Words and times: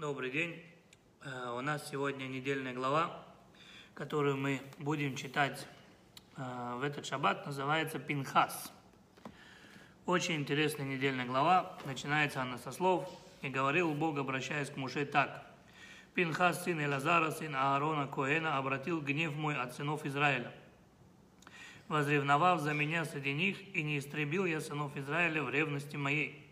Добрый 0.00 0.30
день. 0.30 0.62
Э, 1.24 1.56
У 1.58 1.60
нас 1.60 1.90
сегодня 1.90 2.28
недельная 2.28 2.72
глава, 2.72 3.20
которую 3.94 4.36
мы 4.36 4.62
будем 4.78 5.16
читать 5.16 5.66
э, 6.36 6.74
в 6.76 6.84
этот 6.84 7.04
шаббат, 7.04 7.44
называется 7.44 7.98
Пинхас. 7.98 8.72
Очень 10.06 10.36
интересная 10.36 10.86
недельная 10.86 11.26
глава. 11.26 11.76
Начинается 11.84 12.40
она 12.40 12.58
со 12.58 12.70
слов 12.70 13.10
«И 13.42 13.48
говорил 13.48 13.92
Бог, 13.92 14.16
обращаясь 14.18 14.70
к 14.70 14.76
Муше 14.76 15.04
так. 15.04 15.44
Пинхас, 16.14 16.62
сын 16.62 16.80
Элазара, 16.80 17.32
сын 17.32 17.56
Аарона 17.56 18.06
Коэна, 18.06 18.56
обратил 18.56 19.00
гнев 19.00 19.34
мой 19.34 19.56
от 19.56 19.74
сынов 19.74 20.06
Израиля, 20.06 20.52
возревновав 21.88 22.60
за 22.60 22.72
меня 22.72 23.04
среди 23.04 23.32
них, 23.32 23.74
и 23.74 23.82
не 23.82 23.98
истребил 23.98 24.44
я 24.44 24.60
сынов 24.60 24.96
Израиля 24.96 25.42
в 25.42 25.50
ревности 25.50 25.96
моей. 25.96 26.47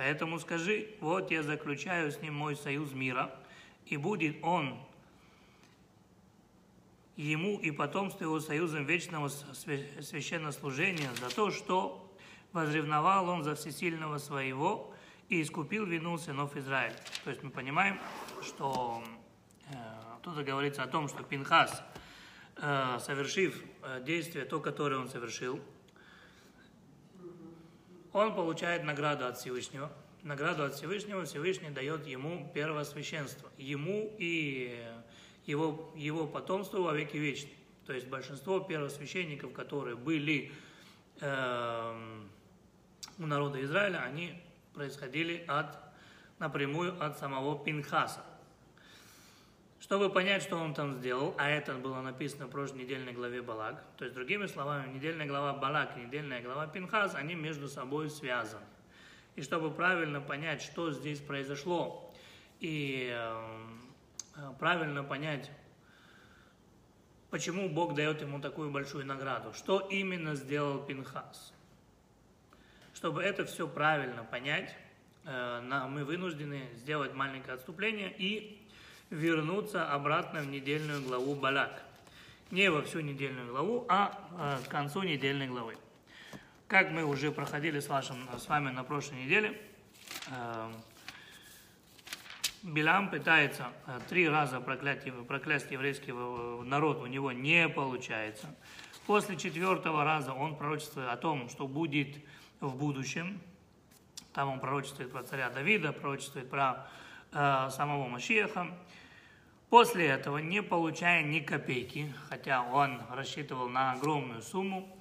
Поэтому 0.00 0.38
скажи, 0.38 0.94
вот 1.00 1.30
я 1.30 1.42
заключаю 1.42 2.10
с 2.10 2.22
ним 2.22 2.32
мой 2.32 2.56
союз 2.56 2.92
мира, 2.92 3.38
и 3.84 3.98
будет 3.98 4.42
он 4.42 4.80
ему 7.16 7.58
и 7.58 7.70
потомству 7.70 8.24
его 8.24 8.40
союзом 8.40 8.86
вечного 8.86 9.26
свя- 9.26 10.00
священнослужения 10.00 11.12
за 11.16 11.28
то, 11.28 11.50
что 11.50 12.10
возревновал 12.52 13.28
он 13.28 13.44
за 13.44 13.54
всесильного 13.54 14.16
своего 14.16 14.90
и 15.28 15.42
искупил 15.42 15.84
вину 15.84 16.16
сынов 16.16 16.56
Израиля. 16.56 16.96
То 17.24 17.28
есть 17.28 17.42
мы 17.42 17.50
понимаем, 17.50 18.00
что 18.42 19.04
э, 19.68 19.74
тут 20.22 20.42
говорится 20.46 20.82
о 20.82 20.86
том, 20.86 21.08
что 21.08 21.22
Пинхас, 21.24 21.82
э, 22.56 22.98
совершив 23.00 23.62
э, 23.82 24.02
действие, 24.02 24.46
то, 24.46 24.60
которое 24.60 24.96
он 24.96 25.10
совершил, 25.10 25.60
он 28.12 28.34
получает 28.34 28.82
награду 28.84 29.26
от 29.26 29.38
Всевышнего. 29.38 29.90
Награду 30.22 30.64
от 30.64 30.74
Всевышнего 30.74 31.24
Всевышний 31.24 31.70
дает 31.70 32.06
ему 32.06 32.50
первосвященство. 32.54 33.50
Ему 33.56 34.14
и 34.18 34.84
его, 35.46 35.92
его 35.96 36.26
потомству 36.26 36.82
во 36.82 36.92
веки 36.92 37.16
вечные. 37.16 37.54
То 37.86 37.94
есть 37.94 38.06
большинство 38.06 38.60
первосвященников, 38.60 39.52
которые 39.52 39.96
были 39.96 40.52
э, 41.20 42.20
у 43.18 43.26
народа 43.26 43.62
Израиля, 43.64 43.98
они 43.98 44.40
происходили 44.74 45.44
от, 45.48 45.78
напрямую 46.38 47.02
от 47.02 47.18
самого 47.18 47.62
Пинхаса. 47.64 48.24
Чтобы 49.80 50.10
понять, 50.10 50.42
что 50.42 50.56
он 50.56 50.74
там 50.74 50.92
сделал, 50.92 51.34
а 51.38 51.48
это 51.48 51.74
было 51.74 52.00
написано 52.00 52.46
в 52.46 52.50
прошлой 52.50 52.84
недельной 52.84 53.12
главе 53.12 53.42
Балак, 53.42 53.82
то 53.96 54.04
есть, 54.04 54.14
другими 54.14 54.46
словами, 54.46 54.92
недельная 54.92 55.26
глава 55.26 55.54
Балак 55.54 55.96
и 55.96 56.00
недельная 56.00 56.42
глава 56.42 56.66
Пинхас, 56.66 57.14
они 57.14 57.34
между 57.34 57.66
собой 57.66 58.10
связаны. 58.10 58.64
И 59.40 59.42
чтобы 59.42 59.70
правильно 59.70 60.20
понять, 60.20 60.60
что 60.60 60.92
здесь 60.92 61.18
произошло, 61.18 62.12
и 62.58 63.08
э, 63.10 64.52
правильно 64.58 65.02
понять, 65.02 65.50
почему 67.30 67.70
Бог 67.70 67.94
дает 67.94 68.20
ему 68.20 68.38
такую 68.38 68.70
большую 68.70 69.06
награду, 69.06 69.54
что 69.54 69.80
именно 69.80 70.34
сделал 70.34 70.84
Пинхас. 70.84 71.54
Чтобы 72.92 73.22
это 73.22 73.46
все 73.46 73.66
правильно 73.66 74.24
понять, 74.24 74.76
э, 75.24 75.86
мы 75.88 76.04
вынуждены 76.04 76.68
сделать 76.74 77.14
маленькое 77.14 77.54
отступление 77.54 78.14
и 78.18 78.62
вернуться 79.08 79.90
обратно 79.90 80.40
в 80.40 80.48
недельную 80.48 81.00
главу 81.00 81.34
Балак. 81.34 81.82
Не 82.50 82.70
во 82.70 82.82
всю 82.82 83.00
недельную 83.00 83.48
главу, 83.48 83.86
а 83.88 84.60
к 84.66 84.68
концу 84.68 85.02
недельной 85.02 85.48
главы. 85.48 85.78
Как 86.70 86.92
мы 86.92 87.04
уже 87.04 87.32
проходили 87.32 87.80
с, 87.80 87.88
вашим, 87.88 88.28
с 88.38 88.46
вами 88.46 88.70
на 88.70 88.84
прошлой 88.84 89.24
неделе, 89.24 89.60
Билам 92.62 93.10
пытается 93.10 93.72
три 94.08 94.28
раза 94.28 94.60
проклять, 94.60 95.04
проклясть 95.26 95.72
еврейский 95.72 96.12
народ, 96.12 97.02
у 97.02 97.06
него 97.06 97.32
не 97.32 97.68
получается. 97.68 98.54
После 99.04 99.36
четвертого 99.36 100.04
раза 100.04 100.32
он 100.32 100.54
пророчествует 100.54 101.08
о 101.08 101.16
том, 101.16 101.48
что 101.48 101.66
будет 101.66 102.18
в 102.60 102.76
будущем. 102.76 103.40
Там 104.32 104.50
он 104.50 104.60
пророчествует 104.60 105.10
про 105.10 105.24
царя 105.24 105.50
Давида, 105.50 105.92
пророчествует 105.92 106.48
про 106.48 106.86
э, 107.32 107.68
самого 107.72 108.06
Машиаха. 108.06 108.68
После 109.70 110.06
этого, 110.06 110.38
не 110.38 110.62
получая 110.62 111.24
ни 111.24 111.40
копейки, 111.40 112.14
хотя 112.28 112.62
он 112.62 113.02
рассчитывал 113.10 113.68
на 113.68 113.90
огромную 113.94 114.40
сумму, 114.40 114.99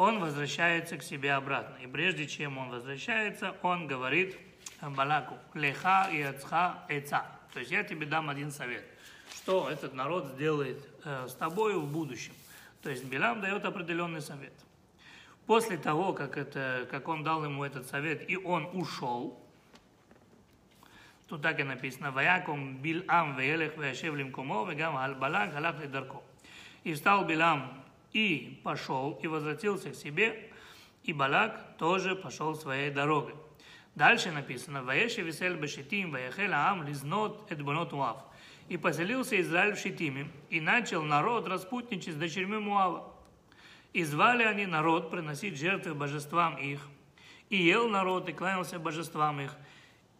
он 0.00 0.18
возвращается 0.18 0.96
к 0.96 1.02
себе 1.02 1.34
обратно. 1.34 1.76
И 1.76 1.86
прежде 1.86 2.26
чем 2.26 2.56
он 2.56 2.70
возвращается, 2.70 3.54
он 3.60 3.86
говорит 3.86 4.34
Балаку, 4.80 5.36
леха 5.52 6.08
и 6.10 6.22
ацха 6.22 6.86
эца. 6.88 7.26
То 7.52 7.60
есть 7.60 7.70
я 7.70 7.82
тебе 7.84 8.06
дам 8.06 8.30
один 8.30 8.50
совет, 8.50 8.82
что 9.34 9.68
этот 9.68 9.92
народ 9.92 10.28
сделает 10.28 10.88
э, 11.04 11.26
с 11.28 11.34
тобой 11.34 11.78
в 11.78 11.84
будущем. 11.84 12.32
То 12.82 12.88
есть 12.88 13.04
Билам 13.04 13.42
дает 13.42 13.62
определенный 13.66 14.22
совет. 14.22 14.54
После 15.44 15.76
того, 15.76 16.14
как, 16.14 16.38
это, 16.38 16.88
как 16.90 17.06
он 17.08 17.22
дал 17.22 17.44
ему 17.44 17.62
этот 17.62 17.86
совет, 17.86 18.28
и 18.28 18.38
он 18.38 18.70
ушел, 18.72 19.38
Тут 21.28 21.42
так 21.42 21.60
и 21.60 21.62
написано, 21.62 22.10
«Ваяком 22.10 22.78
Билам 22.78 23.36
веелех 23.36 23.76
веяшев 23.76 24.14
лимкомо, 24.16 24.68
вегам 24.68 24.94
балак 25.20 25.52
галах 25.52 25.78
лидарко». 25.80 26.22
И 26.84 26.94
встал 26.94 27.24
Билам 27.24 27.79
и 28.12 28.60
пошел, 28.64 29.18
и 29.22 29.26
возвратился 29.26 29.90
к 29.90 29.94
себе, 29.94 30.50
и 31.04 31.12
Балак 31.12 31.76
тоже 31.78 32.14
пошел 32.14 32.54
своей 32.54 32.90
дорогой. 32.90 33.34
Дальше 33.94 34.30
написано, 34.30 34.82
«Ваеши 34.82 35.22
висель 35.22 35.56
бешитим, 35.56 36.12
ваяхел 36.12 36.52
аам 36.52 36.82
лизнот 36.84 37.50
эдбонот 37.50 37.92
уав». 37.92 38.24
И 38.68 38.76
поселился 38.76 39.40
Израиль 39.40 39.74
в 39.74 39.78
Шитиме, 39.78 40.28
и 40.48 40.60
начал 40.60 41.02
народ 41.02 41.48
распутничать 41.48 42.14
с 42.14 42.16
дочерьми 42.16 42.58
Муава. 42.58 43.12
И 43.92 44.04
звали 44.04 44.44
они 44.44 44.66
народ 44.66 45.10
приносить 45.10 45.58
жертвы 45.58 45.94
божествам 45.94 46.56
их. 46.56 46.86
И 47.48 47.56
ел 47.56 47.88
народ, 47.88 48.28
и 48.28 48.32
кланялся 48.32 48.78
божествам 48.78 49.40
их, 49.40 49.56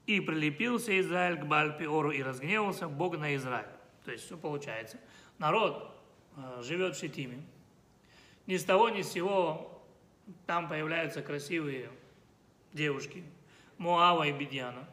и 0.07 0.19
прилепился 0.19 0.99
Израиль 1.01 1.39
к 1.39 1.47
Бальпиору 1.47 2.11
и 2.11 2.23
разгневался 2.23 2.89
Бог 2.89 3.17
на 3.17 3.37
Израиль. 3.37 3.69
То 4.05 4.11
есть, 4.11 4.25
что 4.25 4.37
получается? 4.37 4.99
Народ 5.39 5.97
э, 6.37 6.63
живет 6.65 6.97
в 6.97 6.99
Шитиме. 6.99 7.41
Ни 8.51 8.57
с 8.57 8.65
того, 8.65 8.89
ни 8.89 9.03
с 9.03 9.13
сего 9.13 9.81
там 10.45 10.69
появляются 10.69 11.23
красивые 11.23 11.89
девушки, 12.73 13.23
Муава 13.79 14.25
и 14.25 14.33
Бедьяна. 14.33 14.89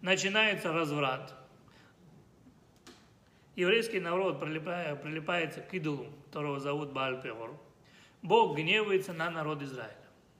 Начинается 0.00 0.72
разврат. 0.72 1.32
Еврейский 3.54 4.00
народ 4.00 4.40
прилипает, 4.40 5.00
прилипается 5.00 5.60
к 5.60 5.72
идолу, 5.74 6.12
которого 6.26 6.58
зовут 6.58 6.90
Бальпиор. 6.90 7.56
Бог 8.22 8.56
гневается 8.56 9.12
на 9.12 9.30
народ 9.30 9.62
Израиля. 9.62 9.94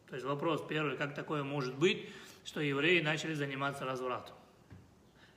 То 0.09 0.17
есть 0.17 0.27
вопрос 0.27 0.61
первый, 0.69 0.97
как 0.97 1.15
такое 1.15 1.45
может 1.45 1.77
быть, 1.77 2.09
что 2.45 2.61
евреи 2.61 3.01
начали 3.03 3.35
заниматься 3.35 3.85
развратом. 3.85 4.35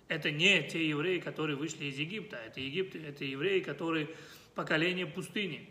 Это 0.08 0.32
не 0.32 0.64
те 0.64 0.90
евреи, 0.90 1.20
которые 1.20 1.56
вышли 1.56 1.86
из 1.86 2.00
Египта, 2.00 2.38
это, 2.38 2.60
Египет, 2.60 3.06
это 3.06 3.26
евреи, 3.26 3.60
которые 3.60 4.10
поколение 4.56 5.06
пустыни. 5.06 5.70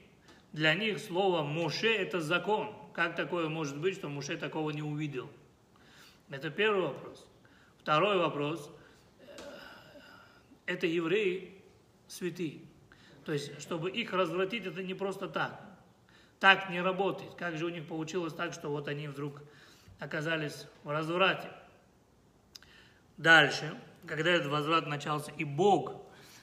Для 0.52 0.74
них 0.74 0.98
слово 0.98 1.42
«Моше»– 1.42 1.94
это 1.96 2.20
закон. 2.20 2.74
Как 2.92 3.14
такое 3.14 3.48
может 3.48 3.78
быть, 3.78 3.94
что 3.94 4.08
Моше 4.08 4.36
такого 4.36 4.70
не 4.70 4.82
увидел? 4.82 5.30
Это 6.28 6.50
первый 6.50 6.82
вопрос. 6.82 7.26
Второй 7.78 8.18
вопрос– 8.18 8.70
это 10.66 10.86
евреи 10.86 11.62
святые. 12.08 12.60
То 13.24 13.32
есть, 13.32 13.60
чтобы 13.60 13.90
их 13.90 14.12
развратить, 14.12 14.66
это 14.66 14.82
не 14.82 14.94
просто 14.94 15.28
так. 15.28 15.60
Так 16.40 16.70
не 16.70 16.80
работает. 16.80 17.34
Как 17.34 17.56
же 17.56 17.66
у 17.66 17.68
них 17.68 17.86
получилось 17.86 18.34
так, 18.34 18.52
что 18.52 18.70
вот 18.70 18.88
они 18.88 19.06
вдруг 19.08 19.42
оказались 20.00 20.66
в 20.82 20.90
разврате. 20.90 21.50
Дальше, 23.16 23.78
когда 24.06 24.30
этот 24.30 24.50
возврат 24.50 24.86
начался, 24.86 25.30
и 25.32 25.44
Бог 25.44 25.94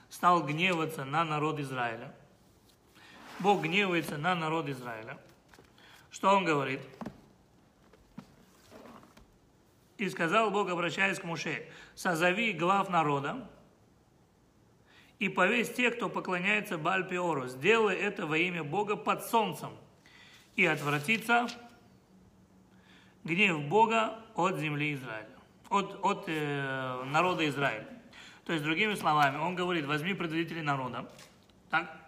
стал 0.10 0.46
гневаться 0.46 1.04
на 1.04 1.26
народ 1.26 1.60
Израиля, 1.60 2.14
Бог 3.40 3.62
гневается 3.62 4.18
на 4.18 4.34
народ 4.36 4.68
Израиля, 4.70 5.18
что 6.10 6.36
он 6.36 6.44
говорит? 6.44 6.82
И 9.98 10.10
сказал 10.10 10.52
Бог, 10.52 10.70
обращаясь 10.70 11.20
к 11.20 11.24
Муше, 11.24 11.68
созови 11.96 12.54
глав 12.54 12.90
народа 12.90 13.48
и 15.20 15.30
повесь 15.30 15.74
тех, 15.74 15.96
кто 15.96 16.10
поклоняется 16.10 16.78
Бальпиору. 16.78 17.48
Сделай 17.48 17.96
это 17.96 18.26
во 18.26 18.38
имя 18.38 18.64
Бога 18.64 18.96
под 18.96 19.24
солнцем 19.26 19.72
и 20.56 20.66
отвратится 20.66 21.48
гнев 23.24 23.68
Бога 23.68 24.20
от 24.36 24.58
земли 24.58 24.94
Израиля, 24.94 25.30
от, 25.70 26.00
от 26.04 26.26
э, 26.28 27.04
народа 27.06 27.48
Израиля. 27.50 27.88
То 28.46 28.54
есть, 28.54 28.64
другими 28.64 28.96
словами, 28.96 29.38
он 29.38 29.56
говорит, 29.56 29.86
возьми 29.86 30.14
предводителей 30.14 30.62
народа, 30.62 31.12
так? 31.70 32.07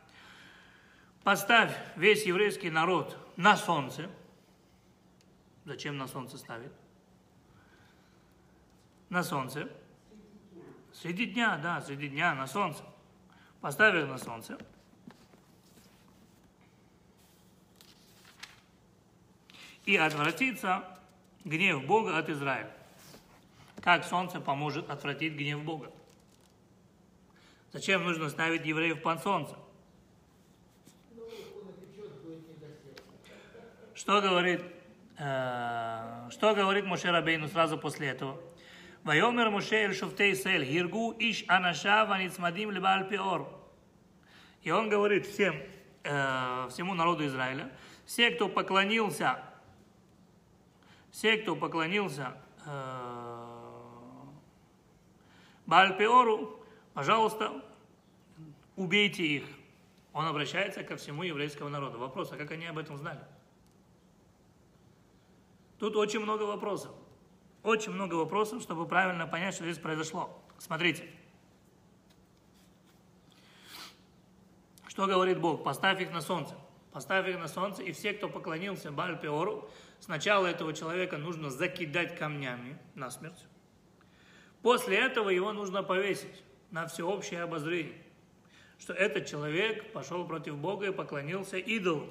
Поставь 1.24 1.75
весь 1.95 2.25
еврейский 2.25 2.69
народ 2.69 3.18
на 3.36 3.56
солнце. 3.56 4.10
Зачем 5.66 5.98
на 5.98 6.07
солнце 6.07 6.38
ставить? 6.38 6.71
На 9.10 9.24
солнце. 9.24 9.69
Среди 10.94 11.25
дня, 11.27 11.57
да, 11.57 11.81
среди 11.81 12.10
дня 12.10 12.33
на 12.33 12.48
солнце. 12.48 12.83
Поставили 13.62 14.04
на 14.04 14.18
солнце. 14.18 14.57
И 19.86 19.95
отвратится 19.95 21.00
гнев 21.44 21.86
Бога 21.86 22.18
от 22.18 22.30
Израиля. 22.30 22.71
Как 23.81 24.06
солнце 24.06 24.42
поможет 24.42 24.89
отвратить 24.89 25.33
гнев 25.33 25.63
Бога? 25.63 25.92
Зачем 27.71 28.04
нужно 28.04 28.30
ставить 28.30 28.66
евреев 28.66 29.01
под 29.01 29.21
солнце? 29.24 29.56
Что 33.99 34.21
говорит, 34.21 34.63
э, 35.17 36.29
что 36.31 36.55
говорит 36.55 36.85
Моше 36.85 37.11
Рабейну 37.11 37.49
сразу 37.49 37.77
после 37.77 38.07
этого? 38.07 38.39
Вайомер 39.03 39.49
Моше 39.49 39.75
эль 39.75 39.93
шуфтей 39.93 40.35
сель, 40.35 40.63
гиргу 40.63 41.13
иш 41.19 41.43
анаша 41.49 42.05
ваницмадим 42.05 42.71
лебааль 42.71 43.09
пиор. 43.09 43.49
И 44.61 44.71
он 44.71 44.87
говорит 44.87 45.27
всем, 45.27 45.61
э, 46.05 46.67
всему 46.69 46.93
народу 46.93 47.25
Израиля, 47.25 47.73
все, 48.05 48.31
кто 48.31 48.47
поклонился, 48.47 49.43
все, 51.11 51.35
кто 51.35 51.57
поклонился 51.57 52.37
э, 52.65 53.45
Бальпеору, 55.65 56.63
пожалуйста, 56.93 57.51
убейте 58.77 59.25
их. 59.25 59.43
Он 60.13 60.25
обращается 60.25 60.85
ко 60.85 60.95
всему 60.95 61.23
еврейскому 61.23 61.69
народу. 61.69 61.99
Вопрос, 61.99 62.31
а 62.31 62.37
как 62.37 62.51
они 62.51 62.65
об 62.65 62.77
этом 62.77 62.97
знали? 62.97 63.19
Тут 65.79 65.95
очень 65.95 66.19
много 66.19 66.43
вопросов. 66.43 66.91
Очень 67.63 67.91
много 67.91 68.15
вопросов, 68.15 68.61
чтобы 68.61 68.87
правильно 68.87 69.27
понять, 69.27 69.55
что 69.55 69.63
здесь 69.63 69.77
произошло. 69.77 70.29
Смотрите. 70.57 71.09
Что 74.87 75.07
говорит 75.07 75.39
Бог? 75.39 75.63
Поставь 75.63 76.01
их 76.01 76.11
на 76.11 76.21
солнце. 76.21 76.55
Поставь 76.91 77.27
их 77.27 77.37
на 77.37 77.47
солнце, 77.47 77.83
и 77.83 77.91
все, 77.91 78.13
кто 78.13 78.27
поклонился 78.27 78.91
Бальпеору, 78.91 79.69
сначала 79.99 80.47
этого 80.47 80.73
человека 80.73 81.17
нужно 81.17 81.51
закидать 81.51 82.17
камнями 82.17 82.77
на 82.95 83.11
смерть. 83.11 83.45
После 84.63 84.97
этого 84.97 85.29
его 85.29 85.53
нужно 85.53 85.83
повесить 85.83 86.43
на 86.71 86.87
всеобщее 86.87 87.43
обозрение, 87.43 88.01
что 88.79 88.93
этот 88.93 89.27
человек 89.27 89.93
пошел 89.93 90.25
против 90.25 90.57
Бога 90.57 90.87
и 90.87 90.91
поклонился 90.91 91.57
идолу. 91.57 92.09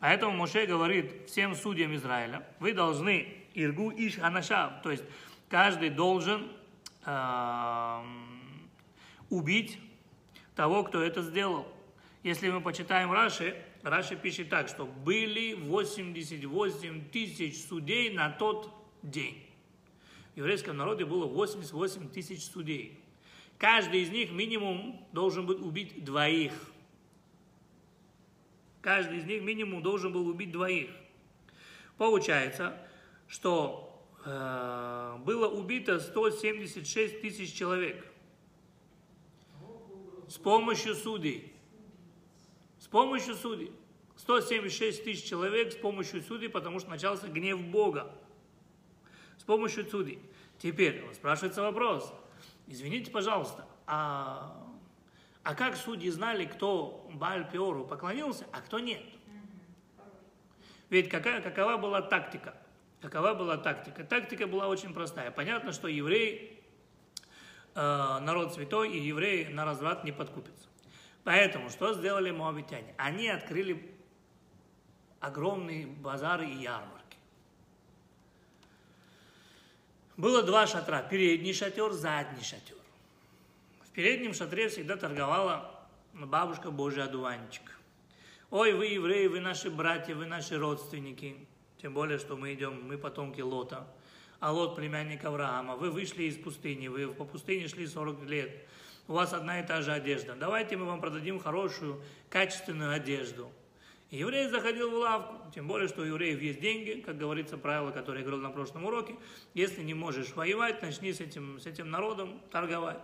Поэтому 0.00 0.36
Моше 0.36 0.66
говорит 0.66 1.28
всем 1.28 1.54
судьям 1.54 1.94
Израиля, 1.94 2.46
вы 2.60 2.72
должны 2.72 3.26
Иргу 3.54 3.90
Иш 3.90 4.18
Анашав, 4.18 4.82
то 4.82 4.90
есть 4.90 5.02
каждый 5.48 5.90
должен 5.90 6.48
э, 7.04 8.02
убить 9.30 9.78
того, 10.54 10.84
кто 10.84 11.02
это 11.02 11.22
сделал. 11.22 11.66
Если 12.22 12.50
мы 12.50 12.60
почитаем 12.60 13.12
Раши, 13.12 13.56
Раши 13.82 14.16
пишет 14.16 14.48
так, 14.50 14.68
что 14.68 14.86
были 14.86 15.54
88 15.54 17.10
тысяч 17.10 17.64
судей 17.64 18.10
на 18.10 18.30
тот 18.30 18.72
день. 19.02 19.44
В 20.34 20.38
еврейском 20.38 20.76
народе 20.76 21.04
было 21.04 21.26
88 21.26 22.10
тысяч 22.10 22.44
судей. 22.44 23.00
Каждый 23.56 24.02
из 24.02 24.10
них 24.10 24.30
минимум 24.30 25.04
должен 25.12 25.46
был 25.46 25.66
убить 25.66 26.04
двоих. 26.04 26.52
Каждый 28.80 29.18
из 29.18 29.24
них 29.24 29.42
минимум 29.42 29.82
должен 29.82 30.12
был 30.12 30.26
убить 30.28 30.52
двоих. 30.52 30.90
Получается, 31.96 32.78
что 33.26 34.06
э, 34.24 35.16
было 35.24 35.48
убито 35.48 35.98
176 35.98 37.20
тысяч 37.20 37.52
человек 37.52 38.04
с 40.28 40.36
помощью 40.38 40.94
судей. 40.94 41.52
С 42.78 42.86
помощью 42.86 43.34
судей. 43.34 43.72
176 44.16 45.04
тысяч 45.04 45.24
человек 45.24 45.72
с 45.72 45.76
помощью 45.76 46.22
судей, 46.22 46.48
потому 46.48 46.80
что 46.80 46.90
начался 46.90 47.28
гнев 47.28 47.60
Бога. 47.60 48.10
С 49.38 49.42
помощью 49.42 49.84
судей. 49.88 50.20
Теперь 50.58 51.04
спрашивается 51.14 51.62
вопрос. 51.62 52.12
Извините, 52.66 53.10
пожалуйста, 53.10 53.66
а, 53.86 54.67
а 55.48 55.54
как 55.54 55.76
судьи 55.76 56.10
знали, 56.10 56.44
кто 56.44 57.08
Бааль 57.14 57.50
Пиору 57.50 57.86
поклонился, 57.86 58.44
а 58.52 58.60
кто 58.60 58.80
нет? 58.80 59.00
Ведь 60.90 61.08
какая, 61.08 61.40
какова 61.40 61.78
была 61.78 62.02
тактика? 62.02 62.54
Какова 63.00 63.32
была 63.32 63.56
тактика? 63.56 64.04
Тактика 64.04 64.46
была 64.46 64.68
очень 64.68 64.92
простая. 64.92 65.30
Понятно, 65.30 65.72
что 65.72 65.88
евреи, 65.88 66.60
э, 67.74 67.80
народ 67.80 68.52
святой, 68.52 68.92
и 68.92 69.00
евреи 69.00 69.44
на 69.44 69.64
разврат 69.64 70.04
не 70.04 70.12
подкупятся. 70.12 70.68
Поэтому 71.24 71.70
что 71.70 71.94
сделали 71.94 72.30
моавитяне? 72.30 72.92
Они 72.98 73.26
открыли 73.30 73.90
огромные 75.18 75.86
базары 75.86 76.46
и 76.46 76.56
ярмарки. 76.56 77.16
Было 80.18 80.42
два 80.42 80.66
шатра. 80.66 81.00
Передний 81.00 81.54
шатер, 81.54 81.92
задний 81.92 82.44
шатер. 82.44 82.77
Переднем 83.98 84.32
шатре 84.32 84.68
всегда 84.68 84.96
торговала 84.96 85.74
бабушка 86.14 86.70
Божий 86.70 87.02
одуванчик. 87.02 87.80
Ой, 88.48 88.72
вы 88.72 88.86
евреи, 88.86 89.26
вы 89.26 89.40
наши 89.40 89.72
братья, 89.72 90.14
вы 90.14 90.24
наши 90.24 90.56
родственники. 90.56 91.34
Тем 91.82 91.94
более, 91.94 92.18
что 92.18 92.36
мы 92.36 92.54
идем, 92.54 92.86
мы 92.86 92.96
потомки 92.96 93.40
Лота. 93.40 93.88
А 94.38 94.52
Лот 94.52 94.76
племянник 94.76 95.24
Авраама. 95.24 95.74
Вы 95.74 95.90
вышли 95.90 96.22
из 96.22 96.36
пустыни, 96.36 96.86
вы 96.86 97.12
по 97.12 97.24
пустыне 97.24 97.66
шли 97.66 97.88
40 97.88 98.22
лет. 98.30 98.68
У 99.08 99.14
вас 99.14 99.32
одна 99.32 99.58
и 99.58 99.66
та 99.66 99.82
же 99.82 99.90
одежда. 99.90 100.36
Давайте 100.36 100.76
мы 100.76 100.84
вам 100.84 101.00
продадим 101.00 101.40
хорошую, 101.40 102.00
качественную 102.30 102.92
одежду. 102.92 103.50
Еврей 104.12 104.46
заходил 104.48 104.92
в 104.92 104.94
лавку, 104.94 105.50
тем 105.52 105.66
более, 105.66 105.88
что 105.88 106.02
у 106.02 106.04
евреев 106.04 106.40
есть 106.40 106.60
деньги, 106.60 107.02
как 107.04 107.18
говорится 107.18 107.58
правило, 107.58 107.90
которое 107.90 108.18
я 108.18 108.24
говорил 108.24 108.40
на 108.44 108.50
прошлом 108.50 108.84
уроке. 108.84 109.16
Если 109.54 109.82
не 109.82 109.94
можешь 109.94 110.36
воевать, 110.36 110.82
начни 110.82 111.12
с 111.12 111.18
этим, 111.18 111.58
с 111.58 111.66
этим 111.66 111.90
народом 111.90 112.40
торговать. 112.52 113.00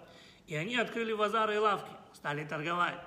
И 0.46 0.55
они 0.55 0.76
открыли 0.76 1.12
базары 1.12 1.55
и 1.55 1.58
лавки, 1.58 1.91
стали 2.12 2.44
торговать. 2.44 3.00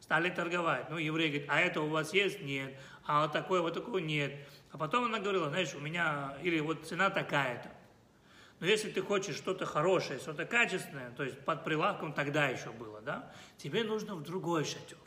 Стали 0.00 0.30
торговать. 0.30 0.90
Ну, 0.90 0.98
еврей 0.98 1.28
говорит, 1.28 1.48
а 1.50 1.60
это 1.60 1.80
у 1.80 1.88
вас 1.88 2.12
есть? 2.12 2.40
Нет 2.40 2.74
а 3.10 3.22
вот 3.22 3.32
такой, 3.32 3.60
вот 3.60 3.74
такой 3.74 4.02
нет. 4.02 4.32
А 4.70 4.78
потом 4.78 5.06
она 5.06 5.18
говорила, 5.18 5.48
знаешь, 5.48 5.74
у 5.74 5.80
меня, 5.80 6.36
или 6.42 6.60
вот 6.60 6.86
цена 6.86 7.10
такая-то. 7.10 7.68
Но 8.60 8.66
если 8.66 8.88
ты 8.88 9.02
хочешь 9.02 9.36
что-то 9.36 9.66
хорошее, 9.66 10.20
что-то 10.20 10.44
качественное, 10.44 11.10
то 11.12 11.24
есть 11.24 11.40
под 11.40 11.64
прилавком 11.64 12.12
тогда 12.12 12.46
еще 12.46 12.70
было, 12.70 13.00
да, 13.00 13.32
тебе 13.56 13.82
нужно 13.82 14.14
в 14.14 14.22
другой 14.22 14.64
шатер. 14.64 14.98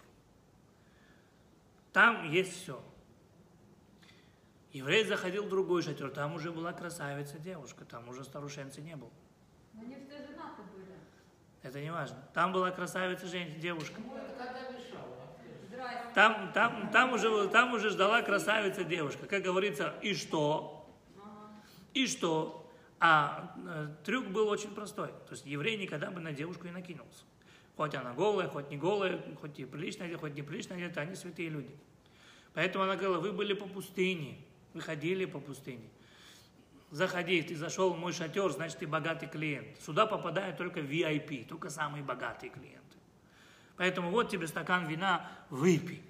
Там 1.94 2.30
есть 2.30 2.62
все. 2.62 2.84
Еврей 4.74 5.06
заходил 5.06 5.46
в 5.46 5.50
другой 5.50 5.82
шатер, 5.82 6.10
там 6.10 6.34
уже 6.34 6.52
была 6.52 6.74
красавица 6.74 7.40
девушка, 7.40 7.86
там 7.86 8.10
уже 8.10 8.26
старушенцы 8.26 8.82
не 8.82 8.98
было. 8.98 9.12
Но 9.74 9.84
женаты 9.84 10.18
были. 10.18 10.33
Это 11.64 11.80
не 11.80 11.92
важно. 11.92 12.18
Там 12.34 12.52
была 12.52 12.72
красавица 12.72 13.26
женщина, 13.26 13.60
девушка. 13.60 14.00
Это. 15.72 16.14
Там, 16.14 16.52
там, 16.54 16.92
там, 16.92 17.14
уже, 17.14 17.48
там 17.50 17.74
уже 17.74 17.90
ждала 17.90 18.22
красавица 18.22 18.84
девушка. 18.84 19.26
Как 19.26 19.42
говорится, 19.42 19.96
и 20.02 20.14
что? 20.14 20.86
И 21.94 22.06
что? 22.06 22.70
А 23.00 23.56
э, 23.66 23.88
трюк 24.06 24.28
был 24.28 24.50
очень 24.50 24.74
простой. 24.74 25.08
То 25.08 25.32
есть 25.32 25.46
еврей 25.46 25.78
никогда 25.78 26.12
бы 26.12 26.20
на 26.20 26.34
девушку 26.34 26.66
не 26.66 26.72
накинулся. 26.72 27.24
Хоть 27.76 27.96
она 27.96 28.14
голая, 28.14 28.48
хоть 28.48 28.70
не 28.70 28.78
голая, 28.78 29.20
хоть 29.42 29.58
и 29.60 29.66
приличная, 29.66 30.16
хоть 30.18 30.36
неприличная, 30.36 30.78
где-то 30.78 31.02
они 31.02 31.16
святые 31.16 31.50
люди. 31.50 31.76
Поэтому 32.54 32.84
она 32.84 32.96
говорила, 32.96 33.20
вы 33.20 33.32
были 33.32 33.54
по 33.54 33.66
пустыне, 33.66 34.38
вы 34.74 34.82
ходили 34.82 35.26
по 35.26 35.40
пустыне. 35.40 35.90
Заходи, 36.94 37.42
ты 37.42 37.56
зашел 37.56 37.92
в 37.92 37.98
мой 37.98 38.14
шатер, 38.14 38.52
значит, 38.52 38.78
ты 38.78 38.86
богатый 38.86 39.28
клиент. 39.28 39.82
Сюда 39.82 40.06
попадают 40.06 40.58
только 40.58 40.82
VIP, 40.82 41.48
только 41.48 41.72
самые 41.72 42.04
богатые 42.04 42.52
клиенты. 42.52 42.98
Поэтому 43.78 44.12
вот 44.12 44.30
тебе 44.30 44.46
стакан 44.46 44.86
вина, 44.86 45.28
выпей. 45.50 46.04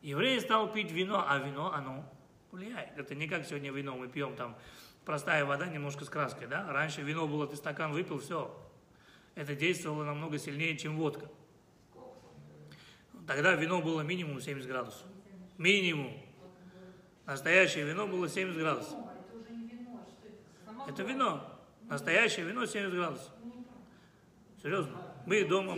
Еврей 0.00 0.40
стал 0.40 0.72
пить 0.72 0.90
вино, 0.90 1.26
а 1.28 1.36
вино, 1.36 1.70
оно 1.74 2.10
влияет. 2.52 2.96
Это 2.96 3.14
не 3.14 3.28
как 3.28 3.44
сегодня 3.44 3.70
вино 3.70 3.96
мы 3.96 4.08
пьем, 4.08 4.34
там 4.34 4.56
простая 5.04 5.44
вода 5.44 5.66
немножко 5.66 6.06
с 6.06 6.08
краской, 6.08 6.46
да? 6.46 6.66
Раньше 6.72 7.02
вино 7.02 7.28
было, 7.28 7.46
ты 7.46 7.56
стакан 7.56 7.92
выпил, 7.92 8.20
все. 8.20 8.56
Это 9.34 9.54
действовало 9.54 10.04
намного 10.04 10.38
сильнее, 10.38 10.74
чем 10.78 10.96
водка. 10.96 11.28
Тогда 13.26 13.52
вино 13.52 13.82
было 13.82 14.00
минимум 14.00 14.40
70 14.40 14.66
градусов. 14.66 15.06
Минимум. 15.58 16.14
Настоящее 17.26 17.84
вино 17.84 18.08
было 18.08 18.26
70 18.26 18.58
градусов. 18.58 18.94
О, 18.94 19.12
это 19.12 19.36
уже 19.36 19.50
не 19.50 19.68
вино, 19.68 20.02
что 20.06 20.72
это? 20.88 21.02
Вино. 21.02 21.42
Настоящее 21.88 22.44
вино 22.44 22.66
70 22.66 22.94
градусов. 22.94 23.32
Серьезно. 24.62 24.96
Мы 25.26 25.44
дома, 25.44 25.76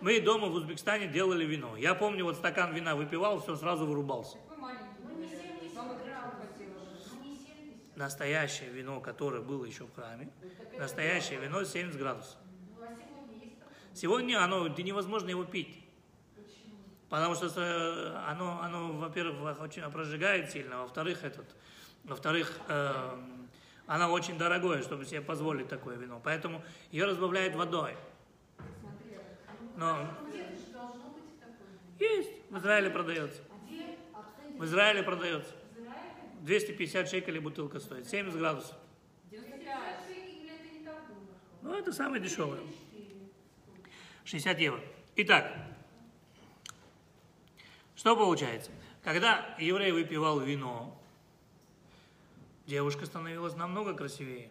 мы 0.00 0.20
дома 0.20 0.48
в 0.48 0.54
Узбекистане 0.54 1.06
делали 1.06 1.44
вино. 1.44 1.76
Я 1.76 1.94
помню, 1.94 2.24
вот 2.24 2.36
стакан 2.36 2.74
вина 2.74 2.96
выпивал, 2.96 3.40
все, 3.40 3.56
сразу 3.56 3.86
вырубался. 3.86 4.36
Ну, 4.48 4.68
не 4.68 5.24
были. 5.24 5.28
70 5.28 5.76
Вам 5.76 5.88
грамм. 5.88 5.98
экран 5.98 6.30
хватило. 6.30 6.74
Ну, 7.12 7.22
не 7.22 7.36
70. 7.36 7.96
настоящее 7.96 8.70
вино, 8.70 9.00
которое 9.00 9.42
было 9.42 9.64
еще 9.64 9.84
в 9.84 9.94
храме, 9.94 10.30
настоящее 10.78 11.38
вино 11.40 11.64
70 11.64 11.98
градусов. 11.98 12.36
Ну, 12.78 12.84
а 12.84 13.96
сегодня 13.96 14.42
оно 14.42 14.68
да 14.68 14.82
невозможно 14.82 15.30
его 15.30 15.44
пить. 15.44 15.82
Потому 17.08 17.36
что 17.36 17.46
э, 17.46 18.16
оно, 18.26 18.60
оно 18.60 18.92
во-первых, 18.92 19.60
очень 19.60 19.82
прожигает 19.90 20.50
сильно, 20.50 20.82
во-вторых, 20.82 21.22
этот, 21.22 21.46
во-вторых, 22.02 22.52
э, 22.68 23.18
оно 23.86 24.10
очень 24.12 24.36
дорогое, 24.38 24.82
чтобы 24.82 25.04
себе 25.04 25.20
позволить 25.20 25.68
такое 25.68 25.96
вино. 25.96 26.20
Поэтому 26.22 26.62
ее 26.90 27.04
разбавляют 27.04 27.54
водой. 27.54 27.96
Но 29.76 30.08
такое. 31.38 32.08
есть, 32.10 32.30
в 32.50 32.58
Израиле 32.58 32.90
продается. 32.90 33.42
А? 33.50 34.18
А, 34.18 34.58
В 34.58 34.64
Израиле 34.64 35.02
продается. 35.02 35.52
в 35.74 35.78
Израиле 35.78 36.00
250 36.42 37.08
шекелей 37.08 37.40
бутылка 37.40 37.78
стоит, 37.78 38.08
70 38.08 38.38
градусов. 38.38 38.76
95 39.30 39.68
шекелей, 40.08 40.48
это 40.48 40.78
не 40.78 40.84
так 40.84 41.06
дорого. 41.06 41.32
Ну, 41.62 41.74
это 41.74 41.92
самое 41.92 42.22
дешевое. 42.22 42.60
60 44.24 44.58
евро. 44.58 44.80
Итак, 45.16 45.52
что 47.94 48.16
получается? 48.16 48.70
Когда 49.04 49.54
еврей 49.58 49.92
выпивал 49.92 50.40
вино, 50.40 51.00
девушка 52.66 53.06
становилась 53.06 53.56
намного 53.56 53.94
красивее. 53.94 54.50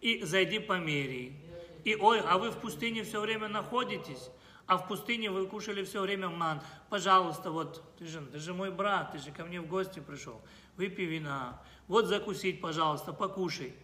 И 0.00 0.22
зайди 0.22 0.58
померяй. 0.58 1.40
И 1.84 1.96
ой, 1.96 2.20
а 2.20 2.38
вы 2.38 2.50
в 2.50 2.58
пустыне 2.58 3.04
все 3.04 3.20
время 3.20 3.48
находитесь, 3.48 4.30
а 4.66 4.76
в 4.76 4.88
пустыне 4.88 5.30
вы 5.30 5.46
кушали 5.46 5.84
все 5.84 6.00
время 6.00 6.28
ман. 6.28 6.60
Пожалуйста, 6.90 7.50
вот, 7.50 7.82
ты 7.96 8.06
же, 8.06 8.20
ты 8.20 8.38
же 8.38 8.52
мой 8.52 8.72
брат, 8.72 9.12
ты 9.12 9.18
же 9.18 9.30
ко 9.30 9.44
мне 9.44 9.60
в 9.60 9.68
гости 9.68 10.00
пришел. 10.00 10.42
Выпей 10.76 11.06
вина. 11.06 11.62
Вот 11.86 12.06
закусить, 12.06 12.60
пожалуйста, 12.60 13.12
покушай. 13.12 13.74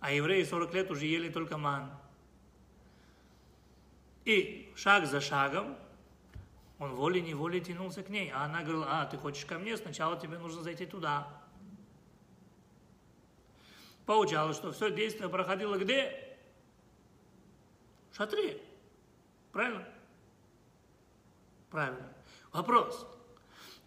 А 0.00 0.12
евреи 0.12 0.44
40 0.44 0.74
лет 0.74 0.90
уже 0.90 1.04
ели 1.04 1.28
только 1.28 1.58
ман. 1.58 1.90
И 4.24 4.72
шаг 4.74 5.06
за 5.06 5.20
шагом 5.20 5.76
он 6.78 6.94
волей-неволей 6.94 7.60
тянулся 7.60 8.02
к 8.02 8.08
ней. 8.08 8.30
А 8.34 8.44
она 8.44 8.62
говорила, 8.62 8.86
а, 8.88 9.06
ты 9.06 9.16
хочешь 9.16 9.46
ко 9.46 9.58
мне, 9.58 9.76
сначала 9.76 10.18
тебе 10.18 10.38
нужно 10.38 10.62
зайти 10.62 10.86
туда. 10.86 11.26
Получалось, 14.04 14.56
что 14.56 14.72
все 14.72 14.90
действие 14.90 15.28
проходило 15.28 15.76
где? 15.76 16.36
В 18.12 18.16
шатре. 18.16 18.60
Правильно? 19.52 19.86
Правильно. 21.70 22.12
Вопрос. 22.52 23.06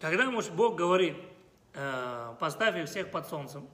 Когда 0.00 0.30
может, 0.30 0.52
Бог 0.52 0.76
говорит, 0.76 1.16
э, 1.74 2.34
поставь 2.38 2.76
их 2.76 2.88
всех 2.88 3.10
под 3.10 3.26
солнцем, 3.26 3.68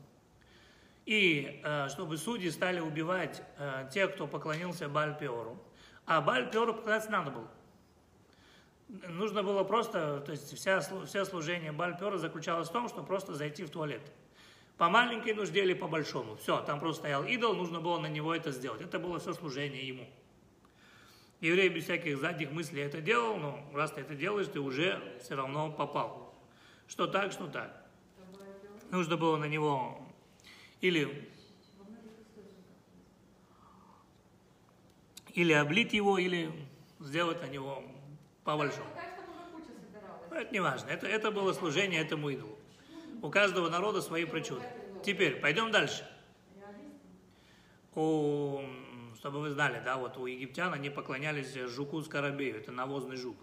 и 1.05 1.61
э, 1.65 1.89
чтобы 1.89 2.17
судьи 2.17 2.51
стали 2.51 2.81
убивать 2.81 3.43
э, 3.59 3.89
тех, 3.93 4.15
кто 4.15 4.27
поклонился 4.27 4.89
Бальпиору, 4.89 5.59
а 6.05 6.21
Бальпиору 6.21 6.75
поклоняться 6.75 7.11
надо 7.11 7.31
было. 7.31 7.49
Нужно 8.89 9.43
было 9.43 9.65
просто, 9.65 10.21
то 10.21 10.33
есть 10.33 10.57
вся, 10.57 10.81
все 10.81 11.25
служение 11.25 11.73
Бальпиора 11.73 12.19
заключалось 12.19 12.69
в 12.69 12.73
том, 12.73 12.89
что 12.89 13.03
просто 13.03 13.35
зайти 13.35 13.65
в 13.65 13.71
туалет. 13.71 14.03
По 14.77 14.89
маленькой 14.89 15.35
нужде 15.35 15.65
или 15.65 15.73
по 15.73 15.89
большому. 15.89 16.37
Все, 16.37 16.61
там 16.61 16.79
просто 16.79 17.01
стоял 17.01 17.25
идол, 17.25 17.55
нужно 17.55 17.81
было 17.81 17.99
на 17.99 18.07
него 18.07 18.35
это 18.35 18.53
сделать. 18.53 18.81
Это 18.81 18.99
было 18.99 19.19
все 19.19 19.33
служение 19.33 19.87
ему. 19.87 20.07
Еврей 21.41 21.69
без 21.69 21.85
всяких 21.85 22.19
задних 22.19 22.53
мыслей 22.53 22.83
это 22.83 23.01
делал, 23.01 23.37
но 23.37 23.61
раз 23.75 23.91
ты 23.93 24.03
это 24.03 24.15
делаешь, 24.15 24.47
ты 24.47 24.61
уже 24.61 25.03
все 25.21 25.35
равно 25.35 25.73
попал. 25.73 26.35
Что 26.87 27.07
так, 27.07 27.33
что 27.33 27.49
так. 27.49 27.85
Нужно 28.91 29.17
было 29.17 29.37
на 29.37 29.47
него 29.47 29.99
или, 30.81 31.29
или 35.35 35.53
облить 35.53 35.93
его, 35.93 36.19
или 36.19 36.53
сделать 37.01 37.43
на 37.43 37.47
него 37.47 37.83
куча 39.53 39.67
собиралась. 39.67 40.23
Ну, 40.31 40.37
Это 40.37 40.53
не 40.53 40.61
важно. 40.61 40.89
Это, 40.89 41.07
это 41.09 41.31
было 41.33 41.53
служение 41.53 42.01
этому 42.01 42.31
идолу. 42.31 42.57
У 43.21 43.29
каждого 43.29 43.69
народа 43.69 44.01
свои 44.01 44.25
причуды. 44.25 44.65
Теперь, 45.05 45.41
пойдем 45.41 45.73
дальше. 45.73 46.09
У, 47.97 48.61
чтобы 49.17 49.41
вы 49.41 49.51
знали, 49.51 49.83
да, 49.85 49.97
вот 49.97 50.17
у 50.17 50.27
египтян 50.27 50.73
они 50.73 50.91
поклонялись 50.91 51.53
жуку 51.55 52.01
скоробею. 52.03 52.57
Это 52.57 52.71
навозный 52.71 53.17
жук. 53.17 53.37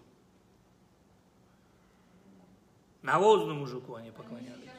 Навозному 3.02 3.66
жуку 3.66 3.96
они 3.96 4.10
поклонялись. 4.10 4.70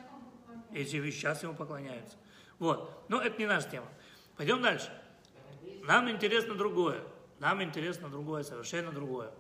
Эти 0.74 1.12
сейчас 1.12 1.44
ему 1.44 1.54
поклоняются. 1.54 2.18
Вот. 2.58 3.06
Но 3.10 3.22
это 3.22 3.38
не 3.38 3.46
наша 3.46 3.70
тема. 3.70 3.88
Пойдем 4.38 4.62
дальше. 4.64 4.90
Нам 5.84 6.10
интересно 6.10 6.56
другое. 6.56 7.04
Нам 7.40 7.62
интересно 7.62 8.10
другое, 8.10 8.42
совершенно 8.42 8.92
другое. 8.92 9.32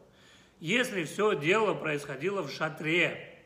Если 0.60 1.04
все 1.04 1.38
дело 1.38 1.74
происходило 1.74 2.42
в 2.42 2.52
шатре, 2.52 3.44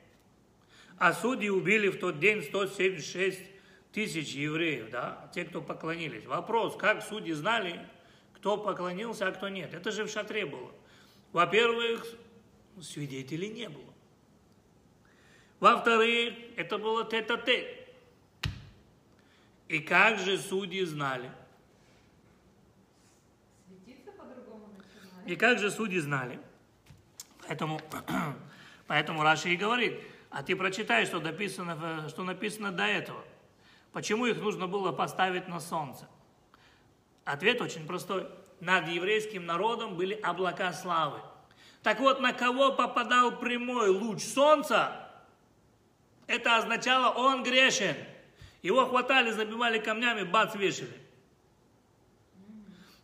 а 0.98 1.14
судьи 1.14 1.50
убили 1.50 1.90
в 1.90 2.00
тот 2.00 2.20
день 2.20 2.44
176 2.44 3.40
тысяч 3.92 4.34
евреев, 4.34 4.90
да, 4.92 5.30
те, 5.34 5.46
кто 5.46 5.62
поклонились. 5.62 6.26
Вопрос, 6.26 6.76
как 6.76 7.04
судьи 7.04 7.34
знали, 7.34 7.80
кто 8.34 8.58
поклонился, 8.58 9.28
а 9.28 9.32
кто 9.32 9.50
нет. 9.50 9.74
Это 9.74 9.92
же 9.92 10.04
в 10.04 10.10
шатре 10.10 10.46
было. 10.46 10.72
Во-первых, 11.32 12.06
свидетелей 12.82 13.50
не 13.50 13.70
было. 13.70 13.94
Во-вторых, 15.60 16.36
это 16.56 16.78
было 16.78 17.06
тет-а-тет. 17.06 17.88
И 19.68 19.80
как 19.80 20.20
же 20.20 20.38
судьи 20.38 20.84
знали? 20.84 21.30
Светиться 23.68 24.12
по-другому 24.12 24.70
начинает. 24.78 25.28
И 25.28 25.36
как 25.36 25.60
же 25.60 25.70
судьи 25.70 26.00
знали? 26.00 26.40
Поэтому, 27.50 27.82
поэтому 28.88 29.24
Раши 29.24 29.50
и 29.50 29.58
говорит, 29.58 30.00
а 30.30 30.44
ты 30.44 30.56
прочитай, 30.56 31.08
что 31.08 31.20
написано, 31.20 32.08
что 32.08 32.24
написано 32.24 32.72
до 32.72 32.84
этого. 32.84 33.24
Почему 33.92 34.28
их 34.28 34.38
нужно 34.38 34.68
было 34.68 34.92
поставить 34.92 35.48
на 35.48 35.60
солнце? 35.60 36.08
Ответ 37.26 37.60
очень 37.60 37.88
простой. 37.88 38.28
Над 38.60 38.88
еврейским 38.88 39.48
народом 39.48 39.96
были 39.96 40.14
облака 40.14 40.72
славы. 40.74 41.22
Так 41.82 42.00
вот, 42.00 42.20
на 42.20 42.34
кого 42.34 42.72
попадал 42.72 43.32
прямой 43.40 43.90
луч 43.90 44.22
солнца, 44.22 45.10
это 46.28 46.58
означало, 46.58 47.16
он 47.16 47.42
грешен. 47.42 47.96
Его 48.62 48.86
хватали, 48.86 49.32
забивали 49.32 49.80
камнями, 49.80 50.22
бац, 50.22 50.54
вешали. 50.54 50.94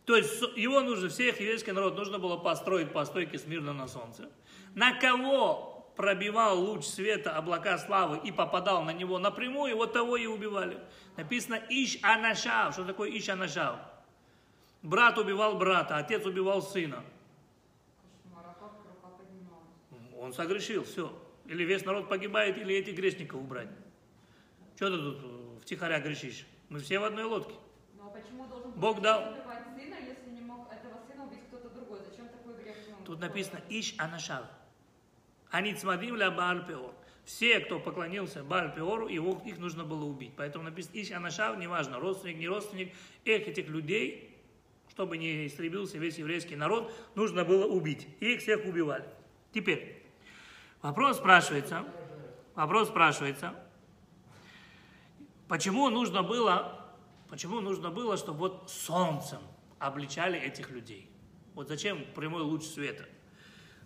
То 0.06 0.16
есть 0.16 0.40
его 0.56 0.80
нужно, 0.80 1.08
всех 1.08 1.40
еврейский 1.40 1.72
народ 1.72 1.96
нужно 1.96 2.18
было 2.18 2.36
построить 2.36 2.92
по 2.92 3.04
стойке 3.04 3.38
смирно 3.38 3.72
на 3.72 3.88
солнце. 3.88 4.30
На 4.74 4.98
кого 4.98 5.92
пробивал 5.96 6.60
луч 6.60 6.84
света 6.84 7.36
облака 7.36 7.76
славы 7.78 8.20
и 8.22 8.30
попадал 8.30 8.84
на 8.84 8.92
него 8.92 9.18
напрямую, 9.18 9.76
вот 9.76 9.92
того 9.92 10.16
и 10.16 10.26
убивали. 10.26 10.78
Написано 11.16 11.60
Иш 11.68 11.98
Анашав. 12.02 12.74
Что 12.74 12.84
такое 12.84 13.10
Иш 13.10 13.28
Анашав? 13.28 13.80
Брат 14.82 15.18
убивал 15.18 15.58
брата, 15.58 15.96
отец 15.96 16.24
убивал 16.24 16.62
сына. 16.62 17.02
Он 20.18 20.32
согрешил, 20.32 20.84
все. 20.84 21.12
Или 21.46 21.64
весь 21.64 21.84
народ 21.84 22.08
погибает, 22.08 22.58
или 22.58 22.74
этих 22.74 22.94
грешников 22.94 23.40
убрать. 23.40 23.68
Что 24.76 24.90
ты 24.90 24.96
тут 24.96 25.62
втихаря 25.62 26.00
грешишь? 26.00 26.46
Мы 26.68 26.80
все 26.80 26.98
в 26.98 27.04
одной 27.04 27.24
лодке. 27.24 27.54
Ну 27.96 28.12
а 28.12 28.68
Бог 28.76 29.00
дал. 29.00 29.32
убивать 29.32 29.64
сына, 29.76 29.96
если 30.00 30.30
не 30.30 30.40
мог 30.40 30.72
этого 30.72 31.00
сына 31.06 31.24
убить 31.24 31.44
кто-то 31.48 31.68
другой? 31.70 32.00
Зачем 32.10 32.28
такой 32.28 32.54
грех? 32.62 32.76
ну, 32.90 32.95
Тут 33.06 33.20
написано 33.20 33.60
Иш 33.70 33.94
Анашав. 33.98 34.44
Они 35.52 35.72
цмадим 35.74 36.16
ля 36.16 36.28
Бааль 36.32 36.66
Пеор. 36.66 36.92
Все, 37.24 37.60
кто 37.60 37.78
поклонился 37.78 38.42
Бааль 38.42 38.74
Пеору, 38.74 39.06
его, 39.06 39.40
их 39.44 39.58
нужно 39.58 39.84
было 39.84 40.04
убить. 40.04 40.32
Поэтому 40.36 40.64
написано 40.64 41.00
Иш 41.00 41.12
Анашав, 41.12 41.56
неважно, 41.56 42.00
родственник, 42.00 42.38
не 42.38 42.48
родственник, 42.48 42.92
их 43.24 43.46
этих 43.46 43.68
людей, 43.68 44.36
чтобы 44.90 45.18
не 45.18 45.46
истребился 45.46 45.98
весь 45.98 46.18
еврейский 46.18 46.56
народ, 46.56 46.92
нужно 47.14 47.44
было 47.44 47.66
убить. 47.66 48.08
И 48.18 48.34
их 48.34 48.40
всех 48.40 48.64
убивали. 48.64 49.04
Теперь, 49.52 50.02
вопрос 50.82 51.18
спрашивается, 51.18 51.84
вопрос 52.56 52.88
спрашивается, 52.88 53.54
почему 55.46 55.90
нужно 55.90 56.24
было, 56.24 56.90
почему 57.28 57.60
нужно 57.60 57.90
было, 57.90 58.16
чтобы 58.16 58.38
вот 58.40 58.68
солнцем 58.68 59.40
обличали 59.78 60.38
этих 60.40 60.70
людей? 60.70 61.08
Вот 61.56 61.68
зачем 61.68 62.04
прямой 62.14 62.42
луч 62.42 62.64
света? 62.64 63.06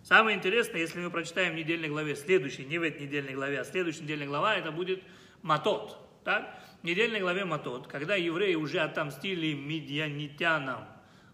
Самое 0.03 0.37
интересное, 0.37 0.81
если 0.81 0.99
мы 0.99 1.09
прочитаем 1.09 1.53
в 1.53 1.55
недельной 1.55 1.87
главе, 1.87 2.17
следующей, 2.17 2.65
не 2.65 2.77
в 2.77 2.83
этой 2.83 3.03
недельной 3.03 3.33
главе, 3.33 3.61
а 3.61 3.63
следующая 3.63 4.03
недельная 4.03 4.27
глава, 4.27 4.57
это 4.57 4.73
будет 4.73 5.01
Матот. 5.41 5.97
Так? 6.25 6.61
В 6.81 6.83
недельной 6.83 7.21
главе 7.21 7.45
Матот, 7.45 7.87
когда 7.87 8.17
евреи 8.17 8.55
уже 8.55 8.79
отомстили 8.79 9.53
медианитянам 9.53 10.85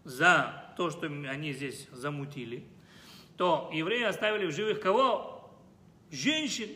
за 0.03 0.73
то, 0.77 0.91
что 0.91 1.07
они 1.07 1.53
здесь 1.53 1.87
замутили, 1.91 2.65
то 3.35 3.71
евреи 3.73 4.03
оставили 4.03 4.45
в 4.45 4.55
живых 4.55 4.79
кого? 4.79 5.51
Женщин. 6.11 6.69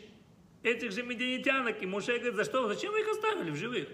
этих 0.64 0.90
же 0.90 1.04
медианитянок, 1.04 1.80
и 1.80 1.86
Моше 1.86 2.18
говорит, 2.18 2.34
за 2.34 2.44
что, 2.44 2.66
зачем 2.66 2.90
вы 2.90 3.02
их 3.02 3.08
оставили 3.08 3.50
в 3.52 3.56
живых? 3.56 3.86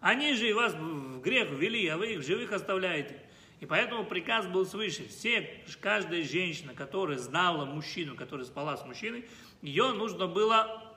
Они 0.00 0.34
же 0.34 0.52
вас 0.52 0.74
в 0.74 1.20
грех 1.20 1.48
ввели, 1.50 1.86
а 1.86 1.96
вы 1.96 2.14
их 2.14 2.24
в 2.24 2.26
живых 2.26 2.50
оставляете. 2.50 3.22
И 3.62 3.66
поэтому 3.66 4.04
приказ 4.04 4.48
был 4.48 4.66
свыше. 4.66 5.06
Все, 5.06 5.62
каждая 5.80 6.24
женщина, 6.24 6.74
которая 6.74 7.16
знала 7.16 7.64
мужчину, 7.64 8.16
которая 8.16 8.44
спала 8.44 8.76
с 8.76 8.84
мужчиной, 8.84 9.24
ее 9.60 9.92
нужно 9.92 10.26
было 10.26 10.92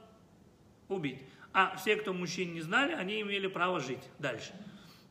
убить. 0.87 1.19
А 1.53 1.75
все, 1.75 1.95
кто 1.95 2.11
мужчин 2.11 2.55
не 2.55 2.61
знали, 2.61 2.93
они 2.93 3.21
имели 3.21 3.45
право 3.45 3.79
жить 3.79 4.01
дальше. 4.17 4.51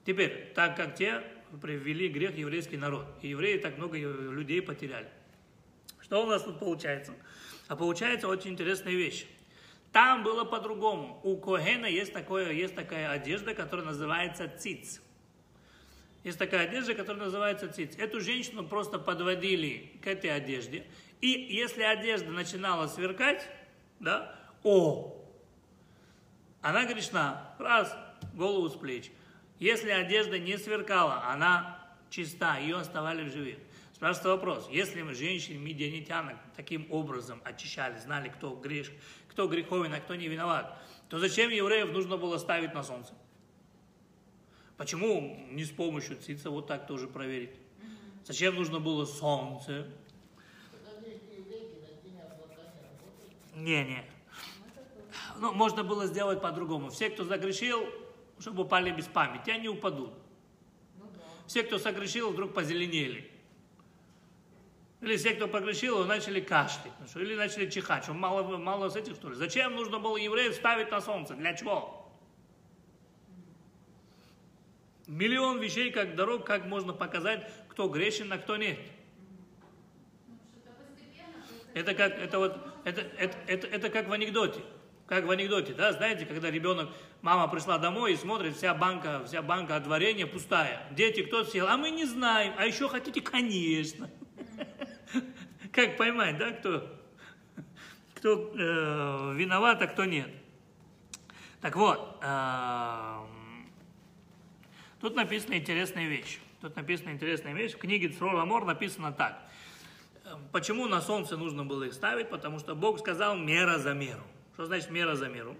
Теперь, 0.04 0.50
так 0.56 0.76
как 0.76 0.96
те 0.96 1.23
привели 1.62 2.08
грех 2.08 2.37
еврейский 2.37 2.76
народ, 2.76 3.06
и 3.23 3.28
евреи 3.28 3.58
так 3.58 3.78
много 3.78 3.99
людей 3.99 4.61
потеряли. 4.61 5.08
Что 6.00 6.25
у 6.25 6.26
нас 6.26 6.42
тут 6.42 6.58
получается? 6.58 7.14
А 7.68 7.76
получается 7.76 8.26
очень 8.26 8.50
интересная 8.50 8.94
вещь. 8.94 9.26
Там 9.92 10.25
было 10.25 10.44
по-другому. 10.44 11.20
У 11.23 11.37
Когена 11.37 11.87
есть, 11.87 12.12
такое, 12.12 12.50
есть 12.50 12.75
такая 12.75 13.12
одежда, 13.12 13.54
которая 13.54 13.87
называется 13.87 14.49
циц. 14.58 15.00
Есть 16.25 16.38
такая 16.38 16.66
одежда, 16.66 16.95
которая 16.95 17.25
называется 17.25 17.71
циц. 17.71 17.97
Эту 17.99 18.21
женщину 18.21 18.66
просто 18.66 18.99
подводили 18.99 19.93
к 20.02 20.07
этой 20.07 20.31
одежде. 20.31 20.87
И 21.21 21.28
если 21.28 21.83
одежда 21.83 22.31
начинала 22.31 22.87
сверкать, 22.87 23.47
да, 24.00 24.35
о, 24.62 25.23
она 26.62 26.87
грешна. 26.87 27.54
Раз, 27.59 27.95
голову 28.33 28.71
с 28.71 28.75
плеч. 28.75 29.11
Если 29.59 29.90
одежда 29.90 30.38
не 30.38 30.57
сверкала, 30.57 31.25
она 31.31 31.78
чиста, 32.09 32.57
ее 32.57 32.78
оставали 32.78 33.28
в 33.28 33.33
живых. 33.33 33.59
Спрашивается 33.93 34.31
вопрос, 34.31 34.69
если 34.71 35.02
женщин 35.12 35.62
медианитянок 35.62 36.37
таким 36.57 36.87
образом 36.90 37.40
очищали, 37.45 37.99
знали, 37.99 38.28
кто, 38.28 38.57
греш, 38.57 38.90
кто 39.28 39.47
греховен, 39.47 39.93
а 39.93 40.00
кто 40.00 40.14
не 40.14 40.28
виноват, 40.28 40.78
то 41.09 41.19
зачем 41.19 41.50
евреев 41.50 41.93
нужно 41.93 42.16
было 42.16 42.38
ставить 42.38 42.75
на 42.75 42.83
солнце? 42.83 43.12
Почему 44.76 45.47
не 45.50 45.64
с 45.64 45.71
помощью 45.71 46.16
цица 46.16 46.50
вот 46.50 46.66
так 46.66 46.87
тоже 46.87 47.07
проверить? 47.07 47.54
Зачем 48.25 48.57
нужно 48.57 48.81
было 48.81 49.04
солнце? 49.04 49.87
Не, 53.54 53.85
не. 53.85 54.04
Ну, 55.38 55.52
можно 55.52 55.85
было 55.85 56.07
сделать 56.07 56.40
по-другому. 56.40 56.90
Все, 56.90 57.11
кто 57.11 57.25
загрешил, 57.25 57.87
чтобы 58.38 58.64
упали 58.64 58.90
без 58.90 59.07
памяти, 59.07 59.50
они 59.50 59.69
упадут. 59.69 60.12
Все, 61.47 61.62
кто 61.62 61.78
согрешил, 61.78 62.31
вдруг 62.31 62.54
позеленели. 62.54 63.31
Или 65.02 65.16
все, 65.16 65.35
кто 65.35 65.47
погрешил, 65.47 66.04
начали 66.07 66.40
кашлять. 66.40 66.93
Ну 67.14 67.21
или 67.21 67.37
начали 67.37 67.69
чихать. 67.69 68.04
Что, 68.04 68.14
мало, 68.14 68.57
мало 68.57 68.88
с 68.88 68.97
этих, 68.97 69.16
что 69.16 69.28
ли? 69.28 69.35
Зачем 69.35 69.76
нужно 69.76 69.99
было 69.99 70.16
евреев 70.16 70.54
ставить 70.54 70.90
на 70.90 71.00
солнце? 71.00 71.35
Для 71.35 71.54
чего? 71.54 72.03
Миллион 75.06 75.58
вещей, 75.58 75.90
как 75.90 76.14
дорог, 76.14 76.46
как 76.46 76.64
можно 76.64 76.92
показать, 76.92 77.50
кто 77.68 77.88
грешен, 77.88 78.32
а 78.32 78.38
кто 78.38 78.56
нет. 78.56 78.78
Это 81.75 81.94
как, 81.94 82.16
это 82.18 82.38
вот, 82.38 82.56
это, 82.84 83.00
это, 83.18 83.37
это, 83.46 83.66
это 83.66 83.90
как 83.90 84.08
в 84.08 84.12
анекдоте. 84.12 84.61
Как 85.06 85.26
в 85.26 85.30
анекдоте, 85.30 85.75
да, 85.75 85.92
знаете, 85.92 86.25
когда 86.25 86.50
ребенок, 86.50 86.88
мама 87.20 87.46
пришла 87.49 87.76
домой 87.76 88.14
и 88.14 88.16
смотрит, 88.16 88.56
вся 88.56 88.73
банка, 88.75 89.23
вся 89.26 89.42
банка 89.42 89.76
от 89.76 89.87
варенья 89.87 90.26
пустая. 90.26 90.80
Дети, 90.92 91.23
кто 91.23 91.44
съел? 91.44 91.66
А 91.68 91.76
мы 91.76 91.90
не 91.90 92.06
знаем. 92.06 92.54
А 92.56 92.64
еще 92.64 92.88
хотите? 92.88 93.20
Конечно. 93.20 94.08
Как 95.73 95.99
поймать, 95.99 96.38
да, 96.38 96.52
кто, 96.52 96.88
кто 98.14 98.52
э, 98.56 99.34
виноват, 99.34 99.82
а 99.82 99.87
кто 99.88 100.04
нет. 100.04 100.30
Так 101.61 101.76
вот, 101.76 102.18
э, 102.23 103.18
Тут 105.04 105.16
написана 105.16 105.58
интересная 105.58 106.08
вещь. 106.08 106.38
Тут 106.62 106.76
написана 106.76 107.11
интересная 107.11 107.52
вещь. 107.52 107.75
В 107.75 107.76
книге 107.76 108.08
Црол 108.08 108.38
Амор 108.38 108.64
написано 108.64 109.12
так. 109.12 109.38
Почему 110.50 110.86
на 110.86 111.02
солнце 111.02 111.36
нужно 111.36 111.62
было 111.62 111.82
их 111.82 111.93
ставить? 111.93 112.30
Потому 112.30 112.58
что 112.58 112.75
Бог 112.75 112.99
сказал 113.00 113.36
мера 113.36 113.76
за 113.76 113.93
меру. 113.93 114.23
Что 114.54 114.64
значит 114.64 114.88
мера 114.88 115.14
за 115.14 115.28
меру? 115.28 115.58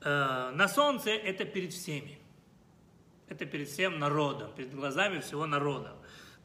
Э, 0.00 0.50
на 0.52 0.66
солнце 0.66 1.10
это 1.10 1.44
перед 1.44 1.72
всеми. 1.72 2.18
Это 3.28 3.46
перед 3.46 3.68
всем 3.68 4.00
народом, 4.00 4.52
перед 4.56 4.74
глазами 4.74 5.20
всего 5.20 5.46
народа. 5.46 5.94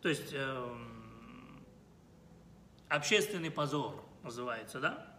То 0.04 0.10
есть 0.10 0.32
э, 0.32 0.76
общественный 2.88 3.50
позор 3.50 4.06
называется, 4.22 4.80
да? 4.80 5.18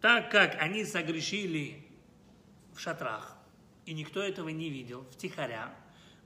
Так 0.00 0.30
как 0.30 0.56
они 0.58 0.86
согрешили 0.86 1.86
в 2.74 2.80
шатрах, 2.80 3.36
и 3.84 3.92
никто 3.92 4.22
этого 4.22 4.48
не 4.48 4.70
видел, 4.70 5.04
втихаря, 5.10 5.74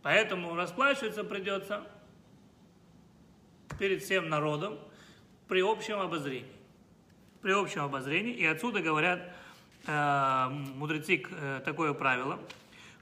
Поэтому 0.07 0.55
расплачиваться 0.55 1.25
придется 1.25 1.85
перед 3.77 4.05
всем 4.05 4.29
народом 4.29 4.79
при 5.49 5.61
общем 5.63 5.99
обозрении. 5.99 6.47
При 7.43 7.51
общем 7.51 7.81
обозрении. 7.83 8.33
И 8.33 8.47
отсюда 8.47 8.81
говорят 8.83 9.35
э, 9.85 10.49
мудрецы 10.77 11.25
э, 11.29 11.61
такое 11.65 11.93
правило. 11.93 12.39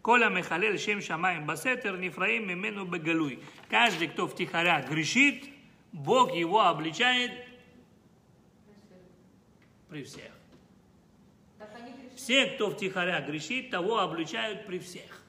Коля 0.01 0.31
Михалель 0.31 0.79
Шем 0.79 1.03
Шамаем 1.03 1.45
Басетер 1.45 1.99
Нифраим 1.99 2.49
Мимену 2.49 2.87
Бегалуй. 2.87 3.39
Каждый, 3.69 4.09
кто 4.09 4.27
втихаря 4.27 4.81
грешит, 4.81 5.45
Бог 5.93 6.35
его 6.35 6.63
обличает 6.63 7.33
при 9.91 10.05
всех. 10.05 10.33
Все, 12.17 12.47
кто 12.47 12.71
втихаря 12.71 13.21
грешит, 13.21 13.69
того 13.69 13.99
обличают 13.99 14.65
при 14.65 14.79
всех. 14.79 15.23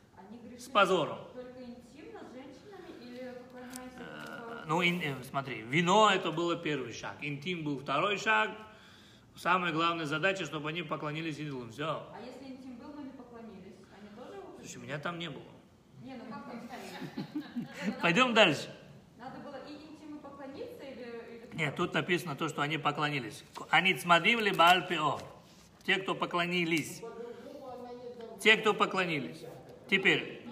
С 0.58 0.70
позором. 0.70 1.25
Ну, 4.67 4.82
ин, 4.82 5.01
э, 5.01 5.23
смотри, 5.23 5.62
вино 5.62 6.10
это 6.10 6.32
было 6.32 6.56
первый 6.56 6.93
шаг, 6.93 7.17
интим 7.21 7.63
был 7.63 7.80
второй 7.80 8.17
шаг. 8.17 8.51
Самая 9.36 9.73
главная 9.73 10.06
задача, 10.06 10.45
чтобы 10.45 10.69
они 10.69 10.82
поклонились 10.82 11.38
идолам. 11.39 11.71
Все. 11.71 11.86
А 11.86 12.19
если 12.21 12.54
интим 12.54 12.78
был, 12.78 12.93
но 12.95 13.01
не 13.01 13.10
поклонились, 13.10 13.75
они 13.99 14.10
тоже 14.15 14.38
его 14.38 14.56
Слушай, 14.60 14.78
меня 14.78 14.97
там 14.97 15.19
не 15.19 15.30
было. 15.30 15.43
Не, 16.01 16.15
ну 16.15 16.23
как 16.30 16.45
там 16.45 17.93
Пойдем 18.01 18.34
дальше. 18.34 18.73
Надо 19.17 19.39
было 19.39 19.58
и 19.67 19.73
интим 19.73 20.15
и 20.15 20.19
поклониться 20.19 20.84
или... 20.84 21.49
Нет, 21.54 21.75
тут 21.75 21.93
написано 21.93 22.36
то, 22.36 22.47
что 22.47 22.62
они 22.62 22.78
поклонились. 22.78 23.43
Они 23.69 23.93
цмадим 23.93 24.39
ли 24.39 24.51
бальпио. 24.51 25.19
Те, 25.86 25.97
кто 25.97 26.15
поклонились. 26.15 27.01
Те, 28.39 28.56
кто 28.56 28.73
поклонились. 28.73 29.43
Теперь, 29.89 30.45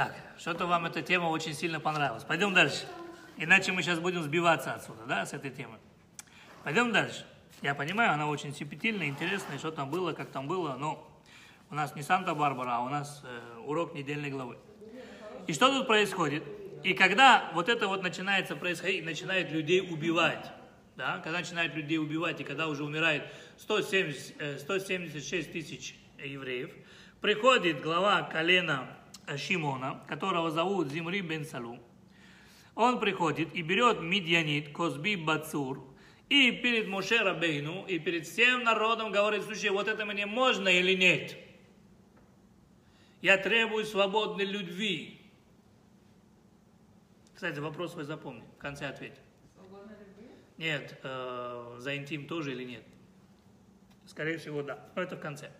Так, 0.00 0.14
что-то 0.38 0.64
вам 0.64 0.86
эта 0.86 1.02
тема 1.02 1.26
очень 1.26 1.52
сильно 1.52 1.78
понравилась. 1.78 2.24
Пойдем 2.24 2.54
дальше. 2.54 2.88
Иначе 3.36 3.70
мы 3.70 3.82
сейчас 3.82 3.98
будем 3.98 4.22
сбиваться 4.22 4.72
отсюда, 4.72 5.04
да, 5.06 5.26
с 5.26 5.34
этой 5.34 5.50
темы. 5.50 5.76
Пойдем 6.64 6.90
дальше. 6.90 7.26
Я 7.60 7.74
понимаю, 7.74 8.12
она 8.12 8.26
очень 8.26 8.54
симпатильная, 8.54 9.08
интересная, 9.08 9.58
что 9.58 9.70
там 9.70 9.90
было, 9.90 10.14
как 10.14 10.30
там 10.30 10.48
было, 10.48 10.74
но 10.76 11.06
у 11.68 11.74
нас 11.74 11.94
не 11.96 12.02
Санта-Барбара, 12.02 12.76
а 12.76 12.80
у 12.80 12.88
нас 12.88 13.20
э, 13.24 13.58
урок 13.66 13.92
недельной 13.92 14.30
главы. 14.30 14.56
И 15.46 15.52
что 15.52 15.68
тут 15.68 15.86
происходит? 15.86 16.44
И 16.82 16.94
когда 16.94 17.50
вот 17.52 17.68
это 17.68 17.86
вот 17.86 18.02
начинается 18.02 18.56
происходить, 18.56 19.04
начинает 19.04 19.52
людей 19.52 19.82
убивать, 19.82 20.50
да, 20.96 21.18
когда 21.18 21.40
начинают 21.40 21.74
людей 21.74 21.98
убивать, 21.98 22.40
и 22.40 22.44
когда 22.44 22.68
уже 22.68 22.84
умирает 22.84 23.24
170, 23.58 24.60
176 24.62 25.46
э, 25.46 25.52
тысяч 25.52 25.94
евреев, 26.16 26.70
приходит 27.20 27.82
глава 27.82 28.22
колена 28.22 28.96
Шимона, 29.36 30.02
которого 30.08 30.50
зовут 30.50 30.88
Зимри 30.88 31.20
бен 31.20 31.44
Салу, 31.44 31.78
он 32.74 33.00
приходит 33.00 33.54
и 33.54 33.62
берет 33.62 34.00
Мидьянит, 34.00 34.72
Козби 34.72 35.16
Бацур, 35.16 35.84
и 36.28 36.52
перед 36.52 36.86
Моше 36.88 37.18
Рабейну, 37.18 37.84
и 37.86 37.98
перед 37.98 38.26
всем 38.26 38.62
народом 38.62 39.10
говорит, 39.10 39.42
слушай, 39.42 39.70
вот 39.70 39.88
это 39.88 40.06
мне 40.06 40.26
можно 40.26 40.68
или 40.68 40.94
нет? 40.94 41.36
Я 43.20 43.36
требую 43.36 43.84
свободной 43.84 44.44
любви. 44.44 45.20
Кстати, 47.34 47.58
вопрос 47.58 47.94
вы 47.94 48.04
запомните, 48.04 48.46
в 48.56 48.58
конце 48.58 48.86
ответьте. 48.86 49.20
Нет, 50.56 50.98
э, 51.02 51.76
за 51.78 51.96
интим 51.96 52.26
тоже 52.26 52.52
или 52.52 52.64
нет? 52.64 52.82
Скорее 54.06 54.38
всего, 54.38 54.62
да. 54.62 54.88
Но 54.94 55.02
это 55.02 55.16
в 55.16 55.20
конце. 55.20 55.50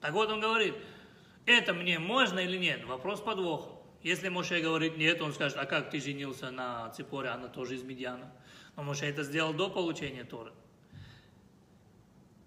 Так 0.00 0.12
вот 0.12 0.30
он 0.30 0.40
говорит, 0.40 0.74
это 1.46 1.74
мне 1.74 1.98
можно 1.98 2.38
или 2.38 2.56
нет? 2.56 2.84
Вопрос 2.84 3.20
подвоха. 3.20 3.70
Если 4.02 4.28
Моше 4.28 4.60
говорит 4.60 4.96
нет, 4.96 5.20
он 5.20 5.32
скажет, 5.34 5.58
а 5.58 5.66
как 5.66 5.90
ты 5.90 6.00
женился 6.00 6.50
на 6.50 6.88
Ципоре, 6.90 7.28
она 7.28 7.48
тоже 7.48 7.74
из 7.74 7.82
Медиана. 7.82 8.32
Но 8.76 8.82
Моше 8.82 9.06
это 9.06 9.22
сделал 9.22 9.52
до 9.52 9.68
получения 9.68 10.24
Торы. 10.24 10.52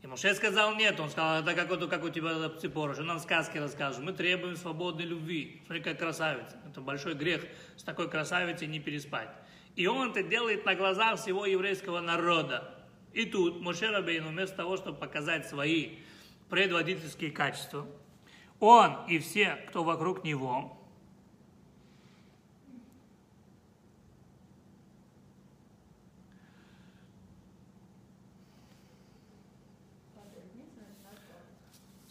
И 0.02 0.08
Моше 0.08 0.34
сказал 0.34 0.76
нет, 0.76 1.00
он 1.00 1.10
сказал, 1.10 1.42
это 1.42 1.54
как, 1.54 1.70
вот, 1.70 1.90
как 1.90 2.04
у 2.04 2.10
тебя 2.10 2.50
Ципора, 2.60 2.94
что 2.94 3.04
нам 3.04 3.20
сказки 3.20 3.58
расскажут. 3.58 4.04
Мы 4.04 4.12
требуем 4.12 4.58
свободной 4.58 5.06
любви. 5.06 5.62
Смотри, 5.66 5.82
как 5.82 5.98
красавица. 5.98 6.58
Это 6.70 6.82
большой 6.82 7.14
грех 7.14 7.46
с 7.78 7.84
такой 7.84 8.10
красавицей 8.10 8.68
не 8.68 8.80
переспать. 8.80 9.30
И 9.76 9.88
он 9.88 10.12
это 10.12 10.22
делает 10.22 10.66
на 10.66 10.76
глазах 10.76 11.20
всего 11.20 11.46
еврейского 11.46 12.02
народа. 12.02 12.84
И 13.14 13.26
тут 13.26 13.62
Моше 13.62 13.92
Рабейну 13.92 14.30
вместо 14.30 14.58
того, 14.58 14.76
чтобы 14.76 14.98
показать 14.98 15.48
свои 15.48 16.00
предводительские 16.50 17.32
качества, 17.32 17.88
он 18.60 19.06
и 19.08 19.20
все, 19.20 19.56
кто 19.68 19.84
вокруг 19.84 20.24
него, 20.24 20.78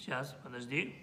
Сейчас, 0.03 0.37
подожди. 0.43 0.95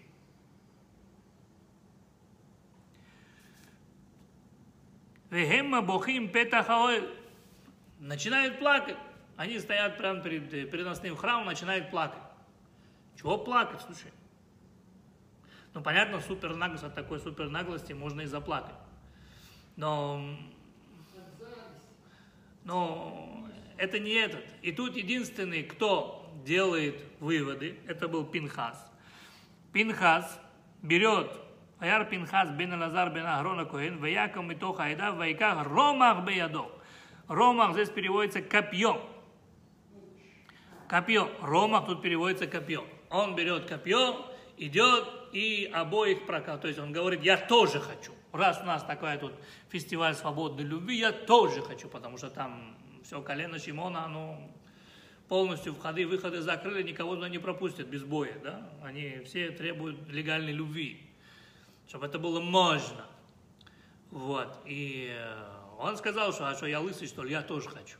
Вехемма 5.29 5.81
бохим 5.81 6.29
петахаоэль. 6.29 7.09
Начинают 7.99 8.59
плакать. 8.59 8.97
Они 9.37 9.57
стоят 9.57 9.97
прямо 9.97 10.21
перед 10.21 10.49
переносным 10.69 11.15
храмом, 11.15 11.45
начинают 11.45 11.89
плакать. 11.89 12.21
Чего 13.15 13.37
плакать, 13.37 13.79
слушай? 13.81 14.11
Ну, 15.73 15.81
понятно, 15.81 16.19
супер 16.21 16.55
наглость, 16.55 16.83
от 16.83 16.95
такой 16.95 17.19
супер 17.19 17.49
наглости 17.49 17.93
можно 17.93 18.21
и 18.21 18.25
заплакать. 18.25 18.75
Но, 19.75 20.23
но 22.63 23.47
это 23.77 23.99
не 23.99 24.11
этот. 24.11 24.43
И 24.61 24.71
тут 24.71 24.95
единственный, 24.95 25.63
кто 25.63 26.33
делает 26.43 27.03
выводы, 27.19 27.79
это 27.87 28.07
был 28.07 28.25
Пинхас. 28.25 28.91
Пинхас 29.71 30.39
берет 30.81 31.31
Аяр 31.79 32.05
Пинхас 32.05 32.49
бен 32.49 32.77
Лазар 32.77 33.09
бен 33.13 33.25
Агрона 33.25 33.65
Коэн, 33.65 33.99
Ваякам 33.99 34.49
Митоха 34.49 34.83
Айда, 34.83 35.11
Вайках 35.11 35.65
Ромах 35.65 36.25
Беядо. 36.25 36.69
Ромах 37.27 37.73
здесь 37.73 37.89
переводится 37.89 38.41
копье. 38.41 39.01
Копье. 40.89 41.29
Ромах 41.41 41.85
тут 41.85 42.01
переводится 42.01 42.47
копье. 42.47 42.83
Он 43.09 43.35
берет 43.35 43.65
копье, 43.65 44.25
идет 44.57 45.07
и 45.31 45.69
обоих 45.73 46.25
прокал. 46.25 46.59
То 46.59 46.67
есть 46.67 46.79
он 46.79 46.91
говорит, 46.91 47.23
я 47.23 47.37
тоже 47.37 47.79
хочу. 47.79 48.13
Раз 48.31 48.59
у 48.61 48.65
нас 48.65 48.83
такой 48.83 49.17
тут 49.17 49.33
фестиваль 49.69 50.15
свободной 50.15 50.63
любви, 50.63 50.97
я 50.97 51.11
тоже 51.11 51.61
хочу, 51.61 51.87
потому 51.87 52.17
что 52.17 52.29
там 52.29 52.77
все 53.03 53.21
колено 53.21 53.57
Шимона, 53.57 54.05
оно 54.05 54.39
полностью 55.27 55.73
входы 55.73 56.03
и 56.03 56.05
выходы 56.05 56.41
закрыли, 56.41 56.83
никого 56.83 57.15
туда 57.15 57.29
не 57.29 57.39
пропустят 57.39 57.87
без 57.87 58.03
боя, 58.03 58.37
да? 58.43 58.69
Они 58.83 59.21
все 59.25 59.51
требуют 59.51 60.07
легальной 60.09 60.51
любви, 60.51 61.09
чтобы 61.87 62.07
это 62.07 62.19
было 62.19 62.39
можно. 62.39 63.05
Вот, 64.11 64.57
и 64.65 65.11
э, 65.11 65.59
он 65.77 65.97
сказал, 65.97 66.33
что, 66.33 66.49
а 66.49 66.55
что, 66.55 66.65
я 66.65 66.79
лысый, 66.79 67.07
что 67.07 67.23
ли, 67.23 67.31
я 67.31 67.43
тоже 67.43 67.69
хочу. 67.69 67.97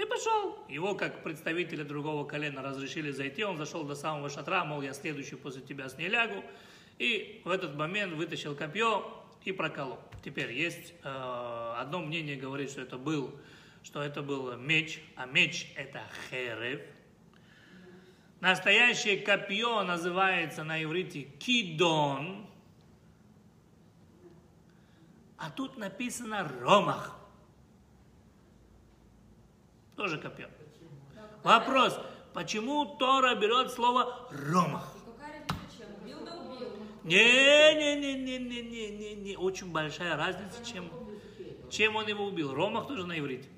И 0.00 0.04
пошел. 0.06 0.56
Его, 0.68 0.94
как 0.94 1.22
представителя 1.22 1.84
другого 1.84 2.24
колена, 2.24 2.62
разрешили 2.62 3.10
зайти. 3.10 3.44
Он 3.44 3.56
зашел 3.58 3.84
до 3.84 3.94
самого 3.94 4.30
шатра, 4.30 4.64
мол, 4.64 4.80
я 4.80 4.94
следующий 4.94 5.36
после 5.36 5.62
тебя 5.62 5.88
с 5.88 5.98
ней 5.98 6.08
лягу. 6.08 6.42
И 6.98 7.42
в 7.44 7.50
этот 7.50 7.76
момент 7.76 8.14
вытащил 8.14 8.54
копье 8.54 9.24
и 9.44 9.52
проколол. 9.52 9.98
Теперь 10.24 10.52
есть 10.52 10.94
э, 11.02 11.74
одно 11.76 12.00
мнение 12.00 12.36
говорит, 12.36 12.70
что 12.70 12.80
это 12.80 12.96
был 12.96 13.34
что 13.82 14.02
это 14.02 14.22
был 14.22 14.56
меч, 14.56 15.02
а 15.16 15.26
меч 15.26 15.72
это 15.76 16.02
херев. 16.28 16.80
Настоящее 18.40 19.18
копье 19.18 19.82
называется 19.82 20.64
на 20.64 20.82
иврите 20.82 21.22
кидон, 21.22 22.46
а 25.36 25.50
тут 25.50 25.76
написано 25.76 26.48
ромах. 26.60 27.19
Тоже 30.00 30.16
копье. 30.16 30.48
Вопрос, 31.42 32.00
почему 32.32 32.86
Тора 32.98 33.34
берет 33.34 33.70
слово 33.70 34.30
ромах? 34.30 34.94
Не, 37.04 37.74
не, 37.74 38.00
не, 38.00 38.14
не, 38.14 38.38
не, 38.38 38.62
не, 38.62 38.90
не, 38.92 39.14
не, 39.14 39.36
очень 39.36 39.70
большая 39.70 40.16
разница, 40.16 40.64
чем, 40.64 40.90
чем 41.68 41.96
он 41.96 42.06
его 42.08 42.24
убил. 42.24 42.54
Ромах 42.54 42.88
тоже 42.88 43.06
на 43.06 43.18
иврите. 43.18 43.50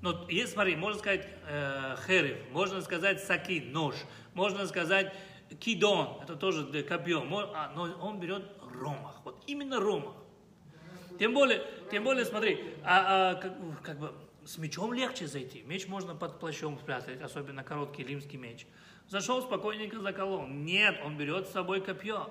Но 0.00 0.26
есть, 0.30 0.54
смотри, 0.54 0.74
можно 0.74 0.98
сказать 0.98 1.28
э, 1.46 1.96
херев, 2.06 2.38
можно 2.50 2.80
сказать 2.80 3.22
саки, 3.22 3.60
нож, 3.60 3.94
можно 4.32 4.66
сказать 4.66 5.14
кидон, 5.60 6.18
это 6.22 6.34
тоже 6.36 6.64
копье, 6.82 7.22
а, 7.54 7.72
но 7.76 7.82
он 8.00 8.20
берет 8.20 8.50
ромах, 8.72 9.20
вот 9.22 9.44
именно 9.46 9.80
ромах. 9.80 10.14
Тем 11.18 11.34
более, 11.34 11.62
тем 11.90 12.04
более, 12.04 12.24
смотри, 12.24 12.74
а, 12.82 13.32
а, 13.32 13.34
как, 13.34 13.82
как 13.82 13.98
бы 13.98 14.14
с 14.46 14.58
мечом 14.58 14.92
легче 14.92 15.26
зайти. 15.26 15.62
Меч 15.62 15.86
можно 15.86 16.14
под 16.14 16.38
плащом 16.38 16.78
спрятать, 16.78 17.20
особенно 17.20 17.62
короткий 17.64 18.04
римский 18.04 18.36
меч. 18.36 18.66
Зашел 19.08 19.42
спокойненько 19.42 20.00
заколол. 20.00 20.46
Нет, 20.46 21.00
он 21.04 21.16
берет 21.16 21.46
с 21.48 21.52
собой 21.52 21.80
копье. 21.80 22.30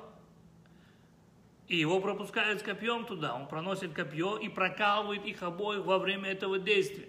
И 1.67 1.77
его 1.77 1.99
пропускают 2.01 2.59
с 2.59 2.63
копьем 2.63 3.05
туда. 3.05 3.35
Он 3.35 3.47
проносит 3.47 3.93
копье 3.93 4.37
и 4.37 4.49
прокалывает 4.49 5.25
их 5.25 5.41
обоих 5.43 5.85
во 5.85 5.97
время 5.97 6.29
этого 6.29 6.59
действия. 6.59 7.07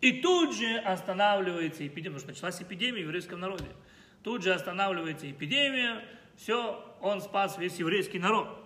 И 0.00 0.20
тут 0.22 0.56
же 0.56 0.78
останавливается 0.78 1.86
эпидемия, 1.86 2.16
потому 2.16 2.20
что 2.20 2.28
началась 2.28 2.62
эпидемия 2.62 3.02
в 3.02 3.06
еврейском 3.06 3.40
народе. 3.40 3.68
Тут 4.22 4.42
же 4.42 4.54
останавливается 4.54 5.30
эпидемия, 5.30 6.02
все, 6.36 6.82
он 7.00 7.20
спас 7.20 7.58
весь 7.58 7.78
еврейский 7.78 8.18
народ. 8.18 8.59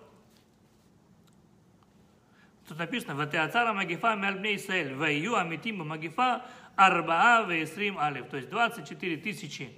Тут 2.67 2.79
написано, 2.79 3.15
«Ватеацара 3.15 3.73
магифа 3.73 4.15
мяльбней 4.15 4.55
Исраэль, 4.55 4.95
ваю 4.95 5.35
амитим 5.35 5.87
магифа 5.87 6.45
арбаа 6.75 7.43
веесрим 7.43 7.99
алев». 7.99 8.27
То 8.29 8.37
есть 8.37 8.49
24 8.49 9.17
тысячи 9.17 9.69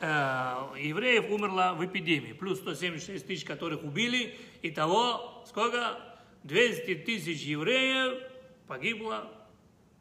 э, 0.00 0.06
евреев 0.78 1.30
умерло 1.30 1.74
в 1.74 1.84
эпидемии, 1.84 2.32
плюс 2.32 2.58
176 2.58 3.26
тысяч, 3.26 3.44
которых 3.44 3.82
убили. 3.82 4.36
Итого, 4.62 5.44
сколько? 5.46 5.98
200 6.42 6.96
тысяч 7.06 7.40
евреев 7.42 8.30
погибло 8.66 9.32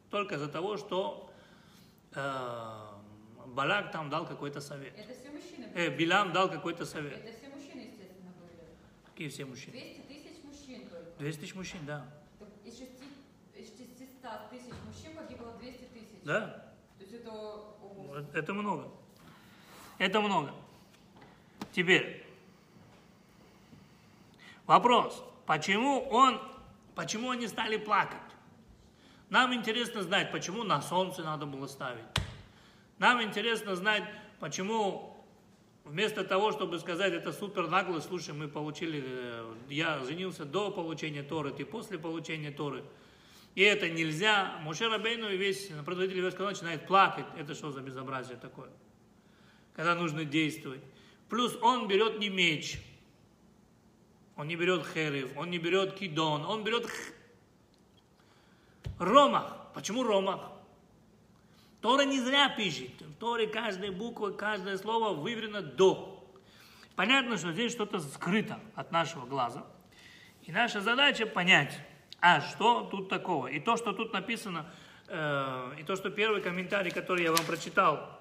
только 0.10 0.36
из-за 0.36 0.49
того, 0.49 0.75
что 0.75 1.32
э, 2.13 2.93
Балак 3.47 3.91
там 3.91 4.10
дал 4.10 4.25
какой-то 4.25 4.60
совет. 4.60 4.93
Это 4.97 5.13
все 5.13 5.29
мужчины 5.29 5.43
Э, 5.75 5.89
Билам 5.89 6.34
дал 6.34 6.49
какой-то 6.51 6.86
совет. 6.86 7.25
Это 7.25 7.38
все 7.38 7.49
мужчины, 7.49 7.82
естественно, 7.82 8.32
были. 8.39 8.67
Какие 9.06 9.29
все 9.29 9.45
мужчины? 9.45 9.73
200 9.73 10.01
тысяч 10.08 10.43
мужчин 10.43 10.88
только. 10.88 11.19
200 11.19 11.39
тысяч 11.39 11.56
мужчин, 11.56 11.79
да. 11.86 12.06
Так 14.23 14.47
Из 14.53 14.62
6 14.62 14.67
из 14.67 14.71
600 14.71 14.71
тысяч 14.71 14.73
мужчин 14.88 15.17
погибло 15.17 15.51
200 15.59 15.79
тысяч. 15.93 16.23
Да, 16.23 16.71
То 16.97 17.03
есть 17.03 17.13
это... 17.13 17.29
ого. 17.29 18.15
Это 18.33 18.53
много. 18.53 18.89
Это 19.97 20.21
много. 20.21 20.53
Теперь, 21.73 22.25
вопрос, 24.65 25.21
почему 25.45 26.07
он, 26.09 26.39
почему 26.95 27.31
они 27.31 27.47
стали 27.47 27.75
плакать? 27.75 28.17
Нам 29.29 29.53
интересно 29.53 30.03
знать, 30.03 30.31
почему 30.31 30.63
на 30.63 30.81
солнце 30.81 31.21
надо 31.23 31.45
было 31.45 31.67
ставить. 31.67 32.05
Нам 32.99 33.21
интересно 33.21 33.75
знать, 33.75 34.03
почему 34.39 35.21
вместо 35.83 36.23
того, 36.23 36.53
чтобы 36.53 36.79
сказать, 36.79 37.12
это 37.12 37.33
супер 37.33 37.67
нагло, 37.67 37.99
слушай, 37.99 38.33
мы 38.33 38.47
получили, 38.47 39.03
э, 39.05 39.55
я 39.69 39.99
женился 39.99 40.45
до 40.45 40.71
получения 40.71 41.23
Торы, 41.23 41.51
ты 41.51 41.65
после 41.65 41.99
получения 41.99 42.51
Торы. 42.51 42.86
И 43.55 43.61
это 43.61 43.89
нельзя. 43.89 44.57
Муше 44.61 44.89
Рабейну 44.89 45.29
и 45.29 45.37
весь 45.37 45.67
предводитель 45.67 46.17
еврейского 46.17 46.49
начинает 46.49 46.87
плакать. 46.87 47.25
Это 47.37 47.53
что 47.53 47.71
за 47.71 47.81
безобразие 47.81 48.37
такое? 48.37 48.69
Когда 49.75 49.95
нужно 49.95 50.25
действовать. 50.25 50.81
Плюс 51.29 51.57
он 51.61 51.87
берет 51.87 52.19
не 52.19 52.29
меч, 52.29 52.79
он 54.35 54.47
не 54.47 54.55
берет 54.55 54.85
херев, 54.85 55.35
он 55.37 55.49
не 55.49 55.57
берет 55.57 55.95
кидон, 55.95 56.45
он 56.45 56.63
берет 56.63 56.87
Ромах. 58.99 59.71
Почему 59.73 60.03
Ромах? 60.03 60.51
Тора 61.81 62.03
не 62.03 62.19
зря 62.19 62.49
пишет. 62.49 63.01
В 63.01 63.15
Торе 63.15 63.47
каждая 63.47 63.91
буква, 63.91 64.29
каждое 64.29 64.77
слово 64.77 65.13
выверено 65.13 65.61
до. 65.61 66.23
Понятно, 66.95 67.37
что 67.37 67.51
здесь 67.51 67.71
что-то 67.71 67.99
скрыто 67.99 68.59
от 68.75 68.91
нашего 68.91 69.25
глаза. 69.25 69.65
И 70.43 70.51
наша 70.51 70.81
задача 70.81 71.25
понять, 71.25 71.79
а 72.23 72.39
что 72.39 72.83
тут 72.89 73.09
такого. 73.09 73.47
И 73.47 73.59
то, 73.59 73.75
что 73.75 73.91
тут 73.91 74.13
написано, 74.13 74.65
э, 75.09 75.75
и 75.77 75.83
то, 75.83 75.97
что 75.97 76.09
первый 76.09 76.41
комментарий, 76.41 76.89
который 76.89 77.25
я 77.25 77.33
вам 77.33 77.45
прочитал, 77.45 78.17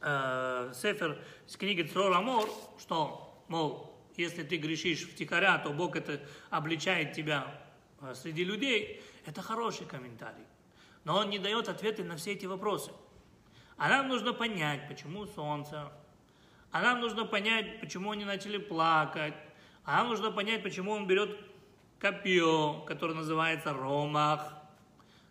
э, 0.00 0.72
Сефер 0.74 1.22
с 1.46 1.56
книги 1.56 1.82
Црор 1.82 2.12
Амор, 2.12 2.48
что, 2.80 3.40
мол, 3.46 3.96
если 4.16 4.42
ты 4.42 4.56
грешишь 4.56 5.02
втихаря, 5.08 5.58
то 5.58 5.70
Бог 5.70 5.94
это 5.94 6.20
обличает 6.50 7.12
тебя 7.12 7.46
э, 8.00 8.12
среди 8.16 8.42
людей, 8.42 9.00
это 9.24 9.40
хороший 9.40 9.86
комментарий. 9.86 10.44
Но 11.04 11.18
он 11.18 11.30
не 11.30 11.38
дает 11.38 11.68
ответы 11.68 12.02
на 12.02 12.16
все 12.16 12.32
эти 12.32 12.46
вопросы. 12.46 12.90
А 13.76 13.88
нам 13.88 14.08
нужно 14.08 14.32
понять, 14.32 14.88
почему 14.88 15.26
солнце. 15.26 15.92
А 16.72 16.82
нам 16.82 17.00
нужно 17.00 17.24
понять, 17.24 17.80
почему 17.80 18.10
они 18.10 18.24
начали 18.24 18.58
плакать. 18.58 19.34
А 19.84 19.98
нам 19.98 20.08
нужно 20.08 20.32
понять, 20.32 20.64
почему 20.64 20.90
он 20.90 21.06
берет 21.06 21.51
копье, 22.02 22.84
которое 22.88 23.14
называется 23.14 23.72
ромах. 23.72 24.52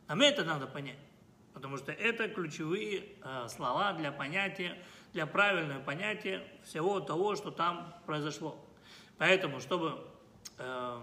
Нам 0.08 0.22
это 0.22 0.46
надо 0.46 0.68
понять. 0.68 0.98
Потому 1.54 1.76
что 1.76 1.92
это 1.92 2.30
ключевые 2.30 3.04
э, 3.24 3.48
слова 3.50 3.92
для 3.92 4.14
понятия, 4.14 4.78
для 5.12 5.26
правильного 5.26 5.82
понятия 5.82 6.42
всего 6.64 7.02
того, 7.02 7.36
что 7.36 7.52
там 7.52 7.94
произошло. 8.06 8.58
Поэтому, 9.18 9.60
чтобы 9.60 10.00
э, 10.58 11.00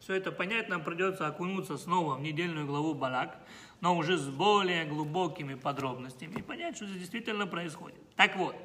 все 0.00 0.14
это 0.14 0.32
понять, 0.32 0.68
нам 0.68 0.82
придется 0.82 1.28
окунуться 1.28 1.78
снова 1.78 2.16
в 2.16 2.20
недельную 2.20 2.66
главу 2.66 2.92
Балак, 2.94 3.38
но 3.80 3.96
уже 3.96 4.18
с 4.18 4.26
более 4.26 4.84
глубокими 4.84 5.54
подробностями 5.54 6.40
и 6.40 6.42
понять, 6.42 6.74
что 6.74 6.86
здесь 6.86 6.98
действительно 6.98 7.46
происходит. 7.46 8.00
Так 8.16 8.34
вот, 8.34 8.56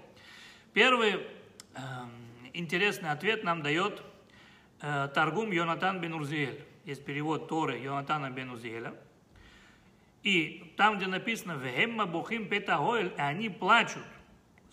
первый 0.73 1.13
э, 1.13 1.79
интересный 2.53 3.11
ответ 3.11 3.43
нам 3.43 3.61
дает 3.61 4.01
Таргум 4.79 5.51
Йонатан 5.51 5.99
бен 5.99 6.13
Урзиэль. 6.13 6.63
Есть 6.85 7.05
перевод 7.05 7.47
Торы 7.47 7.79
Йонатана 7.79 8.29
бен 8.29 8.51
Урзиэля. 8.51 8.93
И 10.23 10.73
там, 10.75 10.97
где 10.97 11.07
написано 11.07 11.53
«Вехемма 11.53 12.05
бухим 12.05 12.49
петагоэль», 12.49 13.13
они 13.17 13.49
плачут 13.49 14.03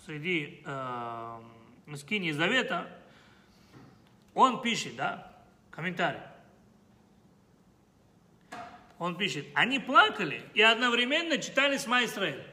среди 0.04 0.62
э, 0.64 1.40
скини 1.96 2.32
Завета, 2.32 2.88
он 4.34 4.60
пишет, 4.60 4.96
да, 4.96 5.32
комментарий. 5.70 6.20
Он 8.98 9.16
пишет, 9.16 9.46
они 9.54 9.78
плакали 9.78 10.42
и 10.54 10.62
одновременно 10.62 11.38
читали 11.38 11.76
Сма 11.76 12.04
Исраэль. 12.04 12.44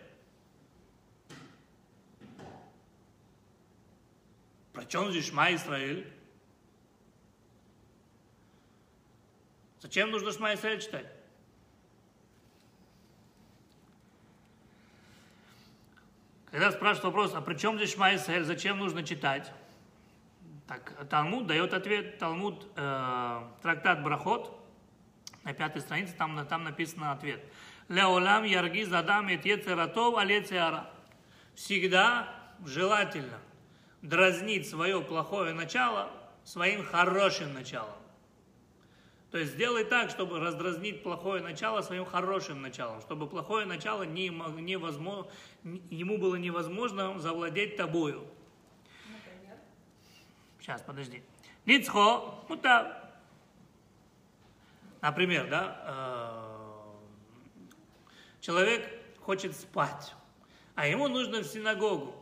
Причем 4.74 5.12
здесь 5.12 5.30
Шма? 5.30 5.50
Зачем 9.84 10.12
нужно 10.12 10.32
Шма 10.32 10.54
Исраэль 10.54 10.80
читать? 10.80 11.06
Когда 16.50 16.72
спрашивают 16.72 17.04
вопрос, 17.04 17.34
а 17.36 17.42
при 17.42 17.56
чем 17.58 17.76
здесь 17.76 17.94
Шма 17.94 18.16
Исраэль, 18.16 18.46
зачем 18.46 18.80
нужно 18.80 19.04
читать? 19.04 19.52
Так, 20.70 20.94
Талмуд 21.10 21.48
дает 21.48 21.74
ответ, 21.74 22.18
Талмуд, 22.18 22.66
э, 22.78 23.42
трактат 23.62 24.02
Брахот, 24.02 24.58
на 25.44 25.52
пятой 25.52 25.82
странице, 25.82 26.16
там, 26.18 26.48
там 26.48 26.64
написан 26.64 27.04
ответ. 27.04 27.44
Леолам 27.90 28.46
ярги 28.46 28.84
задам 28.84 29.28
ецератов 29.28 30.18
алецеара. 30.18 30.90
Всегда 31.56 32.34
желательно 32.66 33.38
дразнить 34.02 34.70
свое 34.70 35.02
плохое 35.02 35.54
начало 35.54 36.10
своим 36.46 36.86
хорошим 36.86 37.54
началом. 37.54 38.03
То 39.34 39.40
есть 39.40 39.54
сделай 39.54 39.84
так, 39.84 40.12
чтобы 40.12 40.40
раздразнить 40.40 41.02
плохое 41.02 41.42
начало 41.42 41.82
своим 41.82 42.06
хорошим 42.06 42.62
началом, 42.62 43.02
чтобы 43.02 43.28
плохое 43.28 43.66
начало 43.66 44.04
не, 44.04 44.28
невозможно, 44.30 45.28
ему 45.90 46.20
было 46.20 46.36
невозможно 46.36 47.18
завладеть 47.18 47.76
тобою. 47.76 48.28
Например? 49.12 49.58
Сейчас, 50.60 50.84
подожди. 50.84 51.24
Ницхо, 51.66 52.46
мута. 52.48 53.12
Например, 55.02 55.50
да, 55.50 55.82
э, 58.40 58.40
человек 58.40 58.88
хочет 59.20 59.56
спать, 59.56 60.14
а 60.76 60.86
ему 60.86 61.08
нужно 61.08 61.40
в 61.40 61.46
синагогу. 61.46 62.16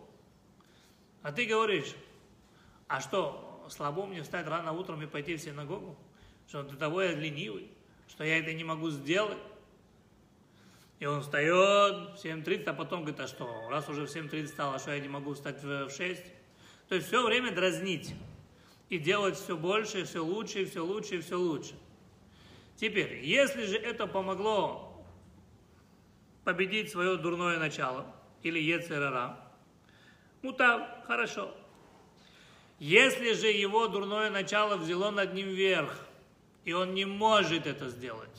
А 1.24 1.34
ты 1.34 1.44
говоришь, 1.46 1.94
а 2.88 3.02
что, 3.02 3.68
слабо 3.70 4.06
мне 4.06 4.24
встать 4.24 4.48
рано 4.48 4.72
утром 4.72 5.02
и 5.02 5.08
пойти 5.08 5.36
в 5.36 5.42
синагогу? 5.42 5.98
Что 6.52 6.64
до 6.64 6.76
того 6.76 7.02
я 7.02 7.14
ленивый, 7.14 7.70
что 8.10 8.26
я 8.26 8.40
это 8.40 8.52
не 8.52 8.66
могу 8.66 8.90
сделать. 8.90 9.38
И 11.00 11.06
он 11.06 11.22
встает 11.22 11.56
в 11.56 12.16
7.30, 12.22 12.66
а 12.66 12.74
потом 12.74 13.04
говорит, 13.04 13.22
а 13.22 13.28
что, 13.28 13.70
раз 13.70 13.88
уже 13.88 14.06
в 14.06 14.14
7.30 14.14 14.48
стало, 14.48 14.78
что 14.78 14.92
я 14.92 15.00
не 15.00 15.08
могу 15.08 15.34
встать 15.34 15.64
в 15.64 15.90
6? 15.90 16.22
То 16.90 16.96
есть 16.96 17.08
все 17.08 17.26
время 17.26 17.56
дразнить 17.56 18.14
и 18.90 18.98
делать 18.98 19.38
все 19.38 19.56
больше, 19.56 20.04
все 20.04 20.26
лучше, 20.26 20.66
все 20.66 20.84
лучше, 20.84 21.22
все 21.22 21.40
лучше. 21.40 21.74
Теперь, 22.76 23.24
если 23.24 23.66
же 23.66 23.78
это 23.78 24.06
помогло 24.06 25.02
победить 26.44 26.92
свое 26.92 27.16
дурное 27.16 27.60
начало, 27.60 28.14
или 28.44 28.60
Ецерара, 28.60 29.40
так, 30.58 31.06
хорошо. 31.08 31.56
Если 32.78 33.36
же 33.36 33.48
его 33.48 33.88
дурное 33.88 34.30
начало 34.30 34.76
взяло 34.76 35.12
над 35.12 35.34
ним 35.34 35.48
верх, 35.48 36.11
и 36.66 36.74
он 36.74 36.94
не 36.94 37.06
может 37.06 37.66
это 37.66 37.90
сделать. 37.90 38.30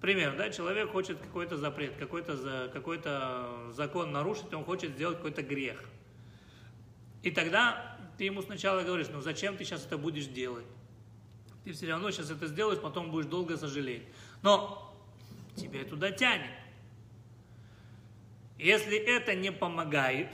Пример, 0.00 0.36
да, 0.36 0.50
человек 0.50 0.90
хочет 0.90 1.18
какой-то 1.18 1.56
запрет, 1.56 1.96
какой-то 1.96 2.70
какой 2.72 3.00
закон 3.72 4.12
нарушить, 4.12 4.52
он 4.52 4.64
хочет 4.64 4.90
сделать 4.92 5.16
какой-то 5.16 5.42
грех. 5.42 5.82
И 7.22 7.30
тогда 7.30 7.96
ты 8.18 8.24
ему 8.24 8.42
сначала 8.42 8.82
говоришь, 8.82 9.08
ну 9.10 9.20
зачем 9.20 9.56
ты 9.56 9.64
сейчас 9.64 9.86
это 9.86 9.96
будешь 9.96 10.26
делать? 10.26 10.66
Ты 11.64 11.72
все 11.72 11.88
равно 11.88 12.10
сейчас 12.10 12.30
это 12.30 12.46
сделаешь, 12.46 12.80
потом 12.80 13.10
будешь 13.10 13.26
долго 13.26 13.56
сожалеть. 13.56 14.02
Но 14.42 14.94
тебе 15.56 15.84
туда 15.84 16.10
тянет. 16.10 16.50
Если 18.58 18.96
это 18.96 19.34
не 19.34 19.50
помогает, 19.50 20.28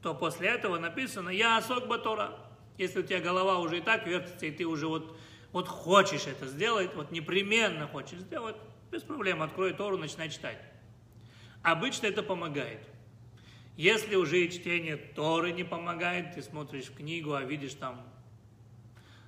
то 0.00 0.14
после 0.14 0.48
этого 0.48 0.78
написано 0.78 1.28
«Я 1.28 1.58
осок 1.58 1.88
батора». 1.88 2.38
Если 2.78 3.00
у 3.00 3.02
тебя 3.02 3.20
голова 3.20 3.58
уже 3.58 3.78
и 3.78 3.80
так 3.80 4.06
вертится, 4.06 4.46
и 4.46 4.50
ты 4.50 4.64
уже 4.64 4.86
вот, 4.86 5.16
вот 5.52 5.68
хочешь 5.68 6.26
это 6.26 6.46
сделать, 6.46 6.94
вот 6.94 7.10
непременно 7.10 7.86
хочешь 7.86 8.20
сделать, 8.20 8.56
без 8.90 9.02
проблем, 9.02 9.42
открой 9.42 9.72
Тору, 9.74 9.96
начинай 9.96 10.28
читать. 10.28 10.58
Обычно 11.62 12.06
это 12.06 12.22
помогает. 12.22 12.80
Если 13.76 14.16
уже 14.16 14.44
и 14.44 14.50
чтение 14.50 14.96
Торы 14.96 15.52
не 15.52 15.64
помогает, 15.64 16.34
ты 16.34 16.42
смотришь 16.42 16.90
книгу, 16.90 17.34
а 17.34 17.42
видишь 17.42 17.74
там 17.74 18.02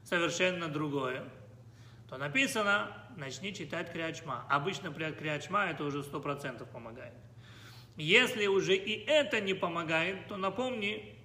совершенно 0.03 0.69
другое, 0.69 1.25
то 2.09 2.19
написано, 2.19 2.91
начни 3.17 3.55
читать 3.55 3.91
Криачма. 3.91 4.45
Обычно 4.51 4.91
при 4.91 5.11
Криачма 5.13 5.65
это 5.67 5.85
уже 5.85 6.03
сто 6.03 6.21
процентов 6.21 6.69
помогает. 6.69 7.15
Если 7.97 8.47
уже 8.47 8.75
и 8.75 9.05
это 9.07 9.41
не 9.41 9.55
помогает, 9.55 10.27
то 10.29 10.37
напомни 10.37 11.17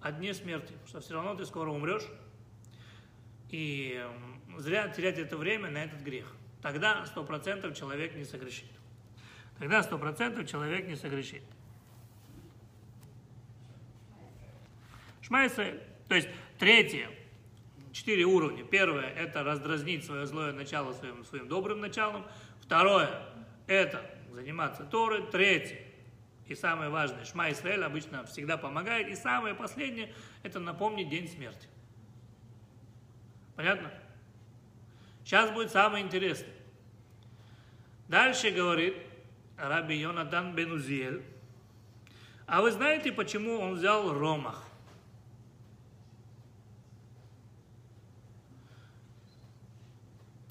о 0.00 0.12
дне 0.12 0.34
смерти, 0.34 0.74
что 0.86 1.00
все 1.00 1.14
равно 1.14 1.34
ты 1.34 1.46
скоро 1.46 1.70
умрешь, 1.70 2.06
и 3.50 4.04
зря 4.58 4.88
терять 4.88 5.18
это 5.18 5.36
время 5.36 5.70
на 5.70 5.78
этот 5.78 6.00
грех. 6.00 6.34
Тогда 6.62 7.06
сто 7.06 7.24
процентов 7.24 7.76
человек 7.76 8.14
не 8.14 8.24
согрешит. 8.24 8.70
Тогда 9.58 9.82
сто 9.82 9.98
процентов 9.98 10.48
человек 10.48 10.86
не 10.86 10.96
согрешит. 10.96 11.42
Шмайсраэль. 15.22 15.82
То 16.08 16.14
есть 16.14 16.28
третье, 16.58 17.10
четыре 17.92 18.24
уровня. 18.24 18.64
Первое– 18.64 19.06
это 19.16 19.42
раздразнить 19.42 20.04
свое 20.04 20.26
злое 20.26 20.52
начало 20.52 20.92
своим, 20.92 21.24
своим 21.24 21.48
добрым 21.48 21.80
началом. 21.80 22.24
Второе– 22.60 23.10
это 23.66 24.04
заниматься 24.32 24.84
Торой. 24.84 25.30
Третье 25.30 25.88
и 26.48 26.54
самое 26.54 26.88
важное, 26.88 27.24
Шма 27.26 27.52
Исраэль 27.52 27.84
обычно 27.84 28.24
всегда 28.24 28.56
помогает. 28.56 29.08
И 29.08 29.14
самое 29.14 29.54
последнее– 29.54 30.14
это 30.42 30.58
напомнить 30.58 31.10
день 31.10 31.28
смерти. 31.28 31.68
Понятно? 33.54 33.92
Сейчас 35.28 35.50
будет 35.50 35.70
самое 35.70 36.02
интересное. 36.02 36.54
Дальше 38.08 38.50
говорит 38.50 38.96
Раби 39.58 39.94
Йонатан 39.94 40.54
Бенузиэль. 40.54 41.22
А 42.46 42.62
вы 42.62 42.70
знаете, 42.70 43.12
почему 43.12 43.60
он 43.60 43.74
взял 43.74 44.10
ромах? 44.10 44.64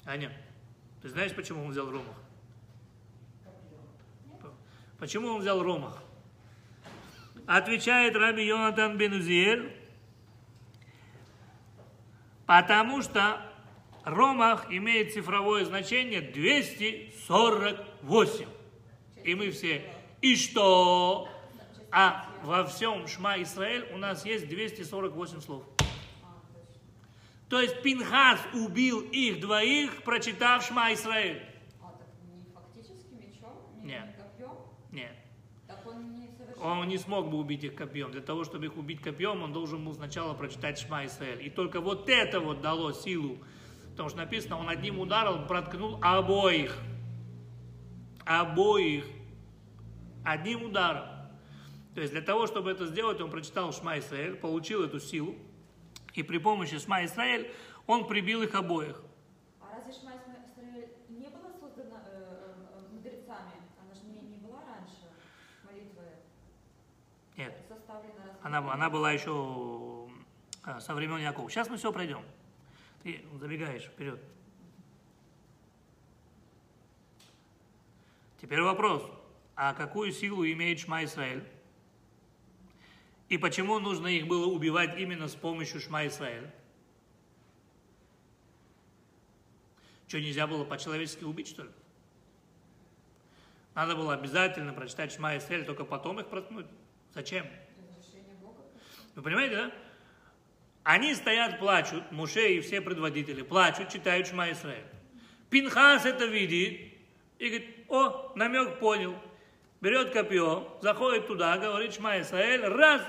Аня, 0.06 0.30
ты 1.02 1.08
знаешь, 1.08 1.34
почему 1.34 1.64
он 1.64 1.72
взял 1.72 1.90
ромах? 1.90 2.16
Почему 5.00 5.26
он 5.26 5.40
взял 5.40 5.60
ромах? 5.60 6.00
Отвечает 7.48 8.14
Раби 8.14 8.46
Йонатан 8.46 8.96
Бенузиэль, 8.96 9.76
потому 12.46 13.02
что 13.02 13.47
ромах 14.10 14.70
имеет 14.70 15.12
цифровое 15.12 15.64
значение 15.64 16.20
248. 16.20 18.46
И 19.24 19.34
мы 19.34 19.50
все, 19.50 19.82
и 20.20 20.36
что? 20.36 21.28
А 21.90 22.28
во 22.42 22.64
всем 22.64 23.06
Шма 23.06 23.40
Исраэль 23.42 23.88
у 23.92 23.98
нас 23.98 24.24
есть 24.24 24.48
248 24.48 25.40
слов. 25.40 25.62
То 27.48 27.60
есть 27.60 27.82
Пинхас 27.82 28.40
убил 28.52 29.00
их 29.00 29.40
двоих, 29.40 30.02
прочитав 30.02 30.66
Шма 30.66 30.92
Исраэль. 30.92 31.42
А, 31.80 31.92
так 31.92 32.08
не 32.22 32.44
фактически 32.52 33.14
мечом? 33.14 33.56
Не 33.80 33.92
Нет. 33.92 34.04
копьем? 34.18 34.50
Нет. 34.92 35.16
Так 35.66 35.86
он 35.86 36.12
не 36.12 36.28
совершил. 36.36 36.62
Он 36.62 36.86
не 36.88 36.98
смог 36.98 37.30
бы 37.30 37.38
убить 37.38 37.64
их 37.64 37.74
копьем. 37.74 38.10
Для 38.10 38.20
того, 38.20 38.44
чтобы 38.44 38.66
их 38.66 38.76
убить 38.76 39.00
копьем, 39.00 39.42
он 39.42 39.54
должен 39.54 39.82
был 39.82 39.94
сначала 39.94 40.34
прочитать 40.34 40.78
Шма 40.78 41.06
Исраэль. 41.06 41.46
И 41.46 41.48
только 41.48 41.80
вот 41.80 42.10
это 42.10 42.40
вот 42.40 42.60
дало 42.60 42.92
силу. 42.92 43.38
Потому 43.98 44.10
что 44.10 44.18
написано, 44.18 44.58
он 44.60 44.68
одним 44.68 45.00
ударом 45.00 45.48
проткнул 45.48 45.98
обоих. 46.00 46.78
Обоих. 48.24 49.04
Одним 50.24 50.66
ударом. 50.66 51.08
То 51.96 52.02
есть 52.02 52.12
для 52.12 52.22
того, 52.22 52.46
чтобы 52.46 52.70
это 52.70 52.86
сделать, 52.86 53.20
он 53.20 53.28
прочитал 53.28 53.72
Шма 53.72 53.98
Исраэль, 53.98 54.36
получил 54.36 54.84
эту 54.84 55.00
силу. 55.00 55.34
И 56.14 56.22
при 56.22 56.38
помощи 56.38 56.78
Шма 56.78 57.04
Исраэль 57.06 57.50
он 57.88 58.06
прибил 58.06 58.42
их 58.42 58.54
обоих. 58.54 59.02
А 59.60 59.74
разве 59.74 59.92
Шма 59.92 60.12
Исраэль 60.14 60.90
не 61.08 61.26
была 61.30 61.50
создана 61.60 62.00
э, 62.06 62.54
э, 62.76 62.92
мудрецами? 62.92 63.50
Она 63.82 63.94
же 63.94 64.02
не, 64.04 64.20
не 64.20 64.36
была 64.36 64.60
раньше 64.60 65.10
молитвы 65.64 66.04
Нет. 67.36 67.52
составлена 67.68 68.36
Она, 68.44 68.58
она 68.72 68.90
была 68.90 69.10
еще 69.10 70.08
э, 70.66 70.78
со 70.78 70.94
времен 70.94 71.18
Якова. 71.18 71.50
Сейчас 71.50 71.68
мы 71.68 71.78
все 71.78 71.92
пройдем. 71.92 72.22
Ты 73.08 73.24
забегаешь 73.38 73.84
вперед. 73.84 74.20
Теперь 78.38 78.60
вопрос. 78.60 79.02
А 79.56 79.72
какую 79.72 80.12
силу 80.12 80.44
имеет 80.44 80.80
Шма 80.80 81.04
Исраэль? 81.04 81.42
И 83.30 83.38
почему 83.38 83.78
нужно 83.78 84.08
их 84.08 84.26
было 84.26 84.44
убивать 84.44 84.98
именно 84.98 85.26
с 85.26 85.34
помощью 85.34 85.80
Шма 85.80 86.06
Исраэль? 86.06 86.50
Что, 90.06 90.20
нельзя 90.20 90.46
было 90.46 90.66
по-человечески 90.66 91.24
убить, 91.24 91.48
что 91.48 91.62
ли? 91.62 91.70
Надо 93.74 93.96
было 93.96 94.12
обязательно 94.12 94.74
прочитать 94.74 95.12
Шма 95.12 95.38
Исраэль, 95.38 95.64
только 95.64 95.86
потом 95.86 96.20
их 96.20 96.28
проткнуть. 96.28 96.66
Зачем? 97.14 97.46
Вы 99.14 99.22
понимаете, 99.22 99.56
да? 99.56 99.87
Они 100.88 101.14
стоят, 101.14 101.58
плачут, 101.58 102.10
Муше 102.12 102.54
и 102.54 102.60
все 102.62 102.80
предводители 102.80 103.42
плачут, 103.42 103.90
читают 103.90 104.26
Шма 104.26 104.52
Исраэль. 104.52 104.86
Пинхас 105.50 106.06
это 106.06 106.24
видит 106.24 106.94
и 107.38 107.48
говорит, 107.48 107.76
о, 107.90 108.32
намек 108.36 108.78
понял. 108.78 109.14
Берет 109.82 110.14
копье, 110.14 110.78
заходит 110.80 111.26
туда, 111.26 111.58
говорит 111.58 111.92
Шма 111.92 112.22
Исраэль, 112.22 112.62
раз, 112.62 113.02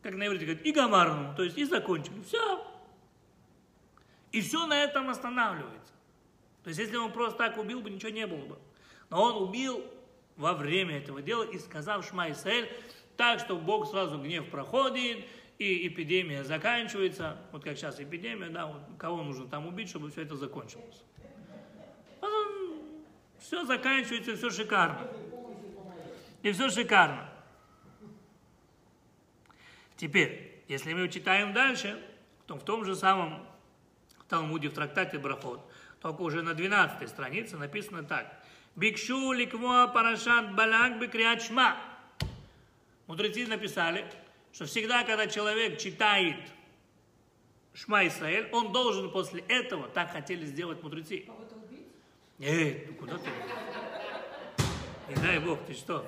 как 0.00 0.14
на 0.14 0.28
иврите 0.28 0.44
говорит, 0.44 0.64
и 0.64 0.70
гамарну, 0.70 1.34
то 1.34 1.42
есть 1.42 1.58
и 1.58 1.64
закончили. 1.64 2.22
Все. 2.22 2.64
И 4.30 4.40
все 4.40 4.64
на 4.64 4.80
этом 4.80 5.10
останавливается. 5.10 5.92
То 6.62 6.68
есть 6.68 6.78
если 6.78 6.94
он 6.94 7.10
просто 7.10 7.36
так 7.36 7.58
убил 7.58 7.80
бы, 7.80 7.90
ничего 7.90 8.12
не 8.12 8.28
было 8.28 8.44
бы. 8.44 8.58
Но 9.10 9.24
он 9.24 9.42
убил 9.42 9.84
во 10.36 10.52
время 10.52 10.98
этого 10.98 11.20
дела 11.20 11.42
и 11.42 11.58
сказав 11.58 12.06
Шма 12.06 12.30
Исраэль, 12.30 12.70
так, 13.16 13.40
что 13.40 13.56
Бог 13.56 13.90
сразу 13.90 14.16
гнев 14.18 14.48
проходит, 14.48 15.26
и 15.58 15.88
эпидемия 15.88 16.44
заканчивается. 16.44 17.36
Вот 17.52 17.64
как 17.64 17.76
сейчас 17.76 18.00
эпидемия, 18.00 18.48
да, 18.48 18.66
вот 18.66 18.80
кого 18.96 19.22
нужно 19.22 19.46
там 19.46 19.66
убить, 19.66 19.88
чтобы 19.88 20.10
все 20.10 20.22
это 20.22 20.36
закончилось. 20.36 21.02
Потом 22.20 22.82
все 23.38 23.64
заканчивается, 23.64 24.36
все 24.36 24.50
шикарно. 24.50 25.08
И 26.42 26.52
все 26.52 26.70
шикарно. 26.70 27.28
Теперь, 29.96 30.62
если 30.68 30.92
мы 30.92 31.08
читаем 31.08 31.52
дальше, 31.52 32.00
то 32.46 32.54
в 32.54 32.64
том 32.64 32.84
же 32.84 32.94
самом 32.94 33.44
Талмуде 34.28 34.68
в 34.68 34.74
трактате 34.74 35.18
Брахот, 35.18 35.60
только 36.00 36.20
уже 36.20 36.42
на 36.42 36.54
12 36.54 37.08
странице 37.08 37.56
написано 37.56 38.04
так. 38.04 38.40
Бикшу 38.76 39.32
ликво 39.32 39.90
парашат 39.92 40.54
балак 40.54 41.00
бекриат 41.00 41.42
шма. 41.42 41.76
Мудрецы 43.08 43.46
написали, 43.46 44.04
что 44.52 44.66
всегда, 44.66 45.04
когда 45.04 45.26
человек 45.26 45.78
читает 45.78 46.36
Шма 47.74 48.06
Исраэль, 48.06 48.48
он 48.52 48.72
должен 48.72 49.10
после 49.10 49.42
этого, 49.42 49.88
так 49.88 50.10
хотели 50.10 50.44
сделать 50.44 50.82
мудрецы. 50.82 51.18
Кого-то 51.20 51.54
убить? 51.56 51.86
Эй, 52.40 52.86
ну 52.88 52.94
куда 52.94 53.18
ты? 53.18 53.30
Не 55.08 55.14
дай 55.14 55.38
Бог, 55.38 55.64
ты 55.64 55.74
что? 55.74 56.04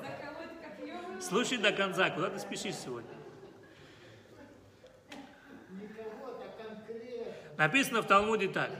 Слушай 1.20 1.58
до 1.58 1.72
конца, 1.72 2.10
куда 2.10 2.30
ты 2.30 2.38
спешишь 2.38 2.74
сегодня? 2.74 3.10
Написано 7.56 8.00
в 8.00 8.06
Талмуде 8.06 8.48
так. 8.48 8.70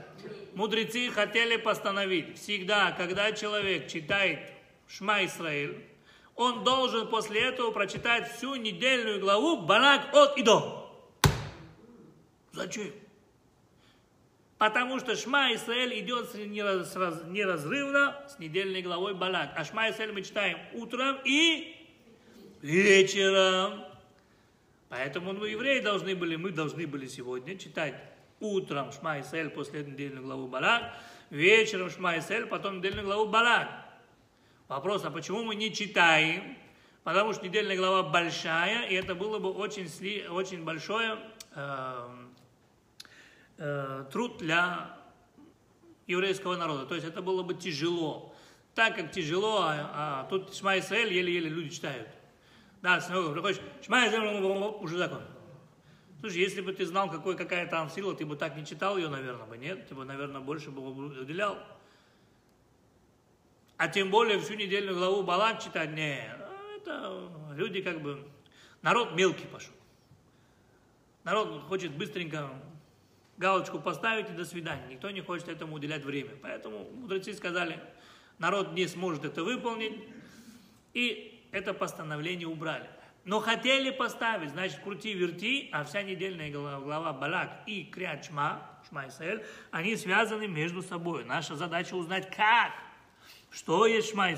Мудрецы 0.55 1.09
хотели 1.11 1.55
постановить, 1.55 2.37
всегда, 2.37 2.91
когда 2.91 3.31
человек 3.31 3.87
читает 3.87 4.39
Шма 4.87 5.23
Исраиль, 5.23 5.85
он 6.41 6.63
должен 6.63 7.07
после 7.07 7.39
этого 7.41 7.69
прочитать 7.71 8.31
всю 8.31 8.55
недельную 8.55 9.19
главу 9.19 9.61
Балак 9.61 10.13
от 10.13 10.37
и 10.39 10.41
до. 10.41 10.91
Зачем? 12.51 12.91
Потому 14.57 14.99
что 14.99 15.15
Шма 15.15 15.53
Исраэль 15.53 15.99
идет 15.99 16.31
с- 16.31 16.35
нераз- 16.35 16.95
раз- 16.97 17.23
неразрывно 17.25 18.23
с 18.27 18.39
недельной 18.39 18.81
главой 18.81 19.13
Балак. 19.13 19.53
А 19.55 19.63
Шма 19.63 19.89
Исраэль 19.91 20.13
мы 20.13 20.23
читаем 20.23 20.57
утром 20.73 21.17
и 21.25 21.75
вечером. 22.61 23.83
Поэтому 24.89 25.33
мы, 25.33 25.49
евреи, 25.49 25.79
должны 25.79 26.15
были, 26.15 26.35
мы 26.37 26.49
должны 26.51 26.85
были 26.87 27.07
сегодня 27.07 27.55
читать 27.57 27.95
утром 28.39 28.91
Шма 28.91 29.21
Исраэль 29.21 29.49
после 29.51 29.83
недельной 29.83 30.21
главы 30.21 30.47
Балак, 30.47 30.91
вечером 31.29 31.89
Шма 31.91 32.17
Исраэль, 32.17 32.47
потом 32.47 32.79
недельную 32.79 33.05
главу 33.05 33.27
Балак. 33.27 33.69
Вопрос, 34.71 35.03
а 35.03 35.11
почему 35.11 35.43
мы 35.43 35.55
не 35.55 35.73
читаем? 35.73 36.55
Потому 37.03 37.33
что 37.33 37.45
недельная 37.45 37.75
глава 37.75 38.03
большая, 38.03 38.87
и 38.87 38.93
это 38.93 39.15
было 39.15 39.37
бы 39.37 39.51
очень, 39.51 39.89
сли, 39.89 40.25
очень 40.29 40.63
большое 40.63 41.19
э, 41.53 42.09
э, 43.57 44.05
труд 44.13 44.37
для 44.37 44.97
еврейского 46.07 46.55
народа. 46.55 46.85
То 46.85 46.95
есть 46.95 47.05
это 47.05 47.21
было 47.21 47.43
бы 47.43 47.53
тяжело. 47.53 48.33
Так 48.73 48.95
как 48.95 49.11
тяжело, 49.11 49.63
а, 49.63 50.21
а 50.21 50.27
тут 50.29 50.55
Шма 50.55 50.79
Исраэль 50.79 51.11
еле-еле 51.11 51.49
люди 51.49 51.71
читают. 51.71 52.07
Да, 52.81 53.01
синагога, 53.01 53.33
приходишь, 53.33 53.59
Шма 53.85 54.07
Исраэль, 54.07 54.41
уже 54.79 54.97
закон. 54.97 55.21
Слушай, 56.21 56.37
если 56.37 56.61
бы 56.61 56.71
ты 56.71 56.85
знал, 56.85 57.11
какой, 57.11 57.35
какая 57.35 57.67
там 57.67 57.89
сила, 57.89 58.15
ты 58.15 58.25
бы 58.25 58.37
так 58.37 58.55
не 58.55 58.65
читал 58.65 58.95
ее, 58.95 59.09
наверное, 59.09 59.47
бы, 59.47 59.57
нет? 59.57 59.89
Ты 59.89 59.95
бы, 59.95 60.05
наверное, 60.05 60.39
больше 60.39 60.71
бы 60.71 60.81
уделял. 60.81 61.57
А 63.81 63.87
тем 63.87 64.11
более 64.11 64.37
всю 64.39 64.53
недельную 64.53 64.95
главу 64.95 65.23
Балак 65.23 65.59
читать, 65.59 65.89
не, 65.89 66.23
это 66.77 67.31
люди 67.55 67.81
как 67.81 67.99
бы, 67.99 68.23
народ 68.83 69.15
мелкий 69.15 69.47
пошел. 69.47 69.73
Народ 71.23 71.63
хочет 71.63 71.91
быстренько 71.91 72.51
галочку 73.37 73.79
поставить 73.79 74.29
и 74.29 74.33
до 74.33 74.45
свидания. 74.45 74.85
Никто 74.87 75.09
не 75.09 75.21
хочет 75.21 75.49
этому 75.49 75.77
уделять 75.77 76.05
время. 76.05 76.29
Поэтому 76.43 76.91
мудрецы 76.91 77.33
сказали, 77.33 77.79
народ 78.37 78.73
не 78.73 78.85
сможет 78.85 79.25
это 79.25 79.43
выполнить, 79.43 79.99
и 80.93 81.43
это 81.51 81.73
постановление 81.73 82.47
убрали. 82.47 82.87
Но 83.25 83.39
хотели 83.39 83.89
поставить, 83.89 84.51
значит, 84.51 84.79
крути-верти, 84.81 85.69
а 85.71 85.85
вся 85.85 86.03
недельная 86.03 86.51
глава, 86.51 86.79
глава 86.81 87.13
Балак 87.13 87.63
и 87.65 87.85
Крят 87.85 88.25
Шма, 88.25 88.61
Шма 88.87 89.07
Исраэль, 89.07 89.43
они 89.71 89.95
связаны 89.95 90.47
между 90.47 90.83
собой. 90.83 91.25
Наша 91.25 91.55
задача 91.55 91.95
узнать, 91.95 92.29
как, 92.29 92.73
что 93.51 93.85
есть 93.85 94.11
Шма. 94.11 94.31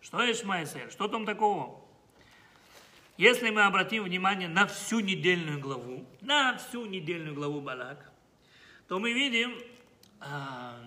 Что 0.00 0.22
есть 0.22 0.42
Шма? 0.42 0.64
Что 0.90 1.08
там 1.08 1.26
такого? 1.26 1.80
Если 3.16 3.50
мы 3.50 3.62
обратим 3.64 4.04
внимание 4.04 4.48
на 4.48 4.66
всю 4.66 5.00
недельную 5.00 5.60
главу, 5.60 6.06
на 6.20 6.56
всю 6.56 6.86
недельную 6.86 7.34
главу 7.34 7.60
Балак, 7.60 8.10
то 8.88 8.98
мы 8.98 9.12
видим, 9.12 9.52
а, 10.20 10.78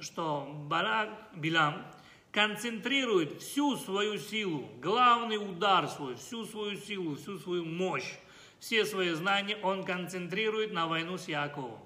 что 0.00 0.46
Балак, 0.68 1.08
Билам, 1.34 1.86
концентрирует 2.32 3.40
всю 3.40 3.76
свою 3.76 4.18
силу, 4.18 4.68
главный 4.80 5.36
удар 5.38 5.88
свой, 5.88 6.16
всю 6.16 6.44
свою 6.44 6.76
силу, 6.76 7.16
всю 7.16 7.38
свою 7.38 7.64
мощь, 7.64 8.14
все 8.58 8.84
свои 8.84 9.10
знания 9.12 9.56
он 9.62 9.84
концентрирует 9.84 10.72
на 10.72 10.86
войну 10.86 11.16
с 11.16 11.28
Яковом. 11.28 11.80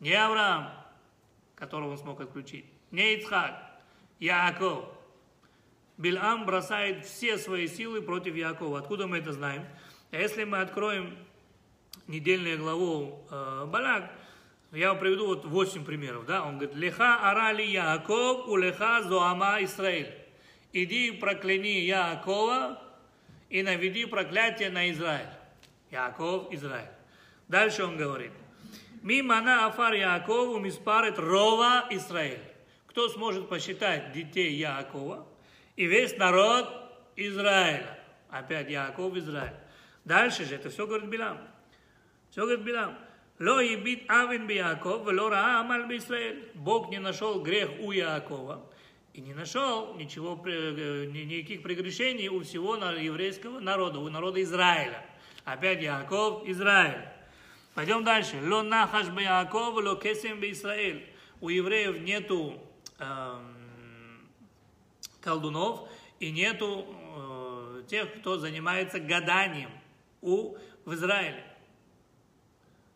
Не 0.00 0.12
Авраам, 0.12 0.70
которого 1.54 1.92
он 1.92 1.98
смог 1.98 2.20
отключить, 2.20 2.66
не 2.92 3.14
Ицхак, 3.14 3.54
Яков. 4.20 4.84
Бильам 5.96 6.46
бросает 6.46 7.04
все 7.04 7.38
свои 7.38 7.66
силы 7.66 8.02
против 8.02 8.36
Якова. 8.36 8.78
Откуда 8.78 9.06
мы 9.06 9.18
это 9.18 9.32
знаем? 9.32 9.64
Если 10.10 10.44
мы 10.44 10.60
откроем 10.60 11.16
недельную 12.06 12.58
главу 12.58 13.26
э, 13.30 13.66
Балак, 13.66 14.10
я 14.72 14.90
вам 14.90 15.00
приведу 15.00 15.26
вот 15.26 15.44
8 15.44 15.84
примеров. 15.84 16.26
Да? 16.26 16.44
Он 16.44 16.58
говорит, 16.58 16.76
леха 16.76 17.30
арали 17.30 17.62
Яков, 17.62 18.48
у 18.48 18.56
леха 18.56 19.02
зоама 19.02 19.62
Израиль. 19.62 20.14
Иди 20.72 21.12
прокляни 21.12 21.80
Якова 21.80 22.82
и 23.50 23.62
наведи 23.62 24.06
проклятие 24.06 24.70
на 24.70 24.90
Израиль. 24.90 25.28
Яков, 25.90 26.52
Израиль. 26.52 26.88
Дальше 27.48 27.84
он 27.84 27.96
говорит, 27.96 28.32
мимана 29.02 29.66
афар 29.66 29.92
Якову 29.92 30.58
миспарет 30.58 31.18
рова 31.18 31.86
Израиль. 31.90 32.51
Кто 32.92 33.08
сможет 33.08 33.48
посчитать 33.48 34.12
детей 34.12 34.52
Якова 34.52 35.26
и 35.76 35.86
весь 35.86 36.14
народ 36.18 36.68
Израиля. 37.16 37.98
Опять 38.28 38.68
Яков 38.68 39.16
Израиль. 39.16 39.54
Дальше 40.04 40.44
же 40.44 40.56
это 40.56 40.68
все 40.68 40.86
говорит 40.86 41.08
Билам. 41.08 41.38
Все 42.30 42.42
говорит 42.42 42.60
Билам. 42.60 42.98
Ло 43.38 43.60
ебит 43.60 44.04
авен 44.10 44.46
Яков, 44.46 45.06
ло 45.06 45.30
раа 45.30 45.60
амаль 45.60 45.86
би 45.88 45.96
Израиль. 45.96 46.50
Бог 46.52 46.90
не 46.90 46.98
нашел 46.98 47.42
грех 47.42 47.70
у 47.80 47.92
Якова 47.92 48.62
и 49.14 49.22
не 49.22 49.32
нашел 49.32 49.94
ничего, 49.94 50.38
э, 50.44 51.06
никаких 51.06 51.62
прегрешений 51.62 52.28
у 52.28 52.42
всего 52.42 52.76
еврейского 52.76 53.58
народа, 53.58 54.00
у 54.00 54.10
народа 54.10 54.42
Израиля. 54.42 55.02
Опять 55.46 55.80
Яков, 55.80 56.46
Израиль. 56.46 57.08
Пойдем 57.74 58.04
дальше. 58.04 58.36
Ло 58.46 58.60
нахаш 58.60 59.08
бы 59.08 59.22
Яков, 59.22 59.76
ло 59.76 59.96
кесем 59.96 60.44
Израиль. 60.44 61.06
У 61.40 61.48
евреев 61.48 62.02
нету 62.02 62.60
колдунов 65.20 65.88
и 66.20 66.30
нету 66.30 66.86
э, 66.88 67.82
тех, 67.88 68.12
кто 68.20 68.38
занимается 68.38 69.00
гаданием 69.00 69.70
у, 70.20 70.56
в 70.84 70.94
Израиле. 70.94 71.44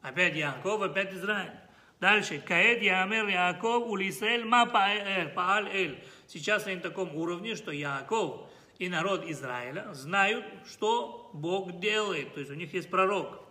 Опять 0.03 0.37
Яков, 0.37 0.83
опять 0.83 1.13
Израиль. 1.13 1.53
Дальше. 2.01 2.41
Каэд 2.41 2.83
Ямер 2.83 3.29
Яков 3.29 3.89
у 3.89 3.97
Лисраэль 3.97 4.45
ма 4.45 4.67
пааль 4.67 5.69
эль. 5.69 6.05
Сейчас 6.27 6.67
они 6.67 6.77
на 6.77 6.83
таком 6.83 7.17
уровне, 7.17 7.57
что 7.57 7.73
Яков 7.73 8.49
и 8.79 8.89
народ 8.89 9.25
Израиля 9.27 9.93
знают, 9.95 10.45
что 10.69 11.31
Бог 11.33 11.81
делает. 11.81 12.35
То 12.35 12.41
есть 12.41 12.53
у 12.53 12.55
них 12.55 12.75
есть 12.75 12.91
пророк. 12.91 13.46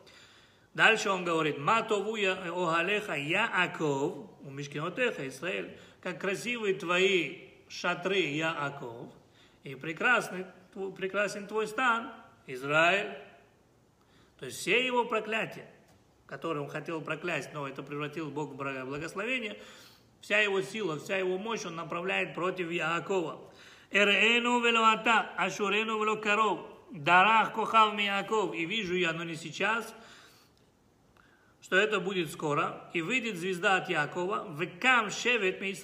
Дальше 0.76 1.10
он 1.10 1.24
говорит, 1.24 1.58
Матову 1.58 2.16
огалеха 2.16 3.14
Яаков, 3.14 4.30
у 4.44 4.50
Мишкинотеха, 4.52 5.26
Израиль, 5.30 5.78
как 6.02 6.20
красивые 6.20 6.76
твои 6.76 7.48
шатры 7.70 8.18
Яаков, 8.18 9.08
и 9.64 9.74
прекрасный, 9.74 10.46
прекрасен 10.98 11.48
твой 11.48 11.68
стан, 11.68 12.12
Израиль. 12.46 13.18
То 14.38 14.48
есть 14.48 14.60
все 14.60 14.86
его 14.86 15.06
проклятия, 15.06 15.66
которые 16.28 16.64
он 16.64 16.70
хотел 16.70 17.02
проклясть, 17.02 17.54
но 17.54 17.68
это 17.70 17.82
превратил 17.82 18.30
Бог 18.30 18.52
в 18.52 18.56
благословение, 18.56 19.58
вся 20.20 20.40
его 20.40 20.62
сила, 20.62 21.00
вся 21.00 21.16
его 21.16 21.38
мощь 21.38 21.64
он 21.64 21.78
направляет 21.78 22.36
против 22.36 22.70
Яакова. 22.70 23.40
Эрену 23.92 24.60
велоата, 24.60 25.32
ашурену 25.38 26.04
велокаров, 26.04 26.68
дарах 26.92 27.54
кохав 27.54 27.98
Яаков, 27.98 28.54
и 28.54 28.66
вижу 28.66 28.94
я, 28.96 29.14
но 29.14 29.24
не 29.24 29.36
сейчас, 29.36 29.96
что 31.66 31.78
это 31.78 32.00
будет 32.00 32.32
скоро, 32.32 32.88
и 32.94 33.02
выйдет 33.02 33.38
звезда 33.38 33.78
от 33.78 33.90
Якова, 33.90 34.48
векам 34.56 35.10
шевет 35.10 35.60
ми 35.62 35.76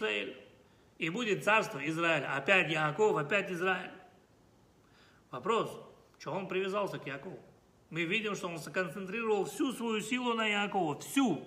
и 0.99 1.09
будет 1.09 1.43
царство 1.43 1.79
Израиля. 1.89 2.35
Опять 2.35 2.69
Яков, 2.69 3.17
опять 3.17 3.49
Израиль. 3.49 3.89
Вопрос, 5.31 5.75
что 6.19 6.33
он 6.33 6.47
привязался 6.47 6.99
к 6.99 7.07
Якову? 7.07 7.39
Мы 7.89 8.03
видим, 8.03 8.35
что 8.35 8.47
он 8.49 8.59
сконцентрировал 8.59 9.45
всю 9.45 9.73
свою 9.73 10.01
силу 10.01 10.35
на 10.35 10.45
Якова, 10.45 10.99
всю. 10.99 11.43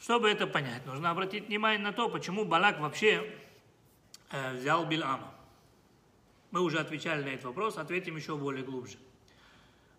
Чтобы 0.00 0.30
это 0.30 0.46
понять, 0.46 0.86
нужно 0.86 1.10
обратить 1.10 1.48
внимание 1.48 1.80
на 1.80 1.92
то, 1.92 2.08
почему 2.08 2.44
Балак 2.44 2.78
вообще 2.78 3.34
э, 4.30 4.54
взял 4.54 4.86
Билама. 4.86 5.34
Мы 6.52 6.60
уже 6.60 6.78
отвечали 6.78 7.24
на 7.24 7.30
этот 7.30 7.46
вопрос, 7.46 7.78
ответим 7.78 8.14
еще 8.14 8.36
более 8.36 8.64
глубже. 8.64 8.96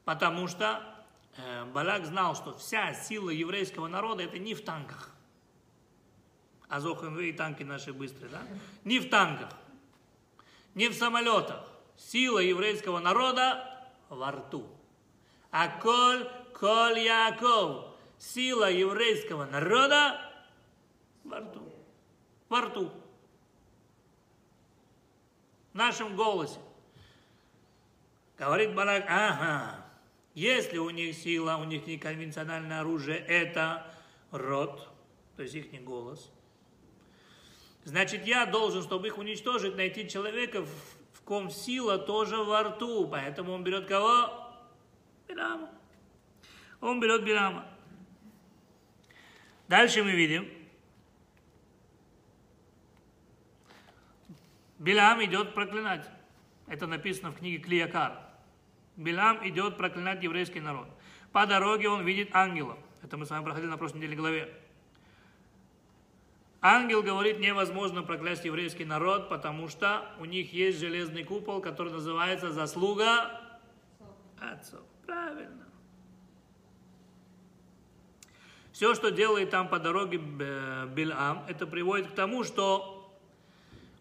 Потому 0.05 0.47
что 0.47 1.00
э, 1.37 1.65
Балак 1.65 2.05
знал, 2.05 2.35
что 2.35 2.55
вся 2.57 2.93
сила 2.93 3.29
еврейского 3.29 3.87
народа 3.87 4.23
это 4.23 4.37
не 4.39 4.53
в 4.53 4.63
танках. 4.63 5.09
А 6.67 6.79
ЗОХМВ 6.79 7.19
и 7.19 7.33
танки 7.33 7.63
наши 7.63 7.91
быстрые, 7.91 8.31
да? 8.31 8.41
Не 8.85 8.99
в 8.99 9.09
танках, 9.09 9.49
не 10.73 10.87
в 10.87 10.93
самолетах. 10.93 11.67
Сила 11.97 12.39
еврейского 12.39 12.99
народа 12.99 13.89
во 14.09 14.31
рту. 14.31 14.67
А 15.51 15.67
коль, 15.67 16.27
коль 16.57 16.99
Яков, 16.99 17.85
сила 18.17 18.71
еврейского 18.71 19.45
народа 19.45 20.19
во 21.23 21.39
рту. 21.39 21.73
Во 22.49 22.61
рту. 22.61 22.91
В 25.73 25.75
нашем 25.75 26.15
голосе. 26.15 26.59
Говорит 28.37 28.73
Барак, 28.73 29.05
ага, 29.07 29.80
если 30.33 30.77
у 30.77 30.89
них 30.89 31.15
сила, 31.15 31.57
у 31.57 31.63
них 31.65 31.85
неконвенциональное 31.87 32.81
оружие, 32.81 33.17
это 33.17 33.93
рот, 34.31 34.89
то 35.35 35.43
есть 35.43 35.55
их 35.55 35.71
не 35.71 35.79
голос. 35.79 36.31
Значит, 37.83 38.27
я 38.27 38.45
должен, 38.45 38.83
чтобы 38.83 39.07
их 39.07 39.17
уничтожить, 39.17 39.75
найти 39.75 40.07
человека, 40.07 40.63
в 41.13 41.21
ком 41.23 41.49
сила 41.49 41.97
тоже 41.97 42.37
во 42.37 42.63
рту. 42.63 43.07
Поэтому 43.07 43.53
он 43.53 43.63
берет 43.63 43.87
кого? 43.87 44.53
Бирама. 45.27 45.69
Он 46.79 46.99
берет 46.99 47.23
Бирама. 47.23 47.65
Дальше 49.67 50.03
мы 50.03 50.11
видим. 50.11 50.47
Билам 54.77 55.23
идет 55.23 55.53
проклинать. 55.53 56.07
Это 56.67 56.87
написано 56.87 57.31
в 57.31 57.37
книге 57.37 57.63
Клиякар. 57.63 58.30
Билам 58.97 59.47
идет 59.47 59.77
проклинать 59.77 60.23
еврейский 60.23 60.59
народ. 60.59 60.87
По 61.31 61.45
дороге 61.45 61.89
он 61.89 62.03
видит 62.03 62.35
ангела. 62.35 62.77
Это 63.03 63.17
мы 63.17 63.25
с 63.25 63.29
вами 63.29 63.43
проходили 63.43 63.69
на 63.69 63.77
прошлой 63.77 63.97
неделе 63.97 64.15
главе. 64.15 64.53
Ангел 66.61 67.01
говорит, 67.01 67.39
невозможно 67.39 68.03
проклясть 68.03 68.45
еврейский 68.45 68.85
народ, 68.85 69.29
потому 69.29 69.67
что 69.67 70.05
у 70.19 70.25
них 70.25 70.53
есть 70.53 70.79
железный 70.79 71.23
купол, 71.23 71.59
который 71.59 71.91
называется 71.91 72.51
заслуга 72.51 73.41
отцов. 74.39 74.81
Правильно. 75.07 75.65
Все, 78.71 78.93
что 78.93 79.09
делает 79.09 79.49
там 79.49 79.69
по 79.69 79.79
дороге 79.79 80.17
Билам, 80.17 81.43
это 81.47 81.65
приводит 81.65 82.07
к 82.07 82.15
тому, 82.15 82.43
что 82.43 83.11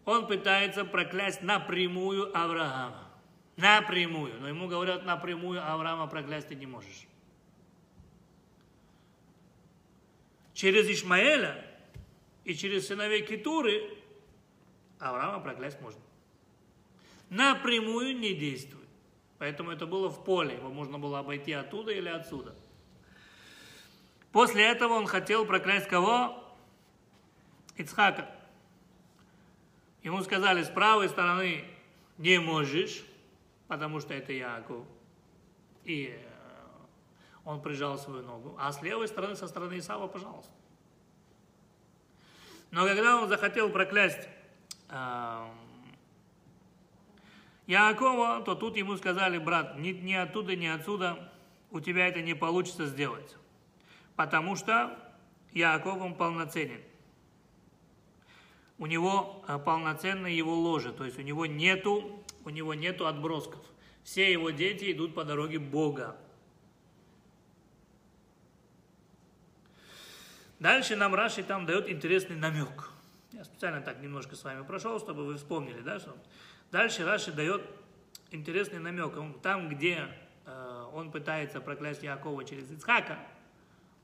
он 0.05 0.27
пытается 0.27 0.85
проклясть 0.85 1.41
напрямую 1.41 2.35
Авраама. 2.37 3.10
Напрямую. 3.57 4.39
Но 4.39 4.47
ему 4.47 4.67
говорят, 4.67 5.05
напрямую 5.05 5.65
Авраама 5.65 6.07
проклясть 6.07 6.47
ты 6.47 6.55
не 6.55 6.65
можешь. 6.65 7.07
Через 10.53 10.87
Ишмаэля 10.89 11.65
и 12.43 12.53
через 12.55 12.87
сыновей 12.87 13.25
Китуры 13.25 13.97
Авраама 14.99 15.39
проклясть 15.39 15.81
можно. 15.81 16.01
Напрямую 17.29 18.17
не 18.17 18.33
действует. 18.33 18.87
Поэтому 19.39 19.71
это 19.71 19.87
было 19.87 20.09
в 20.09 20.23
поле, 20.23 20.55
его 20.55 20.69
можно 20.69 20.99
было 20.99 21.19
обойти 21.19 21.51
оттуда 21.53 21.91
или 21.91 22.09
отсюда. 22.09 22.53
После 24.31 24.63
этого 24.63 24.93
он 24.93 25.07
хотел 25.07 25.45
проклясть 25.45 25.87
кого? 25.87 26.43
Ицхака. 27.75 28.29
Ему 30.03 30.21
сказали, 30.21 30.63
с 30.63 30.69
правой 30.69 31.09
стороны 31.09 31.65
не 32.17 32.39
можешь, 32.39 33.03
потому 33.71 34.01
что 34.01 34.13
это 34.13 34.33
Яков. 34.33 34.85
И 35.85 36.13
э, 36.13 36.19
он 37.45 37.61
прижал 37.61 37.97
свою 37.97 38.21
ногу. 38.21 38.53
А 38.59 38.73
с 38.73 38.81
левой 38.81 39.07
стороны, 39.07 39.37
со 39.37 39.47
стороны 39.47 39.79
Исава, 39.79 40.07
пожалуйста. 40.07 40.51
Но 42.69 42.85
когда 42.85 43.21
он 43.21 43.29
захотел 43.29 43.69
проклясть 43.69 44.27
э, 44.89 45.47
Яакова, 47.65 48.41
то 48.41 48.55
тут 48.55 48.75
ему 48.75 48.97
сказали, 48.97 49.37
брат, 49.37 49.77
ни, 49.77 49.91
ни 49.91 50.15
оттуда, 50.15 50.53
ни 50.57 50.65
отсюда 50.65 51.31
у 51.69 51.79
тебя 51.79 52.09
это 52.09 52.21
не 52.21 52.33
получится 52.33 52.87
сделать. 52.87 53.37
Потому 54.17 54.57
что 54.57 54.99
Яаков, 55.53 56.01
он 56.01 56.15
полноценен. 56.15 56.81
У 58.77 58.85
него 58.85 59.45
э, 59.47 59.57
полноценное 59.59 60.31
его 60.31 60.53
ложе, 60.53 60.91
то 60.91 61.05
есть 61.05 61.17
у 61.17 61.21
него 61.21 61.45
нету, 61.45 62.20
у 62.45 62.49
него 62.49 62.73
нету 62.73 63.07
отбросков. 63.07 63.63
Все 64.03 64.31
его 64.31 64.49
дети 64.49 64.91
идут 64.91 65.13
по 65.13 65.23
дороге 65.23 65.59
Бога. 65.59 66.17
Дальше 70.59 70.95
нам 70.95 71.15
Раши 71.15 71.43
там 71.43 71.65
дает 71.65 71.89
интересный 71.89 72.35
намек. 72.35 72.91
Я 73.31 73.43
специально 73.43 73.81
так 73.81 73.99
немножко 74.01 74.35
с 74.35 74.43
вами 74.43 74.63
прошел, 74.63 74.99
чтобы 74.99 75.25
вы 75.25 75.37
вспомнили, 75.37 75.81
да, 75.81 75.99
что 75.99 76.15
дальше 76.71 77.05
Раши 77.05 77.31
дает 77.31 77.63
интересный 78.29 78.79
намек. 78.79 79.17
Он, 79.17 79.39
там, 79.39 79.69
где 79.69 80.07
э, 80.45 80.85
он 80.93 81.11
пытается 81.11 81.61
проклясть 81.61 82.03
Якова 82.03 82.43
через 82.45 82.69
Ицхака, 82.71 83.17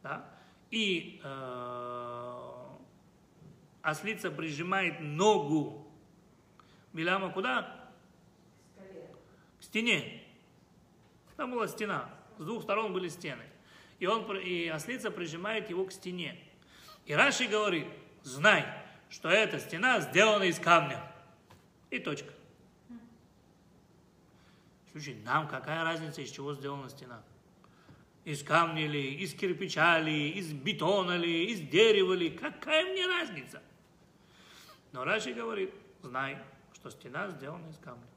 да, 0.01 0.25
и 0.71 1.21
э, 1.23 2.67
ослица 3.83 4.31
прижимает 4.31 4.99
ногу 4.99 5.87
Биляма 6.97 7.31
куда? 7.31 7.76
Стене. 9.67 10.23
Там 11.35 11.51
была 11.51 11.67
стена. 11.67 12.09
С 12.37 12.45
двух 12.45 12.63
сторон 12.63 12.93
были 12.93 13.09
стены. 13.09 13.43
И, 13.99 14.05
он, 14.05 14.37
и 14.37 14.67
ослица 14.67 15.11
прижимает 15.11 15.69
его 15.69 15.83
к 15.85 15.91
стене. 15.91 16.39
И 17.05 17.13
Раши 17.13 17.47
говорит, 17.47 17.85
знай, 18.23 18.65
что 19.09 19.27
эта 19.27 19.59
стена 19.59 19.99
сделана 19.99 20.43
из 20.43 20.57
камня. 20.57 21.03
И 21.89 21.99
точка. 21.99 22.31
Слушай, 24.93 25.15
нам 25.25 25.49
какая 25.49 25.83
разница, 25.83 26.21
из 26.21 26.31
чего 26.31 26.53
сделана 26.53 26.89
стена? 26.89 27.21
Из 28.23 28.43
камня 28.43 28.87
ли, 28.87 29.15
из 29.15 29.33
кирпича 29.33 29.99
ли, 29.99 30.29
из 30.29 30.53
бетона 30.53 31.17
ли, 31.17 31.51
из 31.51 31.59
дерева 31.59 32.13
ли? 32.13 32.29
Какая 32.29 32.85
мне 32.85 33.05
разница? 33.05 33.61
Но 34.93 35.03
Раши 35.03 35.33
говорит, 35.33 35.73
знай, 36.03 36.37
что 36.73 36.89
стена 36.89 37.29
сделана 37.31 37.69
из 37.69 37.77
камня. 37.79 38.07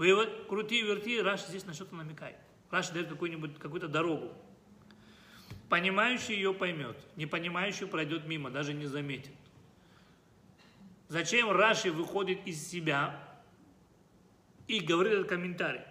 Точка. 0.00 0.14
Вывод, 0.14 0.46
крути, 0.48 0.82
верти, 0.82 1.20
Раши 1.20 1.46
здесь 1.48 1.66
на 1.66 1.74
что-то 1.74 1.94
намекает. 1.94 2.36
Раши 2.70 2.92
дает 2.92 3.08
какую-нибудь, 3.08 3.58
какую-то 3.58 3.88
дорогу. 3.88 4.32
Понимающий 5.68 6.34
ее 6.34 6.52
поймет, 6.52 6.96
не 7.16 7.26
понимающий 7.26 7.86
пройдет 7.86 8.26
мимо, 8.26 8.50
даже 8.50 8.72
не 8.72 8.86
заметит. 8.86 9.34
Зачем 11.08 11.50
Раши 11.50 11.92
выходит 11.92 12.46
из 12.46 12.66
себя 12.66 13.20
и 14.68 14.80
говорит 14.80 15.12
этот 15.12 15.28
комментарий? 15.28 15.82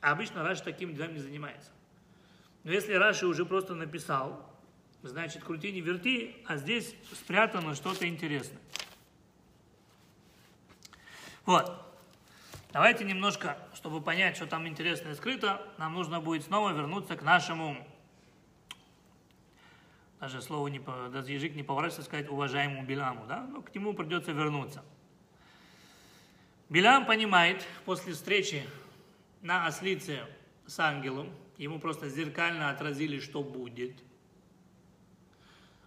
А 0.00 0.12
обычно 0.12 0.42
Раши 0.42 0.62
таким 0.62 0.94
делом 0.94 1.14
не 1.14 1.20
занимается. 1.20 1.70
Но 2.64 2.72
если 2.72 2.94
Раши 2.94 3.26
уже 3.26 3.44
просто 3.44 3.74
написал, 3.74 4.50
значит, 5.02 5.44
крути, 5.44 5.70
не 5.70 5.80
верти, 5.80 6.36
а 6.46 6.56
здесь 6.56 6.94
спрятано 7.12 7.74
что-то 7.74 8.08
интересное. 8.08 8.60
Вот. 11.44 11.93
Давайте 12.74 13.04
немножко, 13.04 13.56
чтобы 13.72 14.00
понять, 14.00 14.34
что 14.34 14.46
там 14.46 14.66
интересное 14.66 15.14
скрыто, 15.14 15.62
нам 15.78 15.94
нужно 15.94 16.20
будет 16.20 16.42
снова 16.42 16.72
вернуться 16.72 17.14
к 17.14 17.22
нашему 17.22 17.76
даже 20.18 20.42
слово 20.42 20.66
не, 20.66 20.80
даже 20.80 21.30
язык 21.30 21.54
не 21.54 21.62
поворачивается 21.62 22.02
сказать 22.02 22.28
уважаемому 22.28 22.84
Биламу, 22.84 23.26
да, 23.26 23.42
но 23.42 23.62
к 23.62 23.72
нему 23.76 23.94
придется 23.94 24.32
вернуться. 24.32 24.82
Билам 26.68 27.06
понимает, 27.06 27.64
после 27.84 28.12
встречи 28.12 28.64
на 29.40 29.66
ослице 29.66 30.26
с 30.66 30.80
ангелом, 30.80 31.30
ему 31.58 31.78
просто 31.78 32.08
зеркально 32.08 32.70
отразили, 32.70 33.20
что 33.20 33.44
будет. 33.44 33.94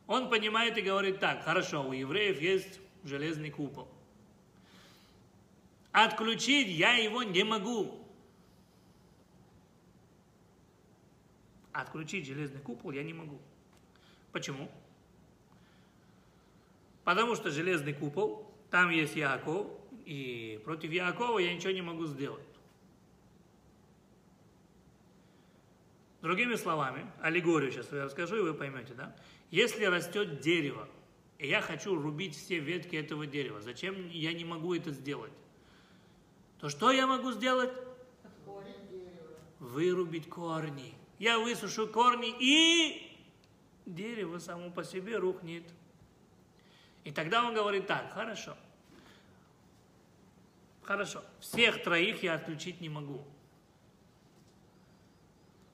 Он 0.05 0.29
понимает 0.29 0.77
и 0.77 0.81
говорит 0.81 1.19
так, 1.19 1.43
хорошо, 1.43 1.85
у 1.85 1.91
евреев 1.91 2.39
есть 2.39 2.79
железный 3.03 3.49
купол. 3.49 3.89
Отключить 5.99 6.67
я 6.67 6.93
его 6.93 7.23
не 7.23 7.43
могу. 7.43 8.07
Отключить 11.71 12.27
железный 12.27 12.61
купол 12.61 12.91
я 12.91 13.03
не 13.03 13.13
могу. 13.13 13.41
Почему? 14.31 14.69
Потому 17.03 17.33
что 17.33 17.49
железный 17.49 17.95
купол, 17.95 18.47
там 18.69 18.91
есть 18.91 19.15
Яков, 19.15 19.71
и 20.05 20.61
против 20.63 20.91
Якова 20.91 21.39
я 21.39 21.51
ничего 21.51 21.71
не 21.71 21.81
могу 21.81 22.05
сделать. 22.05 22.45
Другими 26.21 26.53
словами, 26.57 27.11
аллегорию 27.23 27.71
сейчас 27.71 27.91
я 27.91 28.03
расскажу, 28.03 28.35
и 28.35 28.41
вы 28.41 28.53
поймете, 28.53 28.93
да? 28.93 29.15
Если 29.49 29.85
растет 29.85 30.41
дерево, 30.41 30.87
и 31.39 31.47
я 31.47 31.59
хочу 31.59 31.99
рубить 31.99 32.35
все 32.35 32.59
ветки 32.59 32.95
этого 32.95 33.25
дерева, 33.25 33.61
зачем 33.61 34.07
я 34.09 34.31
не 34.33 34.45
могу 34.45 34.75
это 34.75 34.91
сделать? 34.91 35.33
То 36.59 36.69
что 36.69 36.91
я 36.91 37.05
могу 37.05 37.31
сделать? 37.31 37.71
Вырубить 39.59 40.29
корни. 40.29 40.93
Я 41.19 41.39
высушу 41.39 41.87
корни 41.87 42.33
и 42.39 43.17
дерево 43.85 44.39
само 44.39 44.69
по 44.69 44.83
себе 44.83 45.17
рухнет. 45.17 45.63
И 47.03 47.11
тогда 47.11 47.45
он 47.45 47.53
говорит 47.53 47.87
так, 47.87 48.11
хорошо, 48.11 48.55
хорошо, 50.83 51.23
всех 51.39 51.81
троих 51.83 52.21
я 52.21 52.33
отключить 52.35 52.81
не 52.81 52.89
могу. 52.89 53.23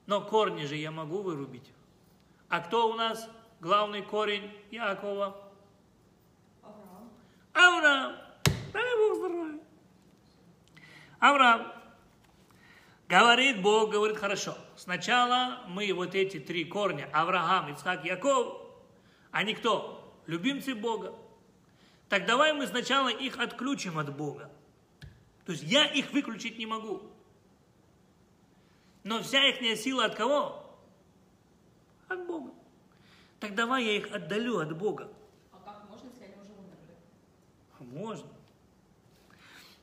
Но 0.06 0.20
корни 0.20 0.64
же 0.64 0.76
я 0.76 0.90
могу 0.90 1.22
вырубить. 1.22 1.68
А 2.48 2.60
кто 2.60 2.88
у 2.88 2.94
нас 2.94 3.28
главный 3.60 4.02
корень 4.02 4.50
Якова? 4.70 5.50
Авраам. 6.62 7.10
Авраам. 7.52 8.16
Авраам. 11.24 11.72
Говорит 13.08 13.62
Бог, 13.62 13.90
говорит, 13.90 14.18
хорошо. 14.18 14.58
Сначала 14.76 15.62
мы 15.68 15.90
вот 15.94 16.14
эти 16.14 16.38
три 16.38 16.66
корня, 16.66 17.08
Авраам, 17.14 17.72
Ицхак, 17.72 18.04
Яков, 18.04 18.60
они 19.30 19.54
кто? 19.54 20.14
Любимцы 20.26 20.74
Бога. 20.74 21.14
Так 22.10 22.26
давай 22.26 22.52
мы 22.52 22.66
сначала 22.66 23.08
их 23.08 23.38
отключим 23.38 23.98
от 23.98 24.14
Бога. 24.14 24.50
То 25.46 25.52
есть 25.52 25.64
я 25.64 25.86
их 25.86 26.12
выключить 26.12 26.58
не 26.58 26.66
могу. 26.66 27.02
Но 29.02 29.22
вся 29.22 29.48
их 29.48 29.78
сила 29.78 30.04
от 30.04 30.16
кого? 30.16 30.78
От 32.06 32.26
Бога. 32.26 32.52
Так 33.40 33.54
давай 33.54 33.82
я 33.84 33.96
их 33.96 34.12
отдалю 34.12 34.58
от 34.58 34.76
Бога. 34.76 35.10
А 35.52 35.56
как 35.64 35.88
можно, 35.88 36.06
если 36.10 36.24
они 36.24 36.34
уже 36.34 36.52
умерли? 36.52 37.98
Можно. 37.98 38.28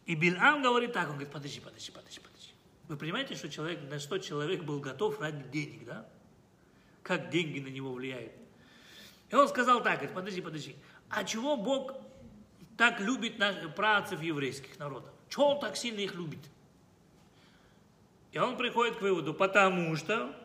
И 0.06 0.16
Бильам 0.16 0.62
говорит 0.62 0.94
так, 0.94 1.06
он 1.06 1.14
говорит, 1.14 1.32
подожди, 1.32 1.60
подожди, 1.60 1.92
подожди, 1.92 2.20
подожди. 2.20 2.52
Вы 2.88 2.98
понимаете, 2.98 3.36
что 3.36 3.50
человек, 3.50 3.80
на 3.90 4.00
что 4.00 4.18
человек 4.18 4.64
был 4.64 4.80
готов 4.80 5.20
ради 5.22 5.44
денег, 5.50 5.86
да? 5.86 6.06
Как 7.04 7.30
деньги 7.30 7.60
на 7.60 7.68
него 7.68 7.94
влияют. 7.94 8.34
И 9.30 9.36
он 9.36 9.48
сказал 9.48 9.82
так, 9.82 9.98
говорит, 9.98 10.14
подожди, 10.14 10.42
подожди, 10.42 10.76
а 11.10 11.24
чего 11.24 11.56
Бог 11.56 11.94
так 12.78 13.00
любит 13.00 13.38
наших 13.38 13.76
працев 13.76 14.22
еврейских 14.22 14.78
народов? 14.80 15.10
Чего 15.30 15.52
он 15.52 15.60
так 15.60 15.78
сильно 15.78 16.00
их 16.00 16.16
любит? 16.16 16.40
И 18.32 18.40
он 18.40 18.58
приходит 18.58 18.98
к 18.98 19.02
выводу, 19.02 19.34
потому 19.34 19.96
что 19.96 20.36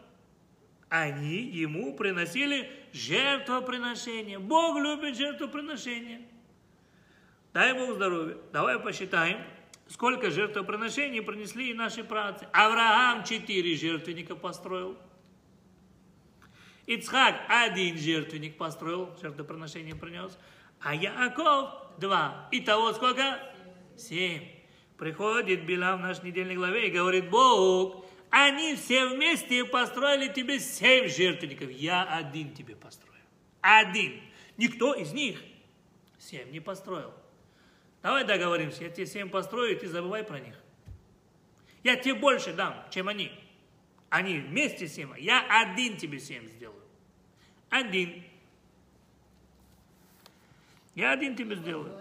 они 0.88 1.42
ему 1.42 1.94
приносили 1.96 2.70
жертвоприношение. 2.92 4.38
Бог 4.38 4.78
любит 4.78 5.16
жертвоприношение. 5.16 6.26
Дай 7.56 7.72
Бог 7.72 7.94
здоровья. 7.94 8.36
Давай 8.52 8.78
посчитаем. 8.78 9.38
Сколько 9.88 10.30
жертвоприношений 10.30 11.22
принесли 11.22 11.70
и 11.70 11.72
наши 11.72 12.04
працы? 12.04 12.46
Авраам 12.52 13.24
четыре 13.24 13.74
жертвенника 13.76 14.36
построил. 14.36 14.98
Ицхак 16.84 17.40
один 17.48 17.96
жертвенник 17.96 18.58
построил, 18.58 19.16
жертвоприношение 19.22 19.94
принес. 19.94 20.36
А 20.80 20.94
Яаков 20.94 21.70
два. 21.98 22.46
Итого 22.52 22.92
сколько? 22.92 23.40
Семь. 23.96 24.50
Приходит 24.98 25.64
Билам 25.64 26.00
в 26.00 26.02
наш 26.02 26.22
недельной 26.22 26.56
главе 26.56 26.88
и 26.88 26.90
говорит, 26.90 27.30
Бог, 27.30 28.04
они 28.28 28.74
все 28.74 29.08
вместе 29.08 29.64
построили 29.64 30.30
тебе 30.30 30.60
семь 30.60 31.08
жертвенников. 31.08 31.70
Я 31.70 32.02
один 32.02 32.52
тебе 32.52 32.76
построю. 32.76 33.22
Один. 33.62 34.20
Никто 34.58 34.92
из 34.92 35.14
них 35.14 35.40
семь 36.18 36.50
не 36.50 36.60
построил. 36.60 37.14
Давай 38.06 38.22
договоримся, 38.22 38.84
я 38.84 38.90
тебе 38.90 39.04
семь 39.04 39.28
построю, 39.28 39.72
и 39.72 39.74
ты 39.80 39.88
забывай 39.88 40.22
про 40.22 40.38
них. 40.38 40.54
Я 41.82 41.96
тебе 41.96 42.14
больше 42.14 42.52
дам, 42.52 42.86
чем 42.88 43.08
они. 43.08 43.32
Они 44.10 44.38
вместе 44.38 44.86
семь, 44.86 45.10
я 45.18 45.44
один 45.62 45.96
тебе 45.96 46.20
семь 46.20 46.46
сделаю. 46.46 46.84
Один. 47.68 48.22
Я 50.94 51.10
один 51.10 51.34
тебе 51.34 51.56
сделаю. 51.56 52.00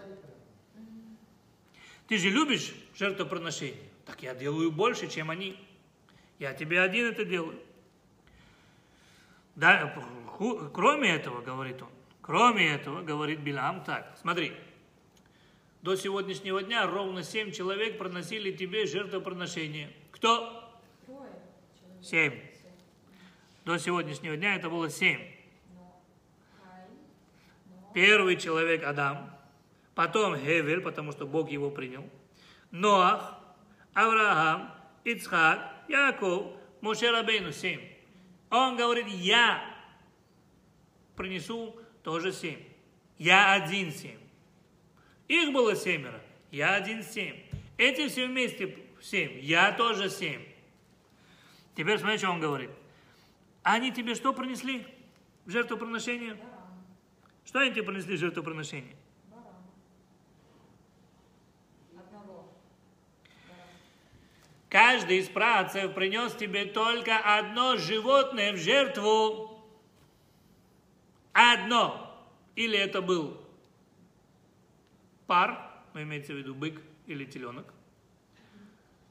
Ты 2.06 2.18
же 2.18 2.30
любишь 2.30 2.72
жертвоприношение. 2.94 3.90
Так 4.04 4.22
я 4.22 4.32
делаю 4.32 4.70
больше, 4.70 5.08
чем 5.08 5.28
они. 5.28 5.58
Я 6.38 6.54
тебе 6.54 6.80
один 6.80 7.06
это 7.06 7.24
делаю. 7.24 7.60
Да, 9.56 9.92
кроме 10.72 11.16
этого, 11.16 11.40
говорит 11.40 11.82
он, 11.82 11.90
кроме 12.22 12.74
этого, 12.74 13.02
говорит 13.02 13.40
Билам 13.40 13.82
так, 13.82 14.16
смотри, 14.20 14.52
до 15.86 15.94
сегодняшнего 15.94 16.64
дня 16.64 16.84
ровно 16.84 17.22
семь 17.22 17.52
человек 17.52 17.96
приносили 17.96 18.50
тебе 18.50 18.86
жертвоприношение. 18.86 19.92
Кто? 20.10 20.68
Семь. 22.02 22.40
До 23.64 23.78
сегодняшнего 23.78 24.36
дня 24.36 24.56
это 24.56 24.68
было 24.68 24.90
семь. 24.90 25.20
Первый 27.94 28.36
человек 28.36 28.82
Адам, 28.82 29.30
потом 29.94 30.36
Хевель, 30.36 30.80
потому 30.80 31.12
что 31.12 31.24
Бог 31.24 31.50
его 31.50 31.70
принял, 31.70 32.04
Ноах, 32.72 33.38
Авраам, 33.94 34.74
Ицхак, 35.04 35.84
Яков, 35.86 36.48
Моше 36.80 37.12
Рабейну, 37.12 37.52
семь. 37.52 37.80
Он 38.50 38.76
говорит, 38.76 39.06
я 39.06 39.62
принесу 41.14 41.76
тоже 42.02 42.32
семь. 42.32 42.64
Я 43.18 43.52
один 43.52 43.92
семь. 43.92 44.25
Их 45.28 45.52
было 45.52 45.74
семеро, 45.74 46.20
я 46.50 46.74
один 46.74 47.02
семь. 47.02 47.36
Эти 47.78 48.08
все 48.08 48.26
вместе 48.26 48.76
семь, 49.00 49.38
я 49.40 49.72
тоже 49.72 50.10
семь. 50.10 50.42
Теперь 51.74 51.98
смотри, 51.98 52.18
что 52.18 52.30
он 52.30 52.40
говорит. 52.40 52.70
Они 53.62 53.92
тебе 53.92 54.14
что 54.14 54.32
принесли? 54.32 54.86
в 55.46 55.50
жертвоприношение? 55.50 56.34
Баран. 56.34 56.50
Что 57.44 57.60
они 57.60 57.70
тебе 57.70 57.84
принесли 57.84 58.16
в 58.16 58.20
жертвоприношение? 58.20 58.96
Каждый 64.68 65.18
из 65.18 65.28
працев 65.28 65.94
принес 65.94 66.34
тебе 66.34 66.66
только 66.66 67.16
одно 67.18 67.76
животное 67.76 68.52
в 68.52 68.56
жертву. 68.56 69.64
Одно. 71.32 72.02
Или 72.56 72.76
это 72.76 73.00
был 73.00 73.40
пар, 75.26 75.70
ну, 75.94 76.02
имеется 76.02 76.32
в 76.32 76.36
виду 76.36 76.54
бык 76.54 76.80
или 77.06 77.24
теленок. 77.24 77.72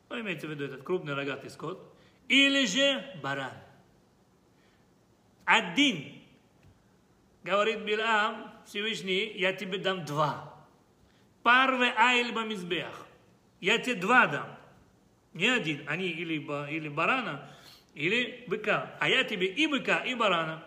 Ну, 0.10 0.20
имеется 0.20 0.48
в 0.48 0.52
виду 0.52 0.66
этот 0.66 0.84
крупный 0.84 1.14
рогатый 1.14 1.50
скот. 1.50 1.94
Или 2.28 2.66
же 2.66 3.20
баран. 3.22 3.54
Один. 5.46 6.22
Говорит 7.44 7.82
Билам, 7.82 8.52
Всевышний, 8.66 9.32
я 9.36 9.54
тебе 9.54 9.78
дам 9.78 10.06
два. 10.06 10.54
Парве 11.44 11.94
айльба 11.96 12.44
мизбех. 12.44 13.06
Я 13.60 13.78
тебе 13.78 13.96
два 13.96 14.28
дам. 14.28 14.48
Не 15.34 15.50
один. 15.50 15.88
Они 15.88 16.08
или, 16.08 16.36
или 16.72 16.90
барана, 16.90 17.52
или 17.94 18.46
быка. 18.48 18.98
А 19.00 19.08
я 19.08 19.24
тебе 19.24 19.48
и 19.48 19.68
быка, 19.68 20.00
и 20.00 20.16
барана. 20.16 20.64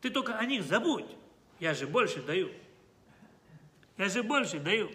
Ты 0.00 0.10
только 0.10 0.38
о 0.38 0.44
них 0.46 0.62
забудь. 0.62 1.06
Я 1.58 1.74
же 1.74 1.86
больше 1.86 2.22
даю. 2.22 2.50
Я 3.96 4.08
же 4.08 4.22
больше 4.22 4.60
даю. 4.60 4.90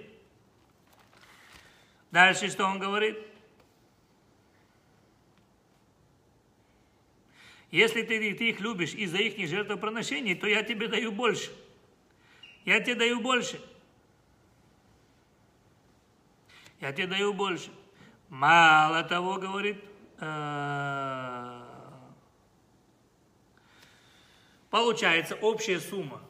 Дальше 2.12 2.50
что 2.50 2.66
он 2.66 2.78
говорит? 2.78 3.18
Если 7.72 8.02
ты, 8.02 8.34
ты 8.36 8.50
их 8.50 8.60
любишь 8.60 8.94
из-за 8.94 9.18
их 9.18 9.48
жертвоприношений, 9.48 10.36
то 10.36 10.46
я 10.46 10.62
тебе 10.62 10.90
даю 10.90 11.12
больше. 11.12 11.52
Я 12.66 12.82
тебе 12.82 12.96
даю 12.96 13.22
больше. 13.22 13.62
Я 16.82 16.92
тебе 16.92 17.08
даю 17.08 17.34
больше. 17.34 17.70
Мало 18.28 19.04
того, 19.04 19.38
говорит, 19.38 19.78
э, 20.20 21.62
получается 24.70 25.36
общая 25.36 25.80
сумма. 25.80 26.22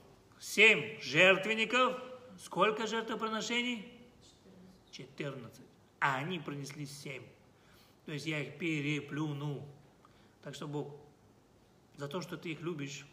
Семь 0.41 0.99
жертвенников. 0.99 2.01
Сколько 2.39 2.87
жертвоприношений? 2.87 3.87
14. 4.89 5.61
А 5.99 6.15
они 6.15 6.39
принесли 6.39 6.87
семь. 6.87 7.21
То 8.07 8.11
есть 8.11 8.25
я 8.25 8.39
их 8.39 8.57
переплюнул. 8.57 9.63
Так 10.41 10.55
что 10.55 10.67
Бог, 10.67 10.95
за 11.95 12.07
то, 12.07 12.21
что 12.21 12.37
ты 12.37 12.53
их 12.53 12.61
любишь, 12.61 13.05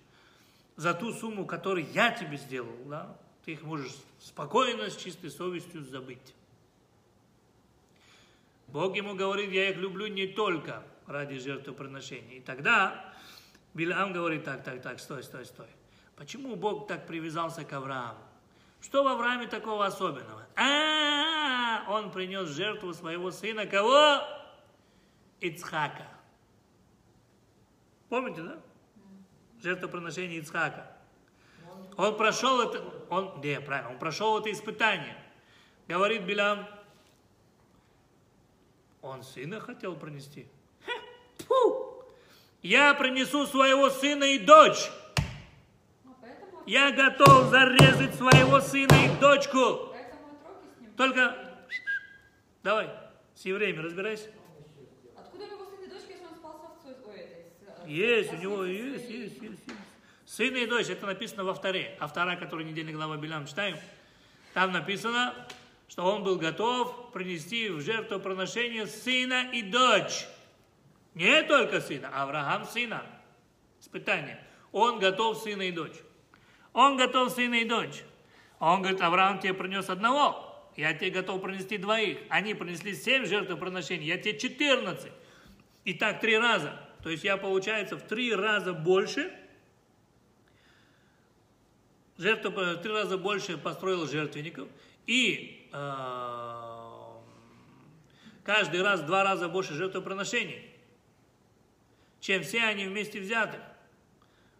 за 0.77 0.95
ту 0.95 1.13
сумму, 1.13 1.45
которую 1.45 1.87
я 1.93 2.13
тебе 2.13 2.39
сделал, 2.39 2.75
да, 2.87 3.15
ты 3.45 3.53
их 3.53 3.63
можешь 3.63 3.95
спокойно, 4.21 4.89
с 4.89 4.97
чистой 4.97 5.31
совестью 5.31 5.85
забыть. 5.85 6.35
Бог 8.69 8.97
ему 8.97 9.15
говорит, 9.15 9.51
я 9.51 9.69
их 9.69 9.77
люблю 9.77 10.07
не 10.07 10.29
только 10.29 10.83
ради 11.07 11.39
жертвоприношения. 11.39 12.39
И 12.39 12.41
тогда 12.41 13.15
Билам 13.75 14.15
говорит, 14.15 14.45
так, 14.45 14.65
так, 14.65 14.81
так, 14.81 14.99
стой, 14.99 15.23
стой, 15.23 15.45
стой. 15.45 15.69
Почему 16.19 16.57
Бог 16.57 16.89
так 16.89 17.07
привязался 17.07 17.65
к 17.65 17.73
Аврааму? 17.73 18.19
Что 18.81 19.05
в 19.05 19.07
Аврааме 19.07 19.47
такого 19.47 19.87
особенного? 19.87 20.45
А, 20.57 21.85
он 21.89 22.11
принес 22.11 22.49
жертву 22.49 22.93
своего 22.93 23.31
сына 23.31 23.67
кого? 23.67 24.21
Ицхака. 25.41 26.09
Помните, 28.09 28.43
да? 28.43 28.59
Жертвоприношение 29.63 30.41
Ицхака. 30.41 30.91
Он 31.97 32.17
прошел 32.17 32.63
это, 32.63 32.83
он, 33.11 33.41
не, 33.41 33.61
правильно, 33.61 33.91
он 33.91 33.99
прошел 34.01 34.41
это 34.41 34.51
испытание. 34.51 35.17
Говорит 35.87 36.25
Билам, 36.25 36.67
он 39.03 39.23
сына 39.23 39.61
хотел 39.61 39.95
принести. 39.95 40.49
Тьфу! 41.39 42.05
Я 42.61 42.95
принесу 42.95 43.47
своего 43.47 43.89
сына 43.91 44.25
и 44.25 44.41
дочь. 44.41 44.91
Я 46.69 46.93
готов 46.93 47.49
зарезать 47.49 48.15
своего 48.15 48.61
сына 48.61 48.93
и 48.93 49.19
дочку. 49.19 49.91
Только 50.99 51.35
давай, 52.63 52.91
с 53.35 53.47
евреями 53.47 53.79
разбирайся. 53.79 54.29
Откуда 55.17 55.45
у 55.45 55.49
него 55.49 55.65
сын 55.65 55.83
и 55.83 55.89
дочка, 55.89 56.13
если 56.13 56.27
он 56.27 56.35
спал 56.35 56.61
с 56.61 56.85
овцой? 56.85 56.95
Ой, 57.07 57.21
этой, 57.21 57.53
с, 57.59 57.87
э, 57.87 57.91
Есть, 57.91 58.35
у 58.35 58.37
него 58.37 58.65
есть, 58.67 59.09
есть, 59.09 59.41
есть, 59.41 59.63
есть. 59.67 59.79
Сын 60.27 60.55
и 60.57 60.67
дочь, 60.67 60.91
это 60.91 61.07
написано 61.07 61.45
во 61.45 61.55
вторе. 61.55 61.97
А 62.01 62.07
вторая, 62.07 62.37
которую 62.37 62.67
недельная 62.67 62.93
глава 62.93 63.17
Билям 63.17 63.47
читаем, 63.47 63.79
там 64.53 64.71
написано, 64.71 65.35
что 65.89 66.05
он 66.05 66.23
был 66.23 66.37
готов 66.37 67.13
принести 67.13 67.71
в 67.71 67.81
жертвоприношение 67.81 68.87
сына 68.87 69.51
и 69.55 69.63
дочь. 69.63 70.27
Не 71.15 71.43
только 71.45 71.81
сына, 71.81 72.11
а 72.13 72.25
Авраам 72.25 72.67
сына. 72.67 73.07
Испытание. 73.81 74.39
Он 74.71 74.99
готов 74.99 75.39
сына 75.39 75.63
и 75.63 75.73
дочь. 75.73 75.95
Он 76.79 76.97
готов 76.97 77.33
сына 77.33 77.57
и 77.57 77.65
дочь. 77.65 78.05
Он 78.61 78.83
говорит, 78.83 79.01
Авраам 79.01 79.41
тебе 79.41 79.53
принес 79.53 79.91
одного, 79.91 80.71
я 80.77 80.95
тебе 80.95 81.11
готов 81.11 81.43
принести 81.43 81.77
двоих. 81.77 82.19
Они 82.29 82.55
принесли 82.55 82.95
семь 82.95 83.27
жертвоприношений, 83.27 84.07
я 84.07 84.17
тебе 84.17 84.39
14. 84.39 85.11
И 85.85 85.95
так 85.95 86.21
три 86.21 86.39
раза. 86.39 86.81
То 87.03 87.11
есть 87.11 87.25
я, 87.25 87.37
получается, 87.37 87.97
в 87.97 88.03
три 88.03 88.33
раза 88.33 88.75
больше, 88.75 89.33
жертву, 92.17 92.53
три 92.77 92.93
раза 92.93 93.19
больше 93.19 93.59
построил 93.59 94.07
жертвенников. 94.07 94.69
И 95.09 95.69
э, 95.73 96.73
каждый 98.45 98.83
раз 98.83 99.01
в 99.01 99.07
два 99.07 99.25
раза 99.25 99.49
больше 99.49 99.75
жертвоприношений, 99.75 100.63
чем 102.21 102.45
все 102.45 102.63
они 102.63 102.87
вместе 102.87 103.19
взяты. 103.19 103.59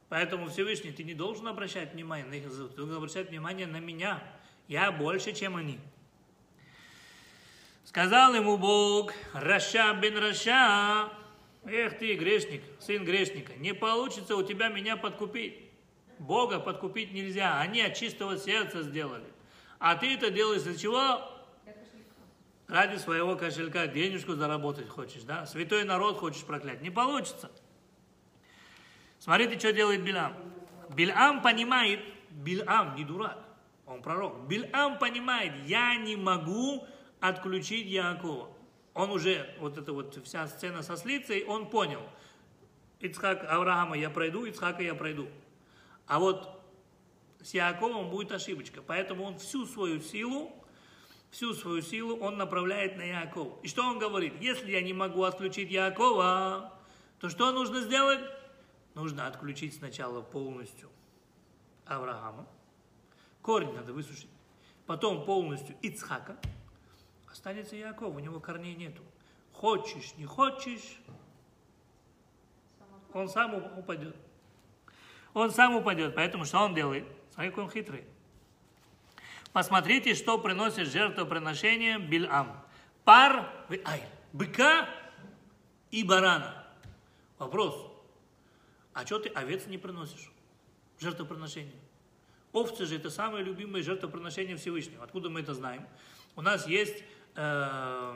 Поэтому 0.09 0.49
Всевышний, 0.49 0.93
ты 0.93 1.05
не 1.05 1.15
должен 1.15 1.47
обращать 1.49 1.93
внимание 1.93 2.27
на 2.27 2.35
их, 2.35 2.45
ты 2.45 2.77
должен 2.77 2.97
обращать 2.97 3.29
внимание 3.29 3.67
на 3.67 3.79
меня. 3.79 4.23
Я 4.67 4.91
больше, 4.91 5.33
чем 5.33 5.57
они. 5.57 5.79
Сказал 7.85 8.35
ему 8.35 8.59
Бог, 8.59 9.13
רשע 9.33 9.95
בן 9.95 10.19
רשע, 10.19 11.11
эх 11.65 11.99
ты, 11.99 12.15
грешник, 12.15 12.63
сын 12.81 13.05
грешника, 13.05 13.55
не 13.57 13.73
получится 13.73 14.37
у 14.37 14.43
тебя 14.43 14.69
меня 14.69 14.97
подкупить. 14.97 15.55
Бога 16.19 16.59
подкупить 16.59 17.13
нельзя, 17.13 17.61
они 17.61 17.81
от 17.81 17.95
чистого 17.95 18.37
сердца 18.37 18.83
сделали. 18.83 19.25
А 19.79 19.95
ты 19.95 20.15
это 20.15 20.31
делаешь 20.31 20.63
для 20.63 20.77
чего? 20.77 21.31
Ради 22.67 22.99
своего 22.99 23.37
кошелька 23.37 23.87
денежку 23.87 24.35
заработать 24.35 24.89
хочешь, 24.89 25.23
да? 25.23 25.47
Святой 25.47 25.85
народ 25.85 26.19
хочешь 26.19 26.45
проклять. 26.45 26.83
Не 26.83 26.91
получится. 26.91 27.51
Смотрите, 29.19 29.59
что 29.59 29.73
делает 29.73 30.03
Билам. 30.03 30.35
Билам 30.91 31.43
понимает, 31.43 32.01
Билам 32.31 32.95
не 32.95 33.05
дурак, 33.05 33.39
он 33.87 34.03
пророк. 34.03 34.47
Билам 34.47 34.99
понимает, 34.99 35.53
я 35.67 35.97
не 35.97 36.17
могу 36.17 36.87
отключить 37.21 37.87
Якова. 37.87 38.49
Он 38.95 39.11
уже, 39.11 39.55
вот 39.61 39.79
эта 39.79 39.93
вот 39.93 40.19
вся 40.25 40.47
сцена 40.47 40.83
со 40.83 40.97
слицей, 40.97 41.45
он 41.45 41.69
понял. 41.71 42.03
Ицхак 43.01 43.45
Авраама 43.49 43.97
я 43.97 44.11
пройду, 44.11 44.45
Ицхака 44.45 44.83
я 44.83 44.95
пройду. 44.95 45.29
А 46.07 46.19
вот 46.19 46.61
с 47.43 47.55
Яковом 47.55 48.11
будет 48.11 48.33
ошибочка. 48.33 48.83
Поэтому 48.85 49.25
он 49.25 49.39
всю 49.39 49.67
свою 49.67 50.01
силу, 50.01 50.53
всю 51.31 51.55
свою 51.55 51.83
силу 51.83 52.17
он 52.17 52.37
направляет 52.39 52.97
на 52.97 53.03
Якова. 53.03 53.59
И 53.63 53.69
что 53.69 53.83
он 53.85 53.99
говорит? 53.99 54.35
Если 54.41 54.71
я 54.71 54.81
не 54.81 54.93
могу 54.93 55.23
отключить 55.23 55.71
Якова, 55.71 56.73
то 57.21 57.29
что 57.29 57.53
нужно 57.53 57.81
сделать? 57.81 58.21
Нужно 58.99 59.29
отключить 59.29 59.77
сначала 59.77 60.23
полностью 60.23 60.91
Авраама. 61.87 62.49
Корень 63.43 63.73
надо 63.73 63.93
высушить. 63.93 64.29
Потом 64.87 65.25
полностью 65.25 65.77
Ицхака. 65.83 66.37
Останется 67.31 67.77
Яков, 67.77 68.17
у 68.17 68.19
него 68.19 68.41
корней 68.41 68.75
нету. 68.75 69.01
Хочешь, 69.53 70.17
не 70.17 70.25
хочешь, 70.25 70.99
он 73.13 73.29
сам 73.29 73.55
уп- 73.55 73.79
упадет. 73.79 74.17
Он 75.33 75.53
сам 75.53 75.77
упадет, 75.77 76.17
поэтому 76.17 76.45
что 76.45 76.59
он 76.59 76.75
делает? 76.75 77.07
Смотри, 77.35 77.51
какой 77.51 77.65
он 77.67 77.71
хитрый. 77.71 78.05
Посмотрите, 79.53 80.17
что 80.17 80.39
приносит 80.39 80.89
жертвоприношение 80.89 82.01
Бильам. 82.01 82.65
Пар, 83.05 83.49
ай, 83.85 84.03
быка 84.33 84.89
и 85.93 86.03
барана. 86.03 86.67
Вопрос. 87.39 87.88
А 88.99 89.07
что 89.07 89.21
ты 89.21 89.29
овец 89.29 89.69
не 89.69 89.79
приносишь? 89.79 90.29
Жертвоприношение. 90.99 91.79
Овцы 92.53 92.85
же 92.85 92.97
это 92.97 93.11
самое 93.11 93.45
любимое 93.45 93.81
жертвоприношение 93.81 94.57
Всевышнего. 94.57 95.05
Откуда 95.05 95.31
мы 95.31 95.39
это 95.39 95.55
знаем? 95.55 95.87
У 96.35 96.43
нас 96.43 96.67
есть 96.67 97.05
э, 97.37 98.15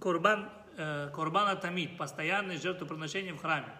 корбан, 0.00 0.48
э, 0.78 1.10
корбан 1.14 1.48
атамид, 1.48 1.98
постоянное 1.98 2.56
жертвоприношение 2.56 3.34
в 3.34 3.38
храме. 3.38 3.70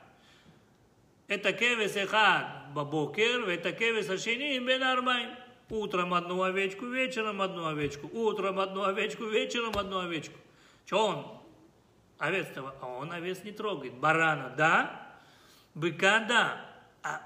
Это 1.29 1.55
кевес 1.55 1.97
эхад 1.97 2.75
бабокер, 2.75 3.49
это 3.49 3.73
кевес 3.73 4.11
ашини 4.11 4.59
бен. 4.59 5.35
Утром 5.71 6.13
одну 6.13 6.43
овечку, 6.43 6.85
вечером 6.85 7.41
одну 7.41 7.65
овечку. 7.69 8.07
Утром 8.09 8.59
одну 8.59 8.83
овечку, 8.83 9.25
вечером 9.25 9.79
одну 9.79 10.01
овечку. 10.01 10.39
Че 10.85 10.97
он? 10.97 11.41
Овец-то, 12.19 12.77
а 12.83 12.87
он 12.87 13.13
овец 13.13 13.45
не 13.45 13.53
трогает. 13.53 13.95
Барана, 13.95 14.51
да? 14.55 15.08
Быка, 15.79 16.25
да. 16.27 16.61
А 17.05 17.21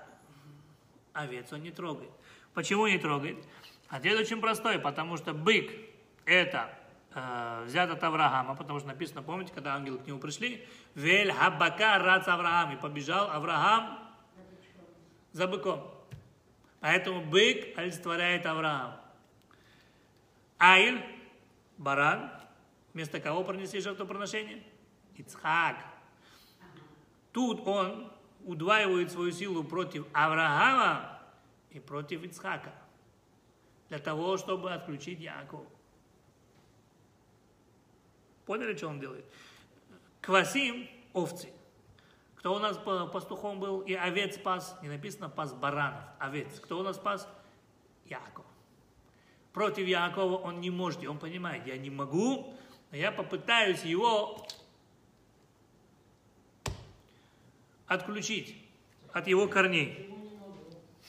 овец 1.15 1.51
он 1.55 1.63
не 1.63 1.71
трогает. 1.71 2.11
Почему 2.53 2.87
не 2.87 2.99
трогает? 2.99 3.43
Ответ 3.89 4.21
очень 4.21 4.43
простой, 4.43 4.79
потому 4.79 5.17
что 5.17 5.33
бык– 5.33 5.73
это 6.27 6.71
э, 7.15 7.65
взят 7.65 7.89
от 7.89 8.05
Авраама, 8.05 8.55
потому 8.55 8.79
что 8.79 8.89
написано, 8.89 9.23
помните, 9.23 9.55
когда 9.55 9.75
ангелы 9.75 9.99
к 10.01 10.07
нему 10.07 10.19
пришли, 10.19 10.67
«Вель 10.95 11.33
хабака 11.33 11.99
рац 11.99 12.29
Авраам», 12.29 12.75
и 12.75 12.77
побежал 12.77 13.31
Авраам 13.31 13.99
за 15.33 15.47
быком. 15.47 15.91
Поэтому 16.81 17.25
бык 17.25 17.79
олицетворяет 17.79 18.45
Авраам. 18.45 19.01
Аиль, 20.59 21.03
баран, 21.79 22.31
вместо 22.93 23.19
кого 23.19 23.45
пронесли 23.45 23.81
жертвоприношение? 23.81 24.63
Ицхак. 25.17 25.77
Тут 27.33 27.67
он 27.67 28.13
удваивает 28.45 29.11
свою 29.11 29.33
силу 29.33 29.65
против 29.65 30.07
Авраама 30.13 31.21
и 31.71 31.81
против 31.81 32.23
Ицхака. 32.23 32.73
Для 33.89 33.99
того, 33.99 34.37
чтобы 34.37 34.73
отключить 34.73 35.21
Якова. 35.21 35.67
Поняли, 38.47 38.77
что 38.77 38.89
он 38.89 39.01
делает? 39.01 39.25
Квасим– 40.21 40.89
овцы. 41.13 41.53
Кто 42.37 42.55
у 42.55 42.59
нас 42.59 42.77
пастухом 42.77 43.61
был 43.61 43.83
и 43.83 43.93
овец 43.93 44.35
спас? 44.35 44.77
Не 44.83 44.89
написано 44.89 45.29
пас 45.29 45.53
баранов, 45.53 46.03
овец. 46.19 46.59
Кто 46.59 46.81
у 46.81 46.83
нас 46.83 46.97
спас? 46.97 47.29
Яков. 48.07 48.45
Против 49.53 49.87
Якова 49.87 50.39
он 50.39 50.61
не 50.61 50.71
может, 50.71 51.03
и 51.03 51.07
он 51.07 51.19
понимает, 51.19 51.67
я 51.67 51.77
не 51.77 51.91
могу, 51.91 52.55
но 52.91 52.97
я 52.97 53.13
попытаюсь 53.13 53.85
его 53.85 54.45
отключить 57.93 58.57
от 59.13 59.27
его 59.27 59.49
корней. 59.49 60.09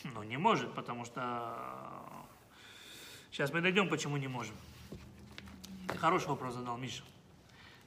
Ну, 0.04 0.24
не 0.24 0.38
может, 0.38 0.74
потому 0.74 1.06
что... 1.06 1.94
Сейчас 3.32 3.52
мы 3.52 3.62
дойдем, 3.62 3.90
почему 3.90 4.18
не 4.18 4.28
можем. 4.28 4.56
Ты 5.88 5.98
хороший 5.98 6.28
вопрос 6.28 6.54
задал, 6.54 6.78
Миша. 6.78 7.04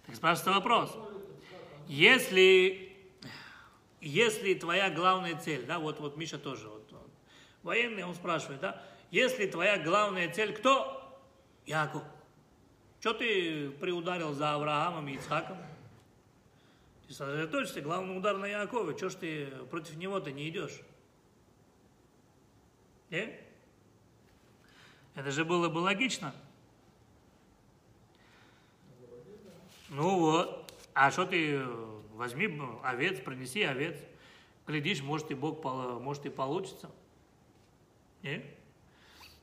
Так 0.07 0.17
спрашивается 0.17 0.53
вопрос. 0.53 0.97
Если, 1.87 2.97
если 4.01 4.55
твоя 4.55 4.91
главная 4.91 5.39
цель, 5.39 5.65
да, 5.67 5.79
вот, 5.79 6.01
вот 6.01 6.17
Миша 6.17 6.39
тоже, 6.39 6.69
вот, 6.69 6.89
вот, 6.91 7.11
военный, 7.63 8.05
он 8.05 8.15
спрашивает, 8.15 8.61
да, 8.61 8.83
если 9.11 9.47
твоя 9.47 9.79
главная 9.79 10.33
цель 10.33 10.53
кто? 10.53 11.03
Яков. 11.65 12.03
Что 13.01 13.13
ты 13.13 13.71
приударил 13.71 14.33
за 14.33 14.55
Авраамом 14.55 15.09
и 15.09 15.15
Ицхаком? 15.15 15.59
Ты 17.07 17.15
сосредоточься, 17.15 17.81
главный 17.81 18.17
удар 18.17 18.37
на 18.37 18.47
Якова. 18.47 18.95
Чего 18.95 19.11
ж 19.11 19.15
ты 19.15 19.47
против 19.71 19.97
него-то 19.97 20.33
не 20.33 20.49
идешь? 20.49 20.81
Не? 23.11 23.39
Это 25.15 25.31
же 25.31 25.45
было 25.45 25.69
бы 25.69 25.79
логично. 25.79 26.35
Ну 29.89 30.19
вот. 30.19 30.73
А 30.95 31.11
что 31.11 31.27
ты 31.27 31.63
возьми 32.15 32.61
овец, 32.83 33.21
принеси 33.21 33.63
овец. 33.63 33.97
Глядишь, 34.67 35.01
может 35.03 35.31
и 35.31 35.35
Бог, 35.35 35.63
может 35.63 36.27
и 36.27 36.31
получится. 36.31 36.91
Не? 38.23 38.43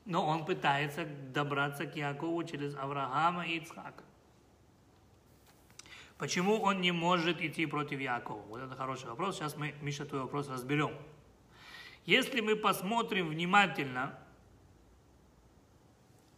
Но 0.05 0.27
он 0.27 0.45
пытается 0.45 1.05
добраться 1.05 1.85
к 1.85 1.95
Якову 1.95 2.43
через 2.43 2.75
Авраама 2.75 3.47
и 3.47 3.57
Ицхака. 3.57 4.03
Почему 6.23 6.61
он 6.61 6.79
не 6.79 6.93
может 6.93 7.41
идти 7.41 7.65
против 7.65 7.99
Якова? 7.99 8.41
Вот 8.43 8.61
это 8.61 8.77
хороший 8.77 9.09
вопрос. 9.09 9.35
Сейчас 9.35 9.57
мы, 9.57 9.75
Миша, 9.81 10.05
твой 10.05 10.21
вопрос 10.21 10.47
разберем. 10.47 10.95
Если 12.05 12.39
мы 12.39 12.55
посмотрим 12.55 13.27
внимательно 13.27 14.17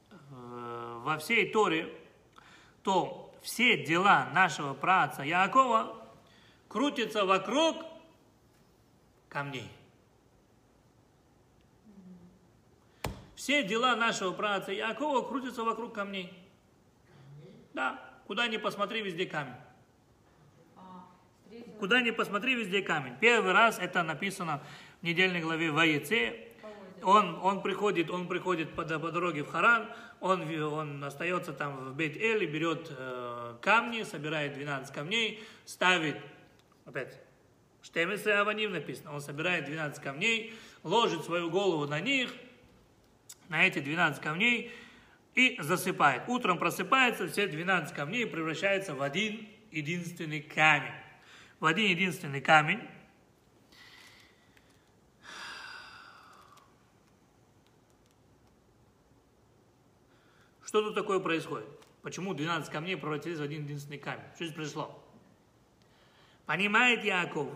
э, 0.09 1.01
во 1.03 1.19
всей 1.19 1.51
Торе, 1.51 1.95
то 2.81 3.31
все 3.43 3.85
дела 3.85 4.31
нашего 4.33 4.73
праца 4.73 5.21
Якова 5.21 6.09
крутятся 6.67 7.23
вокруг 7.23 7.85
камней. 9.29 9.69
Все 13.35 13.61
дела 13.61 13.95
нашего 13.95 14.31
праца 14.31 14.71
Якова 14.71 15.21
крутятся 15.21 15.63
вокруг 15.63 15.93
камней. 15.93 16.33
Да, 17.75 18.03
куда 18.25 18.47
ни 18.47 18.57
посмотри, 18.57 19.03
везде 19.03 19.27
камень. 19.27 19.53
Куда 21.79 22.01
ни 22.01 22.11
посмотри, 22.11 22.55
везде 22.55 22.81
камень. 22.81 23.15
Первый 23.19 23.51
раз 23.51 23.79
это 23.79 24.01
написано 24.03 24.61
в 25.01 25.03
недельной 25.03 25.41
главе 25.41 25.71
Ваице. 25.71 26.35
Он, 27.03 27.37
он 27.43 27.61
приходит, 27.61 28.09
он 28.09 28.27
приходит 28.27 28.71
по, 28.73 28.83
по 28.83 29.11
дороге 29.11 29.43
в 29.43 29.47
Харан, 29.51 29.87
он, 30.21 30.49
он 30.63 31.03
остается 31.03 31.53
там 31.53 31.91
в 31.91 31.95
бейт 31.95 32.15
эле 32.17 32.47
берет 32.47 32.87
э, 32.89 33.55
камни, 33.61 34.03
собирает 34.03 34.53
12 34.53 34.93
камней, 34.93 35.43
ставит, 35.65 36.17
опять, 36.85 37.19
Штемесы 37.83 38.29
Аваним 38.29 38.71
написано, 38.71 39.13
он 39.13 39.21
собирает 39.21 39.65
12 39.65 40.01
камней, 40.01 40.55
ложит 40.83 41.25
свою 41.25 41.51
голову 41.51 41.85
на 41.85 41.99
них, 41.99 42.33
на 43.49 43.67
эти 43.67 43.79
12 43.79 44.23
камней, 44.23 44.71
и 45.35 45.57
засыпает. 45.59 46.23
Утром 46.27 46.57
просыпается, 46.57 47.27
все 47.27 47.45
12 47.45 47.93
камней 47.93 48.25
превращаются 48.25 48.95
в 48.95 49.01
один 49.03 49.47
единственный 49.69 50.41
камень 50.41 51.04
в 51.59 51.65
один 51.65 51.89
единственный 51.89 52.41
камень. 52.41 52.81
Что 60.63 60.81
тут 60.81 60.95
такое 60.95 61.19
происходит? 61.19 61.67
Почему 62.01 62.33
12 62.33 62.69
камней 62.69 62.97
превратились 62.97 63.39
в 63.39 63.41
один 63.41 63.63
единственный 63.63 63.97
камень? 63.97 64.25
Что 64.35 64.45
здесь 64.45 64.55
произошло? 64.55 65.03
Понимает 66.45 67.03
Яков, 67.03 67.47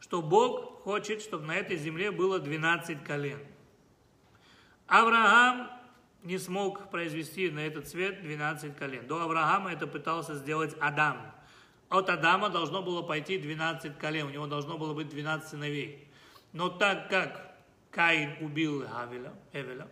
что 0.00 0.22
Бог 0.22 0.82
хочет, 0.82 1.20
чтобы 1.20 1.46
на 1.46 1.54
этой 1.54 1.76
земле 1.76 2.10
было 2.10 2.38
12 2.38 3.04
колен. 3.04 3.38
Авраам 4.86 5.70
не 6.22 6.38
смог 6.38 6.90
произвести 6.90 7.50
на 7.50 7.60
этот 7.60 7.86
свет 7.86 8.22
12 8.22 8.76
колен. 8.76 9.06
До 9.06 9.22
Авраама 9.22 9.72
это 9.72 9.86
пытался 9.86 10.34
сделать 10.34 10.74
Адам. 10.80 11.35
От 11.88 12.10
Адама 12.10 12.48
должно 12.48 12.82
было 12.82 13.02
пойти 13.02 13.38
12 13.38 13.96
колен, 13.98 14.26
у 14.26 14.30
него 14.30 14.46
должно 14.46 14.76
было 14.76 14.92
быть 14.92 15.08
12 15.08 15.48
сыновей. 15.48 16.08
Но 16.52 16.68
так 16.68 17.08
как 17.08 17.56
Каин 17.90 18.36
убил 18.44 18.84
Авеля, 18.94 19.32
Эвеля, 19.52 19.88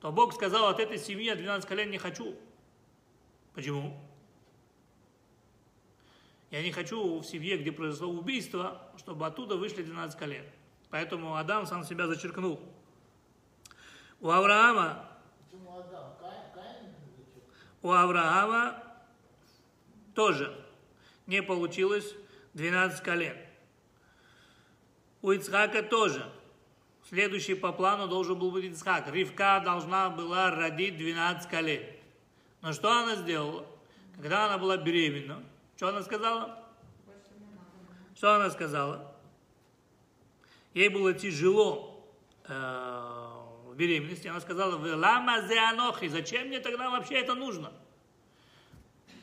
то 0.00 0.10
Бог 0.10 0.32
сказал, 0.32 0.68
от 0.68 0.80
этой 0.80 0.98
семьи 0.98 1.26
я 1.26 1.36
12 1.36 1.68
колен 1.68 1.90
не 1.90 1.98
хочу. 1.98 2.34
Почему? 3.54 4.00
Я 6.50 6.62
не 6.62 6.72
хочу 6.72 7.18
в 7.18 7.24
семье, 7.24 7.58
где 7.58 7.72
произошло 7.72 8.08
убийство, 8.08 8.90
чтобы 8.96 9.26
оттуда 9.26 9.56
вышли 9.56 9.82
12 9.82 10.18
колен. 10.18 10.44
Поэтому 10.90 11.36
Адам 11.36 11.66
сам 11.66 11.84
себя 11.84 12.06
зачеркнул. 12.06 12.60
У 14.20 14.30
Авраама, 14.30 15.08
у 17.82 17.90
Авраама 17.90 18.82
тоже 20.14 20.61
не 21.26 21.42
получилось 21.42 22.14
12 22.54 23.02
колен. 23.02 23.36
У 25.20 25.30
Ицхака 25.30 25.82
тоже. 25.82 26.30
Следующий 27.08 27.54
по 27.54 27.72
плану 27.72 28.08
должен 28.08 28.38
был 28.38 28.50
быть 28.50 28.64
Ицхак. 28.64 29.12
Ривка 29.12 29.60
должна 29.64 30.10
была 30.10 30.50
родить 30.50 30.96
12 30.96 31.48
колен. 31.48 31.82
Но 32.60 32.72
что 32.72 32.90
она 32.90 33.16
сделала? 33.16 33.66
Когда 34.16 34.46
она 34.46 34.58
была 34.58 34.76
беременна, 34.76 35.42
что 35.76 35.88
она 35.88 36.02
сказала? 36.02 36.64
Что 38.16 38.34
она 38.34 38.50
сказала? 38.50 39.14
Ей 40.74 40.88
было 40.88 41.12
тяжело 41.12 42.06
э, 42.44 42.52
в 42.52 43.74
беременности. 43.74 44.28
Она 44.28 44.40
сказала, 44.40 44.76
лама 44.96 45.42
зеанохи, 45.42 46.08
зачем 46.08 46.48
мне 46.48 46.60
тогда 46.60 46.90
вообще 46.90 47.16
это 47.16 47.34
нужно? 47.34 47.72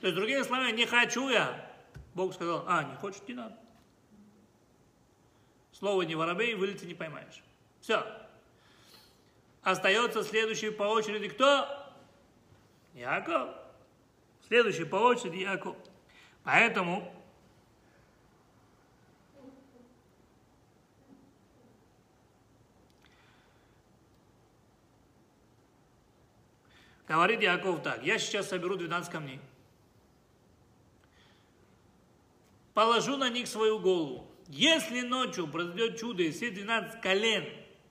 То 0.01 0.07
есть, 0.07 0.15
другими 0.15 0.41
словами, 0.43 0.71
не 0.71 0.85
хочу 0.85 1.29
я 1.29 1.68
Бог 2.13 2.33
сказал, 2.33 2.65
а, 2.67 2.83
не 2.83 2.95
хочешь, 2.95 3.21
не 3.27 3.33
надо. 3.33 3.57
Слово 5.71 6.01
не 6.01 6.15
воробей, 6.15 6.55
вылета 6.55 6.85
не 6.85 6.93
поймаешь. 6.93 7.43
Все. 7.79 8.05
Остается 9.63 10.23
следующий 10.23 10.71
по 10.71 10.83
очереди 10.83 11.29
кто? 11.29 11.67
Яков. 12.93 13.49
Следующий 14.47 14.83
по 14.83 14.95
очереди 14.95 15.37
Яков. 15.37 15.77
Поэтому 16.43 17.13
говорит 27.07 27.41
Яков 27.41 27.83
так, 27.83 28.03
я 28.03 28.17
сейчас 28.17 28.49
соберу 28.49 28.75
12 28.75 29.11
камней. 29.11 29.39
Положу 32.79 33.17
на 33.17 33.29
них 33.29 33.49
свою 33.49 33.77
голову. 33.77 34.25
Если 34.47 35.01
ночью 35.01 35.47
произойдет 35.47 35.99
чудо, 35.99 36.23
и 36.23 36.31
все 36.31 36.49
12 36.49 37.01
колен, 37.01 37.43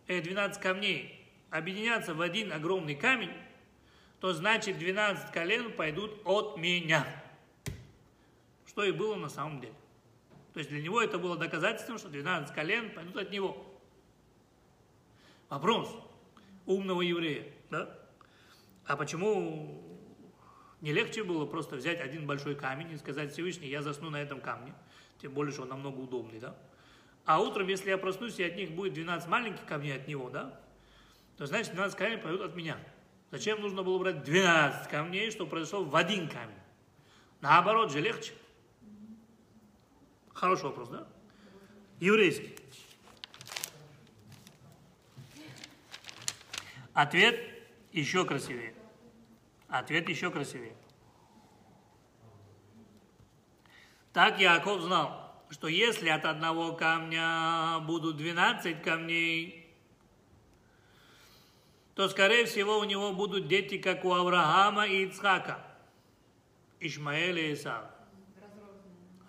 э, 0.07 0.23
12 0.23 0.63
камней 0.63 1.29
объединятся 1.51 2.15
в 2.15 2.23
один 2.23 2.55
огромный 2.55 2.95
камень, 2.95 3.31
то 4.19 4.33
значит 4.33 4.79
12 4.79 5.31
колен 5.31 5.77
пойдут 5.77 6.23
от 6.25 6.57
меня. 6.57 7.07
Что 8.67 8.83
и 8.83 8.91
было 8.91 9.17
на 9.17 9.29
самом 9.29 9.61
деле. 9.61 9.75
То 10.55 10.61
есть 10.61 10.71
для 10.71 10.81
него 10.81 11.03
это 11.03 11.19
было 11.19 11.37
доказательством, 11.37 11.99
что 11.99 12.09
12 12.09 12.55
колен 12.55 12.91
пойдут 12.95 13.19
от 13.19 13.31
него. 13.31 13.63
Вопрос 15.51 15.95
умного 16.65 17.03
еврея, 17.03 17.45
да? 17.69 17.95
А 18.87 18.97
почему 18.97 19.83
не 20.81 20.93
легче 20.93 21.25
было 21.25 21.45
просто 21.45 21.77
взять 21.77 22.01
один 22.01 22.27
большой 22.27 22.55
камень 22.55 22.93
и 22.93 22.97
сказать 22.97 23.33
Всевышний, 23.33 23.69
я 23.69 23.83
засну 23.83 24.11
на 24.11 24.21
этом 24.21 24.41
камне, 24.41 24.73
тем 25.21 25.33
более, 25.33 25.53
что 25.53 25.63
он 25.63 25.69
намного 25.69 25.99
удобнее, 25.99 26.41
да? 26.41 26.57
А 27.25 27.41
утром, 27.41 27.67
если 27.69 27.91
я 27.91 27.99
проснусь, 27.99 28.39
и 28.39 28.45
от 28.45 28.57
них 28.57 28.71
будет 28.71 28.95
12 28.95 29.29
маленьких 29.29 29.65
камней 29.67 29.97
от 29.97 30.09
него, 30.09 30.31
да? 30.31 30.59
То 31.37 31.47
значит, 31.47 31.73
12 31.73 31.97
камней 31.99 32.19
пойдут 32.19 32.43
от 32.43 32.57
меня. 32.57 32.79
Зачем 33.31 33.61
нужно 33.61 33.83
было 33.83 33.99
брать 33.99 34.23
12 34.23 34.89
камней, 34.89 35.31
чтобы 35.31 35.51
произошло 35.51 35.85
в 35.85 35.95
один 35.95 36.29
камень? 36.29 36.55
Наоборот 37.41 37.93
же 37.93 38.01
легче. 38.01 38.33
Хороший 40.33 40.65
вопрос, 40.65 40.89
да? 40.89 41.07
Еврейский. 42.01 42.57
Ответ 46.95 47.39
еще 47.93 48.25
красивее. 48.25 48.75
Ответ 49.69 50.09
еще 50.09 50.31
красивее. 50.31 50.75
Так 54.13 54.41
Яков 54.41 54.81
знал, 54.81 55.45
что 55.51 55.69
если 55.69 56.09
от 56.09 56.25
одного 56.25 56.73
камня 56.73 57.79
будут 57.81 58.17
12 58.17 58.83
камней, 58.83 59.77
то, 61.95 62.09
скорее 62.09 62.47
всего, 62.47 62.79
у 62.79 62.85
него 62.85 63.13
будут 63.13 63.49
дети, 63.49 63.77
как 63.77 64.05
у 64.05 64.13
Авраама 64.13 64.87
и 64.87 65.05
Ицхака, 65.05 65.65
Ишмаэля 66.81 67.51
и 67.51 67.55
Исава. 67.55 67.91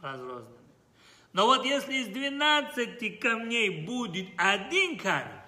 Разрозненные. 0.01 0.59
Но 1.33 1.45
вот 1.45 1.65
если 1.65 1.95
из 1.95 2.07
12 2.07 3.19
камней 3.19 3.85
будет 3.85 4.29
один 4.37 4.97
камень, 4.97 5.41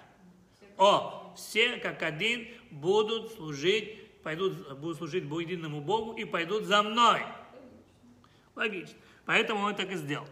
о, 0.76 1.32
все 1.36 1.76
как 1.78 2.02
один 2.02 2.48
будут 2.70 3.32
служить 3.32 4.01
пойдут, 4.22 4.78
будут 4.78 4.98
служить 4.98 5.24
единому 5.24 5.80
Богу 5.80 6.12
и 6.12 6.24
пойдут 6.24 6.64
за 6.64 6.82
мной. 6.82 7.22
Логично. 8.54 8.96
Поэтому 9.24 9.64
он 9.64 9.74
так 9.74 9.90
и 9.90 9.96
сделал. 9.96 10.26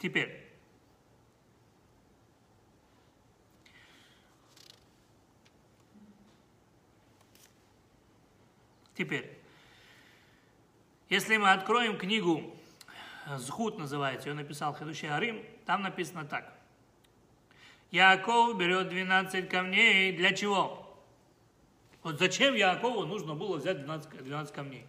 Теперь. 0.00 0.46
Теперь. 8.94 9.38
Если 11.08 11.36
мы 11.36 11.52
откроем 11.52 11.96
книгу 11.96 12.54
Зхут 13.36 13.78
называется, 13.78 14.30
ее 14.30 14.34
написал 14.34 14.72
Хедуши 14.72 15.06
Арим, 15.06 15.44
там 15.66 15.82
написано 15.82 16.24
так. 16.24 16.52
Яков 17.90 18.56
берет 18.56 18.88
12 18.88 19.48
камней 19.48 20.12
для 20.12 20.32
чего? 20.32 20.87
Вот 22.08 22.18
зачем 22.18 22.54
Якову 22.54 23.04
нужно 23.04 23.34
было 23.34 23.58
взять 23.58 23.84
12, 23.84 24.24
12 24.24 24.54
камней? 24.54 24.86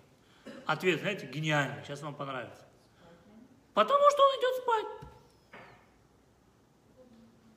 Ответ, 0.66 1.02
знаете, 1.02 1.26
гениальный, 1.26 1.84
сейчас 1.84 2.02
вам 2.02 2.16
понравится. 2.16 2.66
Потому 3.74 4.10
что 4.10 4.24
он 4.24 4.40
идет 4.40 4.56
спать. 4.64 4.86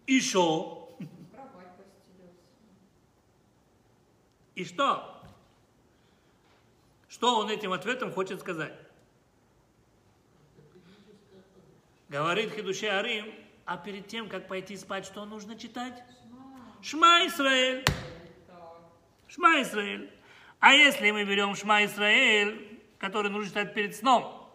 И 0.09 0.21
что? 0.21 0.99
И 4.57 4.65
что? 4.65 5.23
Что 7.09 7.39
он 7.39 7.49
этим 7.49 7.73
ответом 7.73 8.13
хочет 8.13 8.41
сказать? 8.41 8.75
Говорит 12.09 12.51
Хидуше 12.51 12.87
Арим, 12.87 13.33
а 13.65 13.77
перед 13.77 14.09
тем, 14.09 14.29
как 14.29 14.49
пойти 14.49 14.77
спать, 14.77 15.07
что 15.07 15.25
нужно 15.25 15.57
читать? 15.57 16.03
Шма 16.83 17.29
Исраэль. 17.29 17.85
Шма 19.35 19.63
Исраэль. 19.63 20.11
А 20.61 20.75
если 20.75 21.11
мы 21.11 21.25
берем 21.25 21.55
Шма 21.57 21.87
Исраэль, 21.87 22.79
который 22.99 23.31
нужно 23.31 23.49
читать 23.49 23.73
перед 23.73 23.97
сном, 23.97 24.53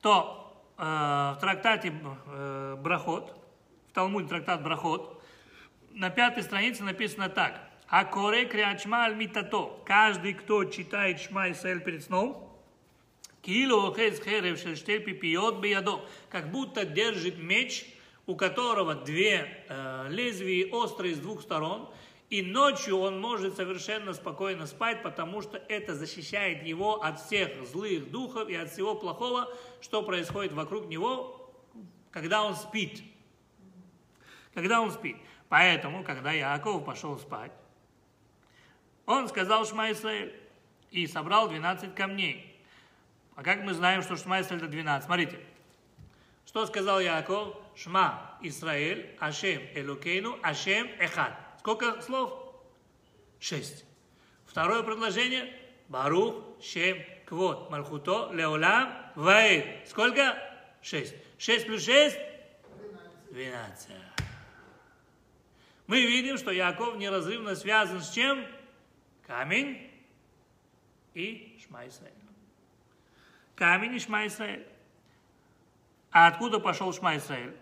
то 0.00 0.56
э, 0.78 0.82
в 0.82 1.38
трактате 1.38 1.92
э, 1.92 2.76
Брахот, 2.78 3.36
в 3.90 3.92
Талмуде 3.92 4.28
трактат 4.28 4.62
Брахот, 4.62 5.22
на 5.90 6.08
пятой 6.08 6.42
странице 6.42 6.82
написано 6.82 7.28
так. 7.28 7.60
Акоре 7.88 8.46
криачма 8.46 9.04
аль 9.04 9.16
митато. 9.16 9.82
Каждый, 9.84 10.32
кто 10.32 10.64
читает 10.64 11.20
Шма 11.20 11.50
Исраэль 11.50 11.82
перед 11.82 12.02
сном, 12.04 12.48
Килу 13.42 13.94
херев 13.94 14.58
шельштель 14.58 15.04
пипиот 15.04 15.60
биядо, 15.60 16.00
как 16.30 16.50
будто 16.50 16.86
держит 16.86 17.36
меч, 17.36 17.84
у 18.26 18.34
которого 18.34 18.94
две 18.94 19.64
э, 19.68 20.06
лезвия 20.08 20.70
острые 20.70 21.14
с 21.14 21.18
двух 21.18 21.42
сторон, 21.42 21.90
и 22.32 22.40
ночью 22.40 22.98
он 22.98 23.20
может 23.20 23.56
совершенно 23.56 24.14
спокойно 24.14 24.66
спать, 24.66 25.02
потому 25.02 25.42
что 25.42 25.58
это 25.68 25.94
защищает 25.94 26.62
его 26.62 27.02
от 27.02 27.20
всех 27.20 27.62
злых 27.66 28.10
духов 28.10 28.48
и 28.48 28.54
от 28.54 28.70
всего 28.70 28.94
плохого, 28.94 29.54
что 29.82 30.02
происходит 30.02 30.52
вокруг 30.52 30.86
него, 30.86 31.52
когда 32.10 32.42
он 32.42 32.56
спит. 32.56 33.02
Когда 34.54 34.80
он 34.80 34.92
спит. 34.92 35.18
Поэтому, 35.50 36.04
когда 36.04 36.32
Яаков 36.32 36.86
пошел 36.86 37.18
спать, 37.18 37.52
он 39.04 39.28
сказал 39.28 39.66
Шма 39.66 39.90
и 40.90 41.06
собрал 41.06 41.50
12 41.50 41.94
камней. 41.94 42.58
А 43.34 43.42
как 43.42 43.60
мы 43.60 43.74
знаем, 43.74 44.00
что 44.00 44.16
Шма 44.16 44.38
это 44.38 44.68
12? 44.68 45.04
Смотрите. 45.04 45.38
Что 46.46 46.64
сказал 46.64 46.98
Яаков? 46.98 47.58
Шма 47.76 48.38
Исраэль, 48.40 49.14
Ашем 49.20 49.60
Элокейну, 49.74 50.38
Ашем 50.42 50.86
Эхад. 50.98 51.41
Сколько 51.62 52.02
слов? 52.02 52.56
Шесть. 53.38 53.84
Второе 54.46 54.82
предложение. 54.82 55.56
Барух 55.86 56.42
Шем 56.60 56.98
Квот. 57.24 57.70
Малхуто 57.70 58.32
Леолам 58.32 58.92
Ваид. 59.14 59.88
Сколько? 59.88 60.36
Шесть. 60.82 61.14
Шесть 61.38 61.66
плюс 61.66 61.84
шесть? 61.84 62.18
Двенадцать. 63.30 63.92
Мы 65.86 66.00
видим, 66.00 66.36
что 66.36 66.50
Яков 66.50 66.96
неразрывно 66.96 67.54
связан 67.54 68.00
с 68.00 68.10
чем? 68.10 68.44
Камень 69.24 69.88
и 71.14 71.56
Шма 71.64 71.86
Исраэль. 71.86 72.12
Камень 73.54 73.94
и 73.94 74.00
Шма 74.00 74.26
Исраэль. 74.26 74.66
А 76.10 76.26
откуда 76.26 76.58
пошел? 76.58 76.92
Шма 76.92 77.18
Исраэль 77.18 77.54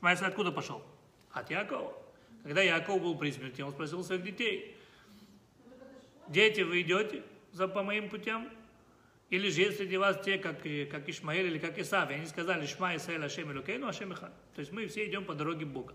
откуда 0.00 0.52
пошел? 0.52 0.84
От 1.32 1.50
Якова. 1.50 1.99
Когда 2.42 2.62
Яков 2.62 3.02
был 3.02 3.16
при 3.16 3.30
смерти, 3.30 3.62
он 3.62 3.72
спросил 3.72 4.02
своих 4.02 4.22
детей, 4.22 4.76
дети, 6.28 6.62
вы 6.62 6.80
идете 6.80 7.22
за, 7.52 7.68
по 7.68 7.82
моим 7.82 8.08
путям? 8.08 8.48
Или 9.28 9.48
же 9.48 9.60
есть 9.60 9.76
среди 9.76 9.96
вас 9.96 10.20
те, 10.24 10.38
как, 10.38 10.62
как 10.90 11.08
Ишмаэль 11.08 11.46
или 11.46 11.58
как 11.58 11.78
Исав? 11.78 12.10
И 12.10 12.14
они 12.14 12.26
сказали, 12.26 12.66
Шма 12.66 12.96
Исаэль 12.96 13.24
Ашем 13.24 13.52
Илюкейну, 13.52 13.86
Ашем 13.86 14.12
Ихан. 14.12 14.32
То 14.54 14.60
есть 14.60 14.72
мы 14.72 14.86
все 14.88 15.06
идем 15.06 15.24
по 15.24 15.34
дороге 15.34 15.66
Бога. 15.66 15.94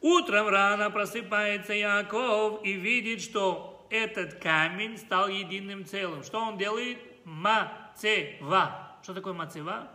Утром 0.00 0.48
рано 0.48 0.90
просыпается 0.90 1.72
Яков 1.72 2.64
и 2.64 2.74
видит, 2.74 3.22
что 3.22 3.86
этот 3.90 4.34
камень 4.34 4.98
стал 4.98 5.28
единым 5.28 5.84
целым. 5.84 6.22
Что 6.22 6.40
он 6.40 6.58
делает? 6.58 6.98
Мацева. 7.24 8.98
Что 9.02 9.14
такое 9.14 9.32
мацева? 9.32 9.90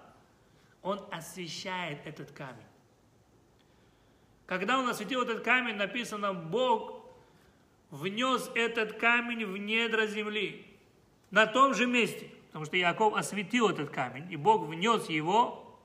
Он 0.82 1.02
освещает 1.12 2.06
этот 2.06 2.32
камень. 2.32 2.64
Когда 4.48 4.80
он 4.80 4.88
осветил 4.88 5.22
этот 5.22 5.43
камень, 5.43 5.76
написано, 5.76 6.34
Бог 6.34 7.06
внес 7.91 8.50
этот 8.56 8.93
камень 8.93 9.45
в 9.45 9.58
недра 9.58 10.08
земли. 10.08 10.66
На 11.32 11.45
том 11.45 11.74
же 11.74 11.86
месте. 11.86 12.32
Потому 12.48 12.66
что 12.66 12.78
Яков 12.78 13.14
осветил 13.14 13.70
этот 13.70 13.89
камень, 13.89 14.32
и 14.32 14.38
Бог 14.38 14.66
внес 14.66 15.10
его 15.10 15.80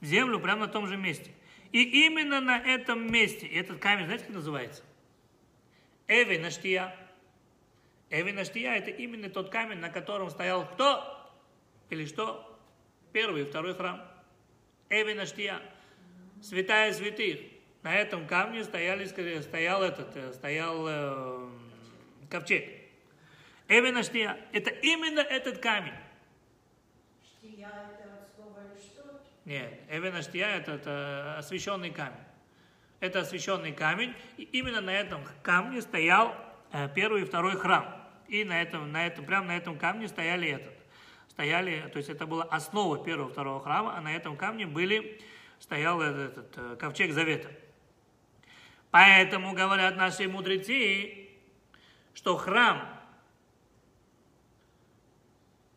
в 0.00 0.06
землю 0.06 0.38
прямо 0.38 0.66
на 0.66 0.68
том 0.68 0.86
же 0.86 0.96
месте. 0.96 1.32
И 1.72 2.06
именно 2.06 2.40
на 2.40 2.58
этом 2.58 3.10
месте, 3.10 3.46
этот 3.48 3.80
камень, 3.80 4.04
знаете, 4.06 4.24
как 4.24 4.34
называется? 4.34 4.82
Эви 6.06 6.38
Наштия. 6.38 6.94
Эви 8.08 8.30
Наштия– 8.30 8.74
это 8.76 8.90
именно 8.90 9.28
тот 9.28 9.50
камень, 9.50 9.78
на 9.78 9.90
котором 9.90 10.30
стоял 10.30 10.66
кто? 10.66 11.30
Или 11.90 12.06
что? 12.06 12.58
Первый 13.12 13.42
и 13.42 13.44
второй 13.44 13.74
храм. 13.74 14.00
Эви 14.88 15.14
Наштия 15.14 15.60
святая 16.42 16.92
святых. 16.92 17.40
На 17.82 17.94
этом 17.94 18.26
камне 18.26 18.62
стояли, 18.64 19.06
стоял 19.40 19.82
этот, 19.82 20.16
э, 20.16 20.32
стоял 20.32 20.86
э, 20.86 21.48
ковчег. 22.30 22.64
Эвенаштия– 23.68 24.38
это 24.52 24.70
именно 24.70 25.20
этот 25.20 25.58
камень. 25.58 25.94
Штия 27.24 27.68
это 27.68 28.12
от 28.12 28.34
слова 28.34 28.60
что? 28.78 29.20
Нет, 29.44 29.80
Эвенаштия– 29.88 30.46
это, 30.58 30.72
это 30.72 31.38
освященный 31.38 31.90
камень. 31.90 32.24
Это 33.00 33.20
освященный 33.20 33.72
камень, 33.72 34.14
и 34.36 34.44
именно 34.44 34.80
на 34.80 34.92
этом 34.92 35.24
камне 35.42 35.80
стоял 35.82 36.36
э, 36.72 36.88
первый 36.94 37.22
и 37.22 37.24
второй 37.24 37.56
храм. 37.56 38.00
И 38.28 38.44
на 38.44 38.62
этом, 38.62 38.92
на 38.92 39.06
этом, 39.06 39.24
прямо 39.24 39.46
на 39.48 39.56
этом 39.56 39.76
камне 39.76 40.06
стояли 40.06 40.50
этот. 40.50 40.74
Стояли, 41.28 41.88
то 41.92 41.96
есть 41.96 42.10
это 42.10 42.26
была 42.26 42.44
основа 42.44 43.02
первого 43.02 43.30
и 43.30 43.32
второго 43.32 43.60
храма, 43.60 43.96
а 43.96 44.00
на 44.00 44.14
этом 44.14 44.36
камне 44.36 44.66
были, 44.66 45.20
стоял 45.62 46.02
этот, 46.02 46.56
этот 46.56 46.80
ковчег 46.80 47.12
завета. 47.12 47.48
Поэтому 48.90 49.54
говорят 49.54 49.96
наши 49.96 50.28
мудрецы, 50.28 51.28
что 52.14 52.36
храм 52.36 53.00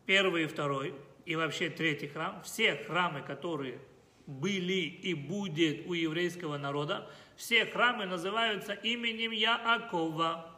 первый 0.04 0.44
и 0.44 0.46
второй, 0.46 0.92
и 1.24 1.36
вообще 1.36 1.70
третий 1.70 2.08
храм, 2.08 2.42
все 2.42 2.74
храмы, 2.74 3.22
которые 3.22 3.78
были 4.26 4.72
и 4.72 5.14
будет 5.14 5.86
у 5.86 5.92
еврейского 5.92 6.58
народа, 6.58 7.08
все 7.36 7.64
храмы 7.64 8.06
называются 8.06 8.72
именем 8.72 9.30
Яакова. 9.30 10.52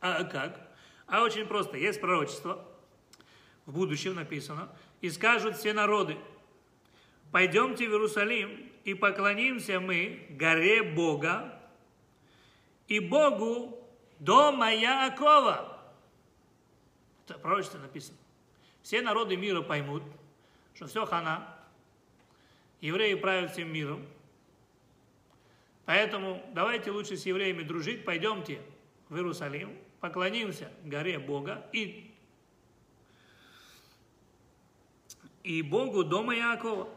А 0.00 0.24
как? 0.24 0.74
А 1.06 1.22
очень 1.22 1.46
просто. 1.46 1.76
Есть 1.76 2.00
пророчество, 2.00 2.66
в 3.66 3.74
будущем 3.74 4.14
написано, 4.14 4.74
и 5.02 5.10
скажут 5.10 5.56
все 5.56 5.74
народы, 5.74 6.16
пойдемте 7.32 7.88
в 7.88 7.92
Иерусалим, 7.92 8.70
и 8.84 8.94
поклонимся 8.94 9.80
мы 9.80 10.26
горе 10.30 10.82
Бога 10.82 11.58
и 12.88 13.00
Богу 13.00 13.78
дома 14.18 14.72
Яакова. 14.72 15.80
Это 17.24 17.38
пророчество 17.38 17.78
написано. 17.78 18.18
Все 18.82 19.00
народы 19.00 19.36
мира 19.36 19.62
поймут, 19.62 20.02
что 20.74 20.86
все 20.86 21.06
хана, 21.06 21.56
евреи 22.80 23.14
правят 23.14 23.52
всем 23.52 23.72
миром. 23.72 24.04
Поэтому 25.84 26.44
давайте 26.52 26.90
лучше 26.90 27.16
с 27.16 27.24
евреями 27.24 27.62
дружить, 27.62 28.04
пойдемте 28.04 28.60
в 29.08 29.16
Иерусалим, 29.16 29.76
поклонимся 30.00 30.70
горе 30.84 31.18
Бога 31.18 31.64
и, 31.72 32.12
и 35.44 35.62
Богу 35.62 36.04
дома 36.04 36.34
Яакова. 36.34 36.88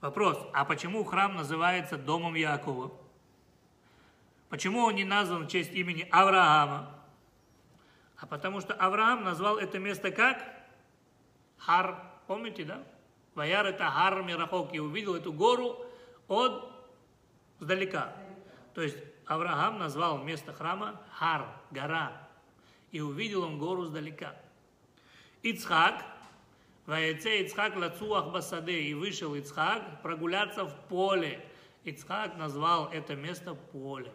Вопрос, 0.00 0.38
а 0.52 0.64
почему 0.64 1.02
храм 1.04 1.34
называется 1.34 1.96
домом 1.96 2.34
Яакова? 2.34 2.92
Почему 4.48 4.84
он 4.84 4.94
не 4.94 5.04
назван 5.04 5.44
в 5.44 5.48
честь 5.48 5.72
имени 5.72 6.08
Авраама? 6.12 6.94
А 8.16 8.26
потому 8.26 8.60
что 8.60 8.74
Авраам 8.74 9.24
назвал 9.24 9.58
это 9.58 9.78
место 9.78 10.10
как? 10.10 10.44
Хар. 11.58 12.02
Помните, 12.26 12.64
да? 12.64 12.82
Ваяр 13.34 13.66
это 13.66 13.90
Хар 13.90 14.22
Мирахок. 14.22 14.72
И 14.72 14.78
увидел 14.78 15.14
эту 15.14 15.32
гору 15.32 15.84
от 16.28 16.72
сдалека. 17.58 18.12
То 18.74 18.82
есть 18.82 18.96
Авраам 19.26 19.78
назвал 19.78 20.18
место 20.18 20.52
храма 20.52 21.00
Хар, 21.12 21.46
гора. 21.70 22.28
И 22.92 23.00
увидел 23.00 23.42
он 23.42 23.58
гору 23.58 23.84
сдалека. 23.84 24.36
Ицхак, 25.42 26.04
Ваеце 26.88 27.42
Ицхак 27.42 27.76
лацуах 27.76 28.32
басаде. 28.32 28.80
И 28.80 28.94
вышел 28.94 29.34
Ицхак 29.34 30.00
прогуляться 30.02 30.64
в 30.64 30.74
поле. 30.88 31.44
Ицхак 31.84 32.38
назвал 32.38 32.88
это 32.88 33.14
место 33.14 33.54
полем. 33.54 34.14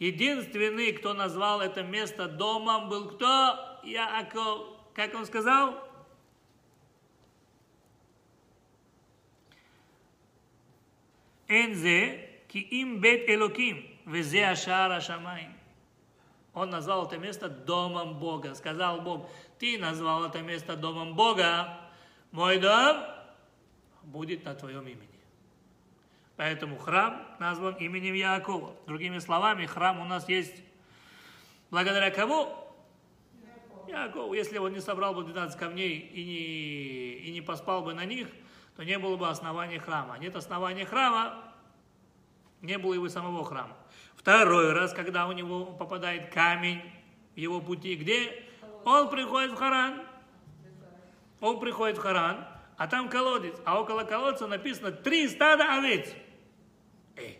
Единственный, 0.00 0.92
кто 0.92 1.14
назвал 1.14 1.60
это 1.60 1.84
место 1.84 2.26
домом, 2.26 2.88
был 2.88 3.10
кто? 3.10 3.78
Яаков. 3.84 4.66
Как 4.92 5.14
он 5.14 5.24
сказал? 5.24 5.88
Энзе 11.46 12.28
ки 12.48 12.58
им 12.58 13.00
бет 13.00 13.28
элоким, 13.30 13.86
везе 14.04 14.46
ашара 14.46 15.00
шамайн. 15.00 15.52
Он 16.54 16.70
назвал 16.70 17.06
это 17.06 17.18
место 17.18 17.48
домом 17.48 18.18
Бога. 18.18 18.54
Сказал 18.56 19.00
Бог, 19.00 19.28
ты 19.60 19.78
назвал 19.78 20.24
это 20.24 20.42
место 20.42 20.76
домом 20.76 21.14
Бога, 21.14 21.89
мой 22.32 22.58
дом 22.58 23.04
будет 24.02 24.44
на 24.44 24.54
твоем 24.54 24.86
имени. 24.86 25.08
Поэтому 26.36 26.78
храм 26.78 27.22
назван 27.38 27.74
именем 27.74 28.14
Яакова. 28.14 28.74
Другими 28.86 29.18
словами, 29.18 29.66
храм 29.66 30.00
у 30.00 30.04
нас 30.04 30.28
есть 30.28 30.62
благодаря 31.70 32.10
кому? 32.10 32.56
Яакову. 33.86 34.32
Если 34.32 34.58
он 34.58 34.72
не 34.72 34.80
собрал 34.80 35.14
бы 35.14 35.24
12 35.24 35.58
камней 35.58 35.98
и 35.98 36.24
не, 36.24 37.28
и 37.28 37.32
не 37.32 37.40
поспал 37.40 37.82
бы 37.82 37.92
на 37.92 38.04
них, 38.04 38.28
то 38.76 38.84
не 38.84 38.98
было 38.98 39.16
бы 39.16 39.28
основания 39.28 39.78
храма. 39.78 40.16
Нет 40.18 40.36
основания 40.36 40.86
храма, 40.86 41.52
не 42.62 42.78
было 42.78 42.94
его 42.94 43.08
самого 43.08 43.44
храма. 43.44 43.76
Второй 44.14 44.72
раз, 44.72 44.92
когда 44.92 45.26
у 45.26 45.32
него 45.32 45.66
попадает 45.66 46.32
камень 46.32 46.82
в 47.34 47.38
его 47.38 47.60
пути, 47.60 47.96
где? 47.96 48.44
Он 48.84 49.10
приходит 49.10 49.52
в 49.52 49.56
Харан. 49.56 50.00
Он 51.40 51.58
приходит 51.58 51.98
в 51.98 52.00
Харан, 52.00 52.46
а 52.76 52.86
там 52.86 53.08
колодец. 53.08 53.54
А 53.64 53.80
около 53.80 54.04
колодца 54.04 54.46
написано 54.46 54.92
три 54.92 55.28
стада 55.28 55.78
овец. 55.78 56.12
Эй, 57.16 57.38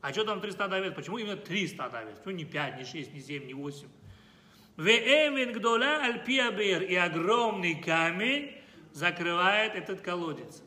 а 0.00 0.12
что 0.12 0.24
там 0.24 0.40
три 0.40 0.50
стада 0.52 0.76
овец? 0.76 0.94
Почему 0.94 1.18
именно 1.18 1.36
три 1.36 1.66
стада 1.66 1.98
овец? 1.98 2.18
Почему 2.18 2.34
не 2.34 2.44
пять, 2.44 2.78
не 2.78 2.84
шесть, 2.84 3.12
не 3.12 3.20
семь, 3.20 3.46
не 3.46 3.54
восемь? 3.54 3.88
Веэмин 4.76 5.52
гдола 5.52 6.02
альпиабер. 6.04 6.82
И 6.82 6.94
огромный 6.94 7.74
камень 7.80 8.52
закрывает 8.92 9.74
этот 9.74 10.00
колодец. 10.00 10.62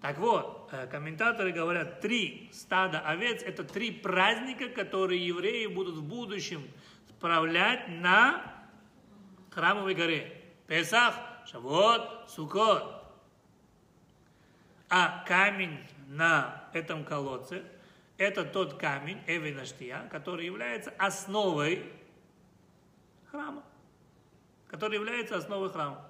Так 0.00 0.18
вот, 0.18 0.68
э, 0.70 0.86
комментаторы 0.86 1.50
говорят, 1.50 2.00
три 2.00 2.50
стада 2.52 3.00
овец– 3.00 3.42
это 3.44 3.64
три 3.64 3.90
праздника, 3.90 4.68
которые 4.68 5.26
евреи 5.26 5.66
будут 5.66 5.96
в 5.96 6.04
будущем 6.04 6.62
справлять 7.08 7.88
на 7.88 8.44
храмовой 9.50 9.94
горе. 9.94 10.40
Песах, 10.68 11.14
Шавот, 11.50 12.28
Сукот. 12.28 13.04
А 14.90 15.24
камень 15.26 15.78
на 16.08 16.68
этом 16.72 17.04
колодце– 17.04 17.62
это 18.18 18.44
тот 18.44 18.74
камень, 18.74 19.22
Эвинаштия, 19.26 20.08
который 20.10 20.46
является 20.46 20.90
основой 20.98 21.90
храма. 23.30 23.62
Который 24.66 24.94
является 24.94 25.36
основой 25.36 25.70
храма. 25.70 26.04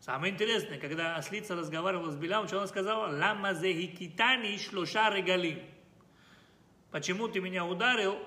Самое 0.00 0.32
интересное, 0.32 0.78
когда 0.78 1.16
ослица 1.16 1.54
разговаривала 1.54 2.10
с 2.10 2.16
Белям, 2.16 2.46
что 2.46 2.58
она 2.58 2.66
сказала? 2.66 3.14
Лама 3.14 3.52
зехикитани 3.52 4.56
шлоша 4.56 5.10
регалим. 5.10 5.60
Почему 6.90 7.28
ты 7.28 7.40
меня 7.40 7.66
ударил 7.66 8.18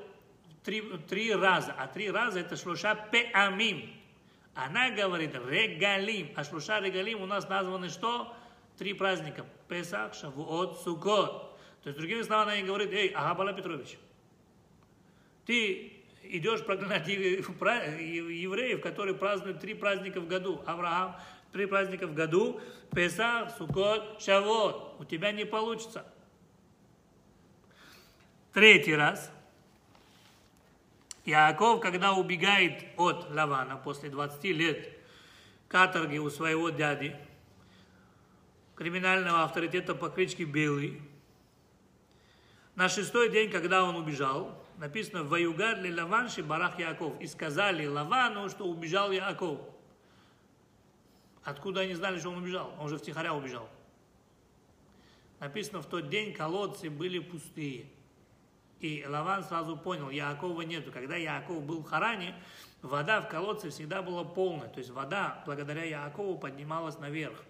три, 0.63 0.81
три 1.09 1.33
раза? 1.33 1.73
А 1.73 1.87
три 1.87 2.11
раза 2.11 2.39
это 2.41 2.55
шлоша 2.55 2.95
пеамим. 3.11 4.02
Она 4.55 4.91
говорит 4.91 5.33
регалим. 5.35 6.31
А 6.35 6.43
шлоша 6.43 6.79
регалим 6.79 7.21
у 7.21 7.25
нас 7.25 7.49
названы 7.49 7.89
что? 7.89 8.35
Три 8.77 8.93
праздника. 8.93 9.45
Песах, 9.67 10.13
Шавуот, 10.13 10.81
Сукот. 10.81 11.57
То 11.83 11.89
есть, 11.89 11.97
другими 11.97 12.21
словами, 12.21 12.59
она 12.59 12.67
говорит, 12.67 12.91
эй, 12.93 13.09
Агабала 13.09 13.51
Петрович, 13.53 13.97
ты 15.45 15.91
идешь 16.23 16.63
проклинать 16.63 17.07
евреев, 17.07 18.81
которые 18.81 19.15
празднуют 19.15 19.59
три 19.59 19.73
праздника 19.73 20.21
в 20.21 20.27
году. 20.27 20.61
Авраам, 20.65 21.17
три 21.51 21.65
праздника 21.65 22.07
в 22.07 22.13
году, 22.13 22.61
Песах, 22.95 23.51
Сукот, 23.57 24.21
Шавот. 24.21 24.95
У 24.99 25.05
тебя 25.05 25.31
не 25.31 25.45
получится. 25.45 26.05
Третий 28.53 28.95
раз. 28.95 29.31
Иаков, 31.25 31.79
когда 31.79 32.13
убегает 32.13 32.83
от 32.97 33.29
Лавана 33.31 33.77
после 33.77 34.09
20 34.09 34.43
лет 34.45 34.89
каторги 35.67 36.17
у 36.17 36.29
своего 36.29 36.69
дяди, 36.69 37.15
криминального 38.75 39.43
авторитета 39.43 39.95
по 39.95 40.09
кличке 40.09 40.43
Белый, 40.43 41.01
на 42.75 42.89
шестой 42.89 43.29
день, 43.29 43.51
когда 43.51 43.83
он 43.83 43.95
убежал, 43.95 44.61
написано 44.77 45.23
«Ваюгад 45.23 45.79
ли 45.79 45.93
Лаванши 45.93 46.43
барах 46.43 46.79
Яков». 46.79 47.21
И 47.21 47.27
сказали 47.27 47.85
Лавану, 47.85 48.49
что 48.49 48.65
убежал 48.65 49.11
Яков. 49.11 49.59
Откуда 51.43 51.81
они 51.81 51.93
знали, 51.93 52.19
что 52.19 52.29
он 52.29 52.37
убежал? 52.37 52.73
Он 52.79 52.89
же 52.89 52.97
втихаря 52.97 53.33
убежал. 53.33 53.69
Написано, 55.39 55.81
в 55.81 55.85
тот 55.85 56.09
день 56.09 56.33
колодцы 56.33 56.89
были 56.89 57.19
пустые. 57.19 57.85
И 58.83 59.05
Лаван 59.07 59.45
сразу 59.45 59.77
понял, 59.77 60.09
Яакова 60.09 60.63
нету. 60.63 60.91
Когда 60.91 61.15
Яаков 61.15 61.63
был 61.63 61.79
в 61.79 61.85
Харане, 61.85 62.35
вода 62.81 63.21
в 63.21 63.29
колодце 63.29 63.69
всегда 63.69 64.01
была 64.01 64.25
полная. 64.25 64.67
То 64.67 64.79
есть 64.79 64.89
вода, 64.89 65.41
благодаря 65.45 65.85
Яакову, 65.85 66.37
поднималась 66.37 66.99
наверх. 66.99 67.45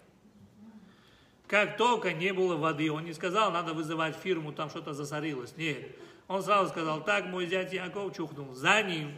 Как 1.48 1.76
только 1.76 2.12
не 2.12 2.32
было 2.32 2.56
воды, 2.56 2.88
он 2.92 3.04
не 3.04 3.12
сказал, 3.12 3.50
надо 3.50 3.74
вызывать 3.74 4.14
фирму, 4.14 4.52
там 4.52 4.70
что-то 4.70 4.94
засорилось. 4.94 5.56
Нет. 5.56 5.96
Он 6.28 6.40
сразу 6.40 6.70
сказал, 6.70 7.02
так 7.02 7.26
мой 7.26 7.46
зять 7.46 7.72
Яков 7.72 8.16
чухнул. 8.16 8.54
За 8.54 8.80
ним 8.82 9.12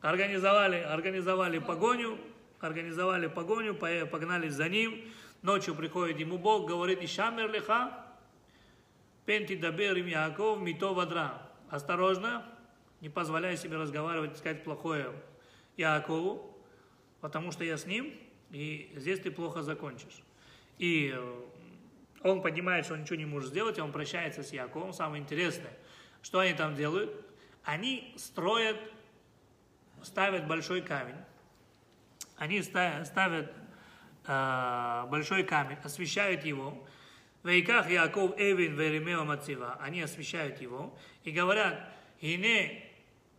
организовали, 0.00 0.80
организовали 0.80 1.60
погоню, 1.60 2.18
организовали 2.58 3.28
погоню, 3.28 3.76
по- 3.76 4.06
погнались 4.06 4.54
за 4.54 4.68
ним. 4.68 5.00
Ночью 5.42 5.76
приходит 5.76 6.18
ему 6.18 6.38
Бог, 6.38 6.68
говорит, 6.68 7.04
Ишамер 7.04 7.52
леха, 7.52 8.03
пенти 9.26 9.56
дабер 9.56 9.96
Яков, 9.96 10.60
мито 10.60 10.94
вадра. 10.94 11.42
Осторожно, 11.70 12.44
не 13.00 13.08
позволяй 13.08 13.56
себе 13.56 13.76
разговаривать, 13.76 14.36
сказать 14.36 14.64
плохое 14.64 15.12
Якову, 15.76 16.56
потому 17.20 17.52
что 17.52 17.64
я 17.64 17.76
с 17.76 17.86
ним, 17.86 18.12
и 18.50 18.92
здесь 18.96 19.20
ты 19.20 19.30
плохо 19.30 19.62
закончишь. 19.62 20.22
И 20.78 21.12
э, 21.14 21.40
он 22.22 22.42
понимает, 22.42 22.84
что 22.84 22.94
он 22.94 23.02
ничего 23.02 23.16
не 23.16 23.26
может 23.26 23.50
сделать, 23.50 23.78
и 23.78 23.80
он 23.80 23.92
прощается 23.92 24.42
с 24.42 24.52
Яковом. 24.52 24.92
Самое 24.92 25.22
интересное, 25.22 25.72
что 26.22 26.38
они 26.38 26.54
там 26.54 26.74
делают? 26.74 27.10
Они 27.64 28.14
строят, 28.16 28.76
ставят 30.02 30.46
большой 30.46 30.82
камень. 30.82 31.16
Они 32.36 32.62
ста- 32.62 33.04
ставят 33.04 33.52
э, 34.26 35.04
большой 35.08 35.44
камень, 35.44 35.78
освещают 35.82 36.44
его. 36.44 36.86
Вейках 37.44 37.90
Яков 37.90 38.34
Эвин 38.38 38.74
Веремева 38.76 39.24
Мацива. 39.24 39.78
Они 39.80 40.00
освещают 40.00 40.60
его 40.60 40.98
и 41.24 41.30
говорят, 41.30 41.78
Ине 42.20 42.82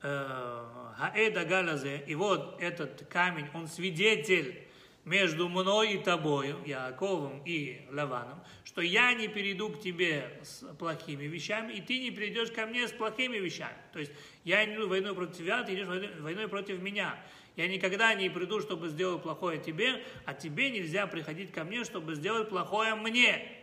Хаэда 0.01 1.45
Галазе, 1.45 2.03
и 2.05 2.13
вот 2.13 2.61
этот 2.61 3.07
камень, 3.07 3.47
он 3.53 3.67
свидетель 3.67 4.61
между 5.03 5.49
мной 5.49 5.93
и 5.93 5.97
тобою, 5.97 6.61
Яковом 6.65 7.41
и 7.45 7.81
Лаваном, 7.91 8.43
что 8.63 8.81
я 8.81 9.13
не 9.13 9.27
перейду 9.27 9.69
к 9.69 9.81
тебе 9.81 10.39
с 10.43 10.63
плохими 10.77 11.25
вещами, 11.25 11.73
и 11.73 11.81
ты 11.81 11.99
не 11.99 12.11
придешь 12.11 12.51
ко 12.51 12.65
мне 12.65 12.87
с 12.87 12.91
плохими 12.91 13.37
вещами. 13.37 13.77
То 13.93 13.99
есть 13.99 14.11
я 14.43 14.63
не 14.65 14.75
иду 14.75 14.87
войной 14.87 15.15
против 15.15 15.37
тебя, 15.37 15.63
ты 15.63 15.73
идешь 15.73 15.87
войной 15.87 16.47
против 16.47 16.79
меня. 16.79 17.19
Я 17.55 17.67
никогда 17.67 18.13
не 18.13 18.29
приду, 18.29 18.59
чтобы 18.59 18.89
сделать 18.89 19.23
плохое 19.23 19.59
тебе, 19.59 20.03
а 20.25 20.33
тебе 20.33 20.69
нельзя 20.71 21.07
приходить 21.07 21.51
ко 21.51 21.63
мне, 21.63 21.83
чтобы 21.83 22.15
сделать 22.15 22.49
плохое 22.49 22.95
мне. 22.95 23.54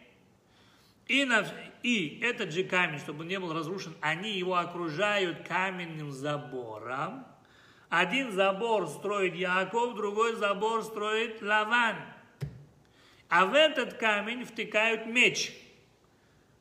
И, 1.08 1.24
на, 1.24 1.44
и 1.82 2.20
этот 2.22 2.52
же 2.52 2.64
камень, 2.64 2.98
чтобы 2.98 3.20
он 3.20 3.28
не 3.28 3.38
был 3.38 3.52
разрушен, 3.52 3.94
они 4.00 4.32
его 4.32 4.56
окружают 4.56 5.46
каменным 5.46 6.12
забором. 6.12 7.26
Один 7.88 8.32
забор 8.32 8.88
строит 8.88 9.34
Яков, 9.34 9.94
другой 9.96 10.36
забор 10.36 10.82
строит 10.82 11.42
Лаван. 11.42 11.96
А 13.28 13.46
в 13.46 13.54
этот 13.54 13.94
камень 13.94 14.44
втыкают 14.44 15.06
меч 15.06 15.52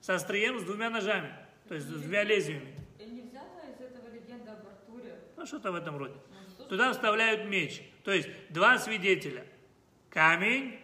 со 0.02 0.16
острием 0.16 0.60
с 0.60 0.64
двумя 0.64 0.90
ножами, 0.90 1.34
то 1.68 1.76
есть 1.76 1.88
с 1.88 1.90
двумя 1.90 2.24
лезвиями. 2.24 2.74
И 3.00 3.06
не 3.06 3.22
взята 3.22 3.68
из 3.70 3.80
этого 3.80 4.14
легенда 4.14 4.54
об 4.54 4.68
Артуре. 4.68 5.20
Ну, 5.38 5.46
что-то 5.46 5.72
в 5.72 5.76
этом 5.76 5.98
роде. 5.98 6.16
Ну, 6.58 6.66
Туда 6.66 6.92
вставляют 6.92 7.46
меч. 7.46 7.82
То 8.04 8.12
есть 8.12 8.28
два 8.50 8.78
свидетеля. 8.78 9.46
Камень. 10.10 10.81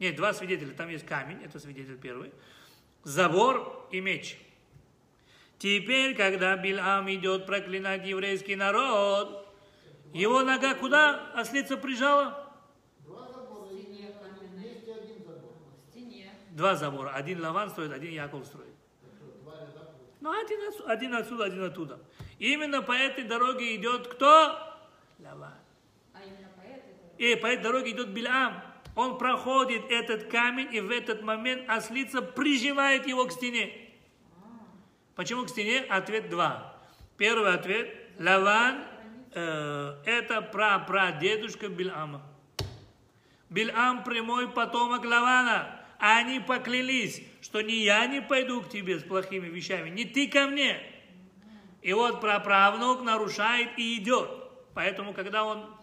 Нет, 0.00 0.16
два 0.16 0.32
свидетеля. 0.32 0.72
Там 0.72 0.88
есть 0.88 1.06
камень, 1.06 1.44
это 1.44 1.60
свидетель 1.60 1.98
первый. 1.98 2.32
Забор 3.04 3.86
и 3.92 4.00
меч. 4.00 4.38
Теперь, 5.58 6.16
когда 6.16 6.56
Билам 6.56 7.08
идет 7.12 7.44
проклинать 7.44 8.06
еврейский 8.06 8.56
народ, 8.56 9.46
его 10.14 10.42
нога 10.42 10.74
куда 10.74 11.30
ослица 11.34 11.76
прижала? 11.76 12.46
Два 16.52 16.76
забора, 16.76 17.10
один 17.10 17.40
Лаван 17.40 17.70
строит, 17.70 17.92
один 17.92 18.12
Яков 18.12 18.46
строит. 18.46 18.74
Ну, 20.20 20.30
один, 20.30 20.60
один 20.86 21.14
отсюда, 21.14 21.44
один 21.44 21.64
оттуда. 21.64 21.98
Именно 22.38 22.82
по 22.82 22.92
этой 22.92 23.24
дороге 23.24 23.76
идет 23.76 24.08
кто? 24.08 24.58
Лаван. 25.18 25.54
А 26.12 26.22
именно 26.22 26.48
по 26.56 26.60
этой 26.60 26.92
дороге. 26.92 27.32
И 27.32 27.36
по 27.36 27.46
этой 27.46 27.62
дороге 27.62 27.90
идет 27.92 28.08
Билам. 28.08 28.69
Он 29.00 29.16
проходит 29.16 29.90
этот 29.90 30.24
камень, 30.24 30.68
и 30.74 30.80
в 30.80 30.90
этот 30.90 31.22
момент 31.22 31.64
ослица 31.70 32.20
прижимает 32.20 33.06
его 33.06 33.24
к 33.24 33.32
стене. 33.32 33.72
Почему 35.14 35.46
к 35.46 35.48
стене? 35.48 35.78
Ответ 35.88 36.28
два. 36.28 36.76
Первый 37.16 37.54
ответ. 37.54 37.96
Лаван 38.18 38.84
э, 39.32 39.96
это 40.04 40.42
прапрадедушка 40.42 41.70
Билама. 41.70 42.20
Билам 43.48 44.04
прямой 44.04 44.50
потомок 44.50 45.02
Лавана. 45.02 45.80
Они 45.98 46.38
поклялись, 46.38 47.22
что 47.40 47.62
ни 47.62 47.72
я 47.72 48.04
не 48.04 48.20
пойду 48.20 48.60
к 48.60 48.68
тебе 48.68 48.98
с 48.98 49.02
плохими 49.02 49.48
вещами, 49.48 49.88
ни 49.88 50.04
ты 50.04 50.28
ко 50.28 50.46
мне. 50.46 50.78
И 51.80 51.94
вот 51.94 52.20
праправнук 52.20 53.00
нарушает 53.00 53.78
и 53.78 53.96
идет. 53.96 54.28
Поэтому, 54.74 55.14
когда 55.14 55.46
он 55.46 55.74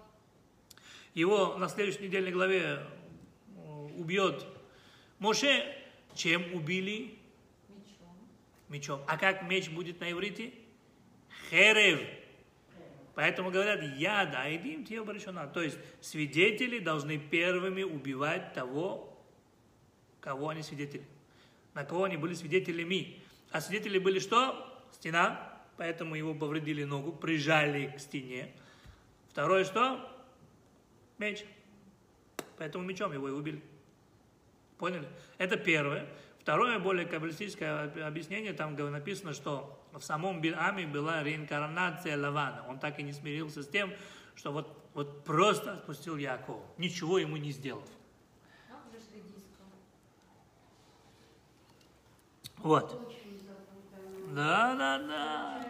его 1.16 1.58
на 1.58 1.68
следующей 1.68 2.04
недельной 2.04 2.32
главе 2.32 2.86
убьет 3.98 4.46
Моше, 5.20 5.76
чем 6.14 6.54
убили? 6.54 7.18
Мечом. 7.70 8.16
Мечом. 8.70 9.02
А 9.08 9.18
как 9.18 9.44
меч 9.44 9.70
будет 9.70 10.00
на 10.00 10.12
иврите? 10.12 10.54
Херев. 11.50 12.02
Поэтому 13.16 13.50
говорят, 13.50 13.82
я 13.98 14.26
да, 14.26 14.54
идим 14.56 14.86
тебе 14.86 15.02
обращена. 15.02 15.48
То 15.48 15.64
есть 15.64 15.78
свидетели 16.02 16.78
должны 16.78 17.18
первыми 17.18 17.82
убивать 17.82 18.54
того, 18.54 19.18
кого 20.20 20.50
они 20.50 20.62
свидетели. 20.62 21.04
На 21.74 21.84
кого 21.84 22.04
они 22.04 22.18
были 22.18 22.36
свидетелями. 22.36 23.20
А 23.50 23.60
свидетели 23.60 23.98
были 23.98 24.20
что? 24.20 24.86
Стена. 24.92 25.52
Поэтому 25.78 26.14
его 26.16 26.36
повредили 26.36 26.84
ногу, 26.84 27.12
прижали 27.12 27.94
к 27.96 28.00
стене. 28.00 28.52
Второе 29.30 29.64
что? 29.64 30.12
Меч. 31.18 31.44
Поэтому 32.58 32.84
мечом 32.84 33.14
его 33.14 33.30
и 33.30 33.32
убили. 33.32 33.62
Поняли? 34.78 35.08
Это 35.38 35.58
первое. 35.58 36.08
Второе, 36.40 36.80
более 36.80 37.06
каббалистическое 37.06 38.08
объяснение, 38.08 38.54
там 38.54 38.76
написано, 38.90 39.34
что 39.34 39.84
в 39.92 40.02
самом 40.02 40.40
Биламе 40.40 40.88
была 40.88 41.24
реинкарнация 41.24 42.18
Лавана. 42.18 42.66
Он 42.70 42.80
так 42.80 43.00
и 43.00 43.04
не 43.04 43.12
смирился 43.12 43.64
с 43.64 43.68
тем, 43.68 43.92
что 44.36 44.52
вот, 44.52 44.90
вот 44.94 45.26
просто 45.26 45.74
отпустил 45.74 46.16
Якова, 46.16 46.64
ничего 46.78 47.18
ему 47.18 47.38
не 47.38 47.52
сделав. 47.52 47.88
Вот. 52.58 53.14
Да, 54.34 54.76
да, 54.76 55.00
а. 55.00 55.64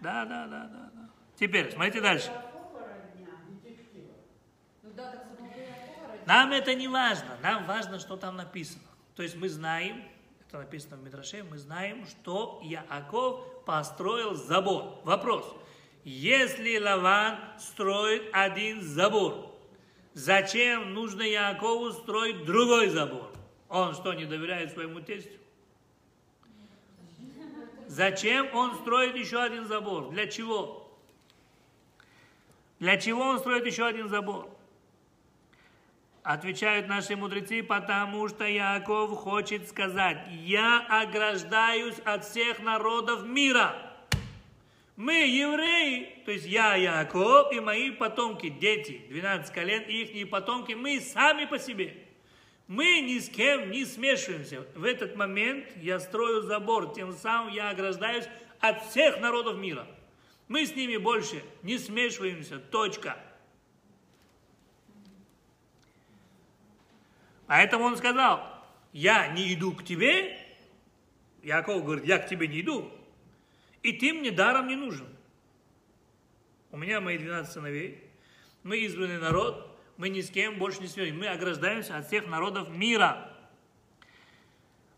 Да, 0.00 0.24
да, 0.26 0.46
да, 0.46 0.68
да, 0.68 0.90
да. 0.94 1.08
Теперь, 1.34 1.72
смотрите 1.72 2.00
дальше. 2.02 2.28
Какого 2.28 2.80
родня? 2.80 3.30
Ну 4.82 4.90
да, 4.94 5.10
так 5.12 5.24
самого 5.24 5.50
Якова 5.50 5.64
родили. 5.64 6.04
Нам 6.26 6.52
это 6.52 6.74
не 6.74 6.88
важно, 6.88 7.36
нам 7.42 7.66
важно, 7.66 7.98
что 7.98 8.16
там 8.16 8.36
написано. 8.36 8.84
То 9.14 9.22
есть 9.22 9.36
мы 9.36 9.48
знаем, 9.48 10.02
это 10.48 10.58
написано 10.58 10.96
в 10.96 11.04
Мидраше, 11.04 11.44
мы 11.44 11.58
знаем, 11.58 12.06
что 12.06 12.60
Яаков 12.62 13.64
построил 13.64 14.34
забор. 14.34 15.00
Вопрос. 15.04 15.44
Если 16.04 16.78
Лаван 16.78 17.38
строит 17.58 18.28
один 18.32 18.82
забор, 18.82 19.54
зачем 20.12 20.94
нужно 20.94 21.22
Яакову 21.22 21.92
строить 21.92 22.44
другой 22.44 22.88
забор? 22.88 23.30
Он 23.68 23.94
что, 23.94 24.12
не 24.14 24.24
доверяет 24.24 24.72
своему 24.72 25.00
тестю? 25.00 25.38
Зачем 27.86 28.54
он 28.54 28.74
строит 28.76 29.14
еще 29.14 29.42
один 29.42 29.66
забор? 29.66 30.10
Для 30.10 30.26
чего? 30.26 30.90
Для 32.78 32.96
чего 32.96 33.22
он 33.22 33.38
строит 33.38 33.66
еще 33.66 33.86
один 33.86 34.08
забор? 34.08 34.53
Отвечают 36.24 36.88
наши 36.88 37.16
мудрецы, 37.16 37.62
потому 37.62 38.28
что 38.28 38.46
Яков 38.46 39.10
хочет 39.10 39.68
сказать, 39.68 40.26
я 40.30 40.80
ограждаюсь 40.88 41.98
от 42.02 42.24
всех 42.24 42.60
народов 42.60 43.26
мира. 43.26 43.76
Мы, 44.96 45.26
евреи, 45.26 46.22
то 46.24 46.32
есть 46.32 46.46
я, 46.46 46.76
Яков, 46.76 47.52
и 47.52 47.60
мои 47.60 47.90
потомки, 47.90 48.48
дети, 48.48 49.02
12 49.10 49.52
колен, 49.52 49.82
и 49.82 50.00
их 50.00 50.30
потомки, 50.30 50.72
мы 50.72 50.98
сами 50.98 51.44
по 51.44 51.58
себе. 51.58 51.94
Мы 52.68 53.02
ни 53.02 53.18
с 53.18 53.28
кем 53.28 53.70
не 53.70 53.84
смешиваемся. 53.84 54.66
В 54.74 54.84
этот 54.84 55.16
момент 55.16 55.66
я 55.76 56.00
строю 56.00 56.40
забор, 56.40 56.94
тем 56.94 57.12
самым 57.12 57.52
я 57.52 57.68
ограждаюсь 57.68 58.24
от 58.60 58.82
всех 58.86 59.20
народов 59.20 59.58
мира. 59.58 59.86
Мы 60.48 60.64
с 60.64 60.74
ними 60.74 60.96
больше 60.96 61.42
не 61.62 61.76
смешиваемся. 61.76 62.58
Точка. 62.58 63.18
Поэтому 67.46 67.84
он 67.84 67.96
сказал, 67.96 68.46
я 68.92 69.28
не 69.28 69.52
иду 69.54 69.72
к 69.72 69.84
тебе. 69.84 70.38
Яков 71.42 71.84
говорит, 71.84 72.04
я 72.04 72.18
к 72.18 72.28
тебе 72.28 72.48
не 72.48 72.60
иду. 72.60 72.90
И 73.82 73.92
ты 73.92 74.12
мне 74.14 74.30
даром 74.30 74.68
не 74.68 74.76
нужен. 74.76 75.06
У 76.70 76.76
меня 76.76 77.00
мои 77.00 77.18
12 77.18 77.52
сыновей. 77.52 78.02
Мы 78.62 78.78
избранный 78.78 79.18
народ. 79.18 79.70
Мы 79.96 80.08
ни 80.08 80.22
с 80.22 80.30
кем 80.30 80.58
больше 80.58 80.80
не 80.80 80.88
смеемся. 80.88 81.14
Мы 81.14 81.28
ограждаемся 81.28 81.96
от 81.96 82.06
всех 82.06 82.26
народов 82.26 82.70
мира. 82.70 83.30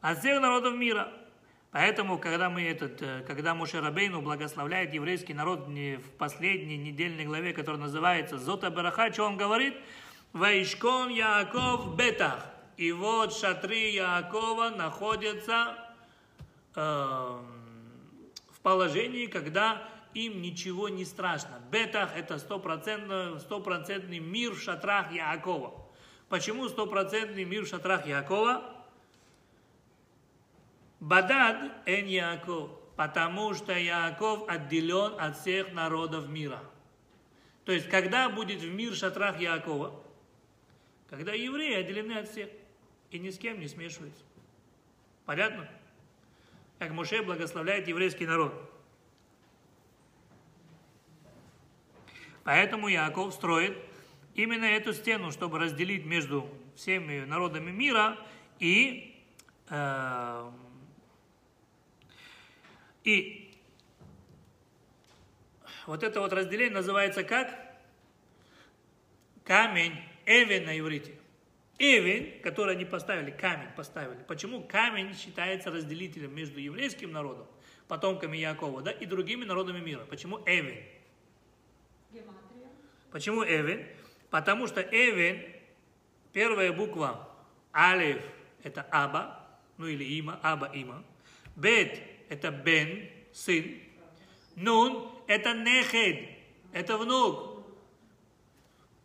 от 0.01 0.19
всех 0.19 0.41
народов 0.41 0.75
мира. 0.75 1.13
Поэтому, 1.73 2.19
когда 2.19 2.49
мы 2.49 2.63
этот, 2.63 3.03
э, 3.03 3.25
когда 3.27 3.55
Муше 3.55 3.81
Рабейну 3.81 4.23
благословляет 4.23 4.95
еврейский 4.95 5.35
народ 5.35 5.67
в 5.67 6.11
последней 6.17 6.79
недельной 6.79 7.25
главе, 7.25 7.53
которая 7.53 7.83
называется 7.83 8.39
Зота 8.39 8.71
Бараха, 8.71 9.13
что 9.13 9.25
он 9.25 9.37
говорит? 9.37 9.75
Ваишкон 10.33 11.11
Яаков 11.11 11.97
Бетах. 11.97 12.47
И 12.77 12.93
вот 12.93 13.35
шатры 13.35 13.91
Яакова 13.91 14.71
находятся 14.71 15.79
э, 16.75 16.81
в 16.81 18.61
положении, 18.63 19.27
когда 19.27 19.83
им 20.13 20.43
ничего 20.43 20.89
не 20.89 21.05
страшно. 21.05 21.61
Бетах 21.71 22.17
это 22.17 22.39
стопроцентный, 22.39 24.19
мир 24.19 24.53
в 24.53 24.63
шатрах 24.63 25.13
Яакова. 25.13 25.75
Почему 26.29 26.69
стопроцентный 26.69 27.45
мир 27.45 27.65
в 27.65 27.69
шатрах 27.69 28.07
Яакова? 28.07 28.75
Бадад 31.01 31.73
эн 31.87 32.07
Яаков, 32.07 32.71
потому 32.97 33.55
что 33.55 33.73
Яаков 33.73 34.49
отделен 34.49 35.15
от 35.21 35.39
всех 35.39 35.73
народов 35.73 36.29
мира. 36.29 36.61
То 37.65 37.73
есть, 37.73 37.89
когда 37.89 38.29
будет 38.29 38.61
в 38.61 38.73
мир 38.73 38.95
шатрах 38.95 39.41
Яакова? 39.41 40.03
Когда 41.09 41.33
евреи 41.33 41.75
отделены 41.75 42.15
от 42.19 42.29
всех 42.29 42.51
и 43.11 43.19
ни 43.19 43.31
с 43.31 43.39
кем 43.39 43.61
не 43.61 43.69
смешиваются. 43.69 44.23
Понятно? 45.25 45.69
Как 46.79 46.91
Моше 46.93 47.23
благословляет 47.23 47.89
еврейский 47.89 48.27
народ. 48.27 48.53
Поэтому 52.45 52.89
Яков 52.89 53.35
строит 53.35 53.77
именно 54.35 54.65
эту 54.65 54.93
стену, 54.93 55.33
чтобы 55.33 55.59
разделить 55.59 56.05
между 56.05 56.49
всеми 56.77 57.25
народами 57.25 57.71
мира 57.71 58.19
и, 58.61 59.21
э, 59.69 60.51
и 63.03 63.53
вот 65.87 66.03
это 66.03 66.21
вот 66.21 66.33
разделение 66.33 66.75
называется 66.75 67.25
как 67.25 67.53
камень, 69.45 69.97
эвен 70.27 70.65
на 70.67 70.79
иврите. 70.79 71.15
Эвен, 71.79 72.41
который 72.43 72.75
они 72.75 72.85
поставили, 72.85 73.31
камень 73.31 73.69
поставили. 73.77 74.23
Почему 74.27 74.63
камень 74.63 75.15
считается 75.15 75.71
разделителем 75.71 76.35
между 76.35 76.59
еврейским 76.59 77.13
народом, 77.13 77.47
потомками 77.87 78.37
Якова, 78.37 78.83
да, 78.83 78.91
и 78.91 79.07
другими 79.07 79.45
народами 79.45 79.81
мира? 79.81 80.05
Почему 80.09 80.39
Эвен? 80.47 80.83
Гематрия. 82.11 82.71
Почему 83.11 83.45
Эвен? 83.45 83.87
Потому 84.31 84.67
что 84.67 84.81
Эвен, 84.81 85.43
первая 86.33 86.73
буква 86.73 87.29
Алиф, 87.75 88.23
это 88.63 88.83
Аба, 88.91 89.47
ну 89.77 89.87
или 89.87 90.05
Има, 90.19 90.41
Аба, 90.43 90.71
Има. 90.75 91.05
Бет, 91.55 92.01
это 92.29 92.51
Бен, 92.51 93.09
сын. 93.33 93.81
Нун, 94.57 95.11
это 95.27 95.53
Нехед, 95.53 96.31
это 96.73 96.97
внук. 96.97 97.67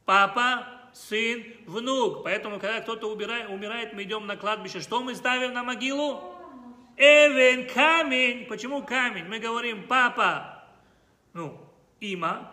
Папа, 0.06 0.81
сын, 0.93 1.43
внук. 1.65 2.23
Поэтому, 2.23 2.59
когда 2.59 2.81
кто-то 2.81 3.07
умирает, 3.07 3.93
мы 3.93 4.03
идем 4.03 4.27
на 4.27 4.38
кладбище. 4.38 4.81
Что 4.81 5.01
мы 5.01 5.15
ставим 5.15 5.53
на 5.53 5.63
могилу? 5.63 6.22
Эвен, 6.97 7.68
камень. 7.68 8.45
Почему 8.45 8.84
камень? 8.84 9.26
Мы 9.26 9.39
говорим 9.39 9.88
папа, 9.88 10.63
ну, 11.34 11.59
има 11.99 12.51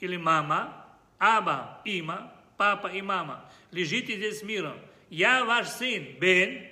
или 0.00 0.16
мама, 0.16 0.86
аба, 1.18 1.80
има, 1.84 2.32
папа 2.56 2.86
и 2.88 3.02
мама. 3.02 3.44
Лежите 3.70 4.16
здесь 4.16 4.40
с 4.40 4.42
миром. 4.42 4.78
Я 5.10 5.44
ваш 5.44 5.68
сын, 5.68 6.16
Бен. 6.18 6.66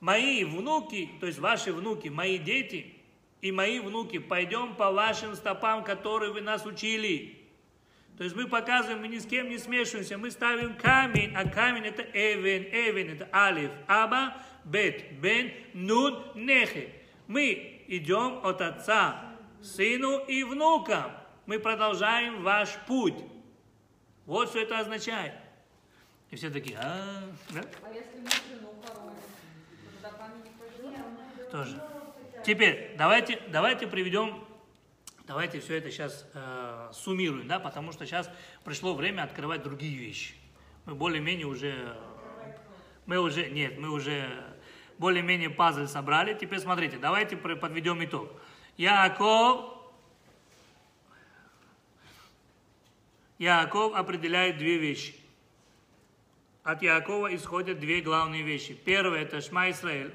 Мои 0.00 0.44
внуки, 0.44 1.10
то 1.20 1.26
есть 1.26 1.38
ваши 1.38 1.72
внуки, 1.72 2.08
мои 2.08 2.38
дети 2.38 2.94
и 3.40 3.52
мои 3.52 3.78
внуки, 3.78 4.18
пойдем 4.18 4.74
по 4.74 4.90
вашим 4.90 5.36
стопам, 5.36 5.84
которые 5.84 6.32
вы 6.32 6.40
нас 6.40 6.66
учили. 6.66 7.41
То 8.22 8.24
есть 8.26 8.36
мы 8.36 8.46
показываем, 8.46 9.00
мы 9.00 9.08
ни 9.08 9.18
с 9.18 9.26
кем 9.26 9.48
не 9.48 9.58
смешиваемся, 9.58 10.16
мы 10.16 10.30
ставим 10.30 10.76
камень, 10.76 11.34
а 11.34 11.44
камень 11.44 11.86
это 11.86 12.02
эвен, 12.12 12.68
эвен 12.70 13.14
это 13.14 13.28
алиф, 13.34 13.72
аба, 13.88 14.36
бет, 14.62 15.18
бен, 15.18 15.52
нун, 15.74 16.22
нехе. 16.36 16.92
Мы 17.26 17.82
идем 17.88 18.38
от 18.44 18.60
отца, 18.60 19.24
сыну 19.60 20.24
и 20.24 20.44
внукам. 20.44 21.10
Мы 21.46 21.58
продолжаем 21.58 22.44
ваш 22.44 22.68
путь. 22.86 23.24
Вот 24.24 24.50
что 24.50 24.60
это 24.60 24.78
означает. 24.78 25.34
И 26.30 26.36
все 26.36 26.48
такие, 26.48 26.78
а, 26.78 27.24
да? 27.50 27.62
А 27.82 27.92
если 27.92 28.20
мы 28.20 28.28
жену 28.48 28.72
хороним, 28.86 29.16
то 30.00 30.10
тогда 30.10 30.28
пойдет? 30.60 31.50
Тоже. 31.50 31.82
Теперь 32.46 32.94
давайте, 32.96 33.42
давайте 33.48 33.88
приведем, 33.88 34.46
давайте 35.32 35.60
все 35.60 35.78
это 35.78 35.90
сейчас 35.90 36.26
э, 36.34 36.90
суммируем, 36.92 37.48
да, 37.48 37.58
потому 37.58 37.90
что 37.92 38.04
сейчас 38.04 38.28
пришло 38.64 38.92
время 38.92 39.22
открывать 39.22 39.62
другие 39.62 39.96
вещи. 39.96 40.34
Мы 40.84 40.94
более-менее 40.94 41.46
уже, 41.46 41.96
мы 43.06 43.18
уже, 43.18 43.48
нет, 43.48 43.78
мы 43.78 43.88
уже 43.88 44.28
более-менее 44.98 45.48
пазл 45.48 45.86
собрали. 45.86 46.34
Теперь 46.34 46.58
смотрите, 46.58 46.98
давайте 46.98 47.38
подведем 47.38 48.04
итог. 48.04 48.30
Яков, 48.76 49.72
Яков 53.38 53.94
определяет 53.94 54.58
две 54.58 54.76
вещи. 54.76 55.14
От 56.62 56.82
Якова 56.82 57.34
исходят 57.34 57.80
две 57.80 58.02
главные 58.02 58.42
вещи. 58.42 58.74
Первое 58.74 59.22
это 59.22 59.40
Шма 59.40 59.70
Исраэль, 59.70 60.12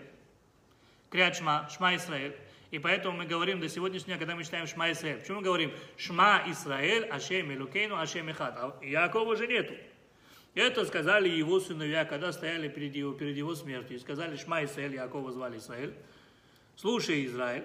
Крят 1.09 1.37
Шма, 1.37 1.67
Шма 1.71 1.95
Исраэль. 1.95 2.37
И 2.69 2.79
поэтому 2.79 3.17
мы 3.17 3.25
говорим 3.25 3.61
до 3.61 3.69
сегодняшнего 3.69 4.17
дня, 4.17 4.17
когда 4.17 4.35
мы 4.35 4.43
читаем 4.43 4.67
Шма 4.67 4.91
Исраэль. 4.91 5.19
Почему 5.19 5.37
мы 5.37 5.43
говорим 5.43 5.71
Шма 5.95 6.43
Исраэль, 6.47 7.05
Ашем 7.05 7.51
Илукейну, 7.51 7.97
Ашем 7.97 8.29
Ихат? 8.29 8.57
А 8.57 8.77
Якова 8.83 9.37
же 9.37 9.47
нету. 9.47 9.73
Это 10.53 10.85
сказали 10.85 11.29
его 11.29 11.59
сыновья, 11.59 12.03
когда 12.03 12.31
стояли 12.33 12.67
перед 12.67 12.95
его, 12.95 13.13
перед 13.13 13.37
его 13.37 13.55
смертью. 13.55 13.95
И 13.95 13.99
сказали 13.99 14.35
Шма 14.35 14.65
Исраэль, 14.65 14.95
Якова 14.95 15.31
звали 15.31 15.59
Исраэль. 15.59 15.93
Слушай, 16.75 17.25
Израиль, 17.25 17.63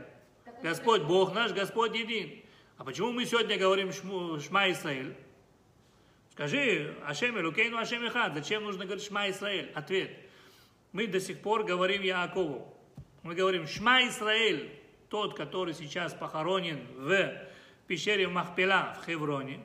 Господь 0.63 1.03
Бог 1.03 1.35
наш, 1.35 1.53
Господь 1.53 1.97
един. 1.97 2.43
А 2.77 2.85
почему 2.85 3.13
мы 3.13 3.25
сегодня 3.27 3.59
говорим 3.59 3.93
Шма 3.93 4.71
Исраэль? 4.71 5.17
Скажи, 6.31 6.95
Ашем 7.05 7.39
Илукейну, 7.39 7.77
Ашем 7.77 8.07
Ихад. 8.07 8.35
Зачем 8.35 8.63
нужно 8.63 8.85
говорить 8.85 9.05
Шма 9.05 9.31
Исраэль? 9.31 9.73
Ответ. 9.75 10.11
Мы 10.93 11.07
до 11.09 11.19
сих 11.19 11.41
пор 11.41 11.65
говорим 11.65 12.03
Яакову. 12.03 12.73
Мы 13.23 13.35
говорим 13.35 13.67
Шма 13.67 14.07
Исраэль, 14.09 14.82
тот, 15.13 15.37
который 15.37 15.75
сейчас 15.75 16.15
похоронен 16.15 16.87
в 16.97 17.35
пещере 17.87 18.29
Махпела 18.29 18.97
в 18.99 19.05
Хевроне. 19.05 19.61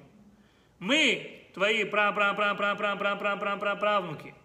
Мы, 0.78 1.48
твои 1.54 1.86
пра 1.86 2.12
пра 2.12 2.34
пра 2.34 2.54
пра 2.54 2.76
пра 2.76 2.96
пра 2.98 3.16
пра 3.16 3.38
пра 3.38 3.56
пра 3.56 3.76
правнуки, 3.78 4.36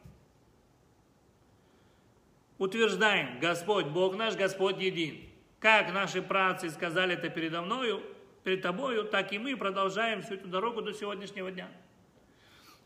утверждаем, 2.57 3.41
Господь, 3.41 3.87
Бог 3.87 4.15
наш, 4.15 4.37
Господь 4.37 4.79
един. 4.79 5.29
Как 5.59 5.93
наши 5.93 6.23
працы 6.23 6.71
сказали 6.71 7.15
это 7.15 7.29
передо 7.31 7.63
мною, 7.63 8.01
перед 8.45 8.63
тобою, 8.63 9.03
так 9.05 9.33
и 9.33 9.41
мы 9.41 9.57
продолжаем 9.57 10.23
всю 10.23 10.35
эту 10.35 10.47
дорогу 10.47 10.83
до 10.83 10.93
сегодняшнего 10.93 11.51
дня. 11.51 11.69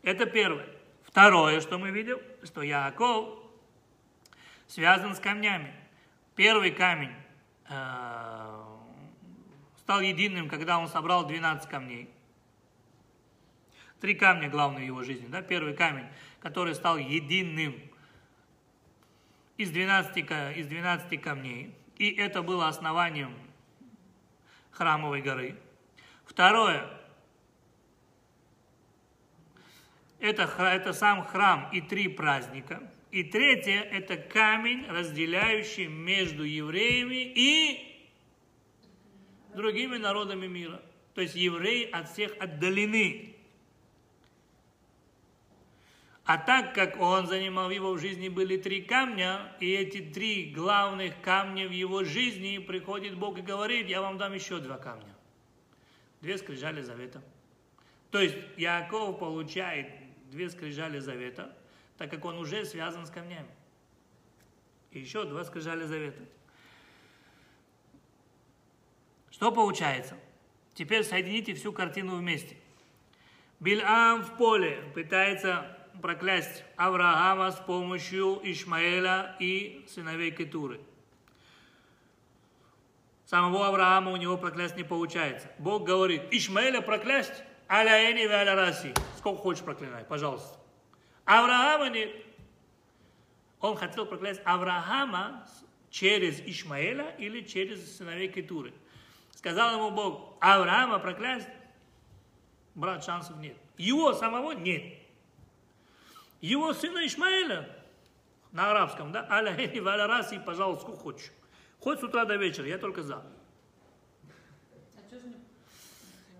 Это 0.01 0.25
первое. 0.25 0.67
Второе, 1.03 1.61
что 1.61 1.77
мы 1.77 1.91
видим, 1.91 2.17
что 2.43 2.63
Яаков 2.63 3.43
связан 4.65 5.13
с 5.13 5.19
камнями. 5.19 5.71
Первый 6.35 6.71
камень 6.71 7.13
стал 9.77 10.01
единым, 10.01 10.49
когда 10.49 10.79
он 10.79 10.87
собрал 10.87 11.25
12 11.25 11.69
камней. 11.69 12.09
Три 13.99 14.15
камня 14.15 14.49
главные 14.49 14.83
в 14.83 14.87
его 14.87 15.03
жизни. 15.03 15.27
Да? 15.27 15.41
Первый 15.41 15.73
камень, 15.73 16.07
который 16.39 16.75
стал 16.75 16.97
единым 16.97 17.75
из 19.57 19.71
12, 19.71 20.25
ка- 20.25 20.51
из 20.51 20.67
12 20.67 21.17
камней. 21.17 21.73
И 21.97 22.11
это 22.11 22.43
было 22.43 22.67
основанием 22.67 23.33
храмовой 24.71 25.21
горы. 25.21 25.57
Второе, 26.25 26.87
это, 30.19 30.43
это 30.43 30.93
сам 30.93 31.23
храм 31.23 31.69
и 31.71 31.81
три 31.81 32.07
праздника. 32.07 32.81
И 33.11 33.23
третье, 33.23 33.81
это 33.81 34.17
камень, 34.17 34.85
разделяющий 34.87 35.87
между 35.87 36.43
евреями 36.43 37.31
и 37.35 38.09
другими 39.55 39.97
народами 39.97 40.47
мира. 40.47 40.81
То 41.13 41.21
есть 41.21 41.35
евреи 41.35 41.89
от 41.89 42.09
всех 42.09 42.35
отдалены. 42.39 43.33
А 46.25 46.37
так 46.37 46.75
как 46.75 46.99
он 46.99 47.25
занимал 47.25 47.69
в 47.69 47.71
его 47.71 47.97
жизни 47.97 48.27
были 48.27 48.57
три 48.57 48.81
камня, 48.81 49.55
и 49.61 49.71
эти 49.71 50.01
три 50.01 50.51
главных 50.51 51.21
камня 51.21 51.67
в 51.69 51.71
его 51.71 52.03
жизни, 52.03 52.57
приходит 52.57 53.17
Бог 53.17 53.39
и 53.39 53.41
говорит, 53.41 53.87
я 53.87 54.01
вам 54.01 54.17
дам 54.17 54.33
еще 54.33 54.59
два 54.59 54.77
камня. 54.77 55.15
Две 56.19 56.37
скрижали 56.37 56.81
завета. 56.81 57.23
То 58.11 58.19
есть 58.19 58.35
Яков 58.57 59.19
получает 59.19 59.87
две 60.29 60.49
скрижали 60.49 60.99
завета, 60.99 61.55
так 61.97 62.11
как 62.11 62.25
он 62.25 62.37
уже 62.37 62.65
связан 62.65 63.05
с 63.05 63.09
камнями. 63.09 63.49
и 64.91 64.99
еще 64.99 65.25
два 65.25 65.43
скрижали 65.43 65.83
завета. 65.83 66.23
Что 69.31 69.51
получается? 69.51 70.17
Теперь 70.73 71.03
соедините 71.03 71.53
всю 71.53 71.71
картину 71.71 72.17
вместе. 72.17 72.57
Бильам 73.59 74.23
в 74.23 74.37
поле 74.37 74.83
пытается 74.93 75.77
проклясть 76.01 76.63
Авраама 76.75 77.51
с 77.51 77.55
помощью 77.55 78.39
Ишмаэля 78.43 79.35
и 79.39 79.85
сыновей 79.89 80.31
Кетуры. 80.31 80.79
Самого 83.25 83.67
Авраама 83.67 84.11
у 84.11 84.17
него 84.17 84.37
проклясть 84.37 84.77
не 84.77 84.83
получается. 84.83 85.51
Бог 85.57 85.83
говорит, 85.83 86.23
Ишмаэля 86.31 86.81
проклясть, 86.81 87.43
аля 87.69 88.09
эни 88.09 88.25
аля 88.25 88.55
раси. 88.55 88.93
Сколько 89.17 89.41
хочешь 89.41 89.63
проклинай, 89.63 90.05
пожалуйста. 90.05 90.56
Авраама 91.27 91.89
нет. 91.89 92.09
Он 93.59 93.75
хотел 93.75 94.05
проклясть 94.05 94.39
Авраама 94.45 95.45
через 95.89 96.39
Ишмаэля 96.39 97.09
или 97.17 97.41
через 97.41 97.97
сыновей 97.97 98.29
Кетуры. 98.29 98.73
Сказал 99.35 99.75
ему 99.75 99.91
Бог, 99.91 100.37
Авраама 100.39 100.99
проклясть, 100.99 101.49
брат, 102.75 103.03
шансов 103.03 103.35
нет. 103.37 103.57
Его 103.77 104.13
самого 104.13 104.53
нет. 104.53 104.93
Его 106.39 106.73
сына 106.73 107.05
Ишмаэля, 107.05 107.75
на 108.53 108.71
арабском, 108.71 109.11
да, 109.11 109.27
аля 109.29 109.53
эни 109.53 109.85
аля 109.85 110.07
раси, 110.07 110.39
пожалуйста, 110.39 110.83
сколько 110.83 111.01
хочешь. 111.01 111.31
Хоть 111.81 111.99
с 111.99 112.03
утра 112.03 112.23
до 112.23 112.37
вечера, 112.37 112.65
я 112.67 112.77
только 112.77 113.03
за. 113.03 113.15
А. 113.17 113.25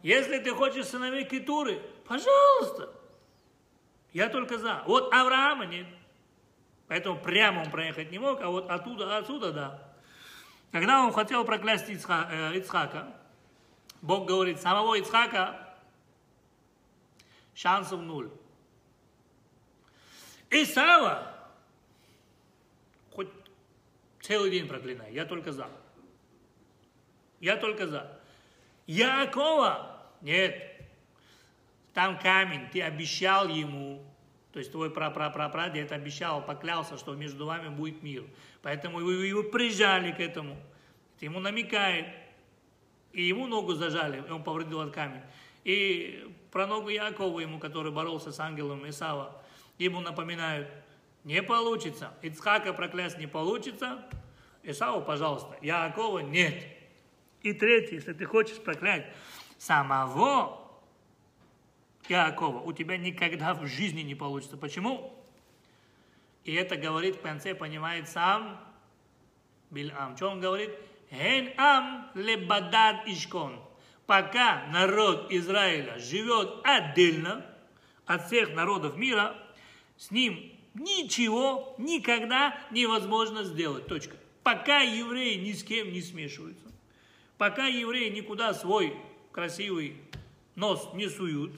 Если 0.01 0.39
ты 0.39 0.53
хочешь 0.53 0.85
сыновей 0.85 1.25
Кетуры, 1.25 1.81
пожалуйста. 2.07 2.96
Я 4.17 4.29
только 4.29 4.57
за. 4.57 4.81
Вот 4.87 5.13
Авраама 5.13 5.67
нет. 5.67 5.85
Поэтому 6.87 7.21
прямо 7.21 7.61
он 7.61 7.69
проехать 7.69 8.09
не 8.09 8.17
мог, 8.17 8.41
а 8.41 8.47
вот 8.47 8.67
оттуда, 8.67 9.15
отсюда, 9.15 9.51
да. 9.53 9.93
Когда 10.71 11.03
он 11.03 11.13
хотел 11.13 11.45
проклясть 11.45 11.87
э, 11.87 11.93
Ицхака, 12.57 13.13
Бог 14.01 14.27
говорит, 14.27 14.59
самого 14.59 14.95
Ицхака 14.95 15.77
шансов 17.53 18.01
нуль. 18.01 18.31
Исава, 20.49 21.37
хоть 23.11 23.29
целый 24.21 24.49
день 24.49 24.67
проклинай, 24.67 25.13
я 25.13 25.25
только 25.25 25.51
за. 25.51 25.69
Я 27.39 27.55
только 27.57 27.85
за. 27.85 28.19
Якова, 28.87 30.01
нет, 30.21 30.59
там 31.93 32.17
камень, 32.17 32.67
ты 32.71 32.81
обещал 32.81 33.47
ему, 33.47 34.06
то 34.57 34.61
есть 34.61 34.71
твой 34.71 34.89
прапрапрапрадед 34.89 35.91
обещал, 35.91 36.43
поклялся, 36.43 36.97
что 36.97 37.13
между 37.13 37.45
вами 37.45 37.69
будет 37.69 38.01
мир. 38.01 38.23
Поэтому 38.63 38.99
его, 39.01 39.11
его 39.11 39.43
прижали 39.43 40.11
к 40.11 40.19
этому. 40.19 40.57
Ты 41.19 41.25
ему 41.25 41.39
намекает. 41.39 42.07
И 43.13 43.21
ему 43.21 43.45
ногу 43.45 43.75
зажали, 43.75 44.25
и 44.27 44.31
он 44.31 44.43
повредил 44.43 44.81
от 44.81 44.95
камень. 44.95 45.21
И 45.63 46.27
про 46.49 46.65
ногу 46.65 46.89
Якова 46.89 47.39
ему, 47.39 47.59
который 47.59 47.91
боролся 47.91 48.31
с 48.31 48.39
ангелом 48.39 48.89
Исава, 48.89 49.39
ему 49.77 49.99
напоминают, 49.99 50.67
не 51.23 51.43
получится. 51.43 52.13
Ицхака 52.23 52.73
проклясть 52.73 53.19
не 53.19 53.27
получится. 53.27 54.03
Исаву, 54.63 55.03
пожалуйста. 55.03 55.55
Якова 55.61 56.17
нет. 56.17 56.63
И 57.43 57.53
третье, 57.53 57.97
если 57.97 58.13
ты 58.13 58.25
хочешь 58.25 58.57
проклять 58.57 59.05
самого 59.59 60.66
Якова, 62.09 62.61
у 62.61 62.73
тебя 62.73 62.97
никогда 62.97 63.53
в 63.53 63.65
жизни 63.67 64.01
не 64.01 64.15
получится. 64.15 64.57
Почему? 64.57 65.13
И 66.43 66.53
это 66.53 66.77
говорит 66.77 67.17
в 67.17 67.21
конце, 67.21 67.53
понимает 67.53 68.07
сам 68.07 68.59
Бильам. 69.69 70.15
Что 70.15 70.29
он 70.29 70.39
говорит? 70.39 70.71
Хен 71.11 71.53
ам 71.57 72.09
лебадад 72.13 73.07
ишкон. 73.07 73.61
Пока 74.05 74.65
народ 74.71 75.31
Израиля 75.31 75.99
живет 75.99 76.61
отдельно 76.63 77.45
от 78.05 78.27
всех 78.27 78.53
народов 78.53 78.95
мира, 78.95 79.35
с 79.97 80.11
ним 80.11 80.53
ничего 80.73 81.75
никогда 81.77 82.57
невозможно 82.71 83.43
сделать. 83.43 83.87
Точка. 83.87 84.15
Пока 84.43 84.79
евреи 84.79 85.35
ни 85.35 85.51
с 85.51 85.63
кем 85.63 85.91
не 85.91 86.01
смешиваются, 86.01 86.71
пока 87.37 87.67
евреи 87.67 88.09
никуда 88.09 88.53
свой 88.53 88.95
красивый 89.33 89.97
нос 90.55 90.89
не 90.93 91.09
суют, 91.09 91.51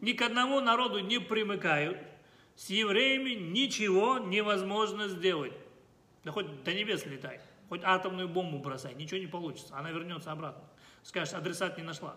ни 0.00 0.12
к 0.12 0.22
одному 0.22 0.60
народу 0.60 1.00
не 1.00 1.18
примыкают, 1.18 1.98
с 2.56 2.70
евреями 2.70 3.30
ничего 3.30 4.18
невозможно 4.18 5.08
сделать. 5.08 5.52
Да 6.24 6.32
хоть 6.32 6.62
до 6.64 6.74
небес 6.74 7.06
летай, 7.06 7.40
хоть 7.68 7.82
атомную 7.82 8.28
бомбу 8.28 8.58
бросай, 8.58 8.94
ничего 8.94 9.20
не 9.20 9.26
получится, 9.26 9.76
она 9.76 9.90
вернется 9.90 10.32
обратно. 10.32 10.64
Скажешь, 11.02 11.34
адресат 11.34 11.78
не 11.78 11.84
нашла. 11.84 12.16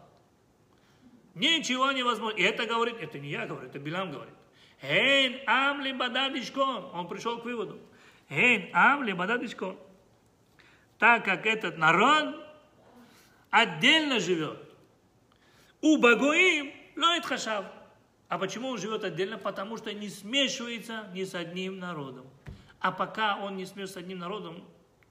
Ничего 1.35 1.91
невозможно. 1.91 2.37
И 2.37 2.43
это 2.43 2.65
говорит, 2.65 2.97
это 2.99 3.19
не 3.19 3.29
я 3.29 3.45
говорю, 3.45 3.67
это 3.67 3.79
Билам 3.79 4.11
говорит. 4.11 4.33
Эйн 4.81 5.39
ам 5.47 5.81
ли 5.81 5.93
бададишкон. 5.93 6.91
Он 6.93 7.07
пришел 7.07 7.39
к 7.39 7.45
выводу. 7.45 7.79
Эйн 8.29 8.69
ам 8.73 9.03
ли 9.03 9.13
бададишкон. 9.13 9.77
Так 10.99 11.25
как 11.25 11.45
этот 11.45 11.77
народ 11.77 12.35
отдельно 13.49 14.19
живет. 14.19 14.59
У 15.81 15.97
Багоим 15.97 16.71
лоит 16.95 17.25
хашав. 17.25 17.65
А 18.27 18.37
почему 18.37 18.69
он 18.69 18.77
живет 18.77 19.03
отдельно? 19.03 19.37
Потому 19.37 19.77
что 19.77 19.93
не 19.93 20.09
смешивается 20.09 21.07
ни 21.13 21.23
с 21.23 21.35
одним 21.35 21.79
народом. 21.79 22.25
А 22.79 22.91
пока 22.91 23.37
он 23.37 23.57
не 23.57 23.65
смешивается 23.65 23.93
с 23.93 23.97
одним 23.97 24.19
народом, 24.19 24.63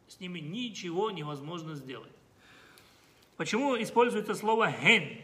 с 0.09 0.21
ними 0.21 0.41
ничего 0.41 1.11
невозможно 1.11 1.75
сделать. 1.75 2.11
Почему 3.37 3.81
используется 3.81 4.35
слово 4.35 4.71
«ген»? 4.71 5.21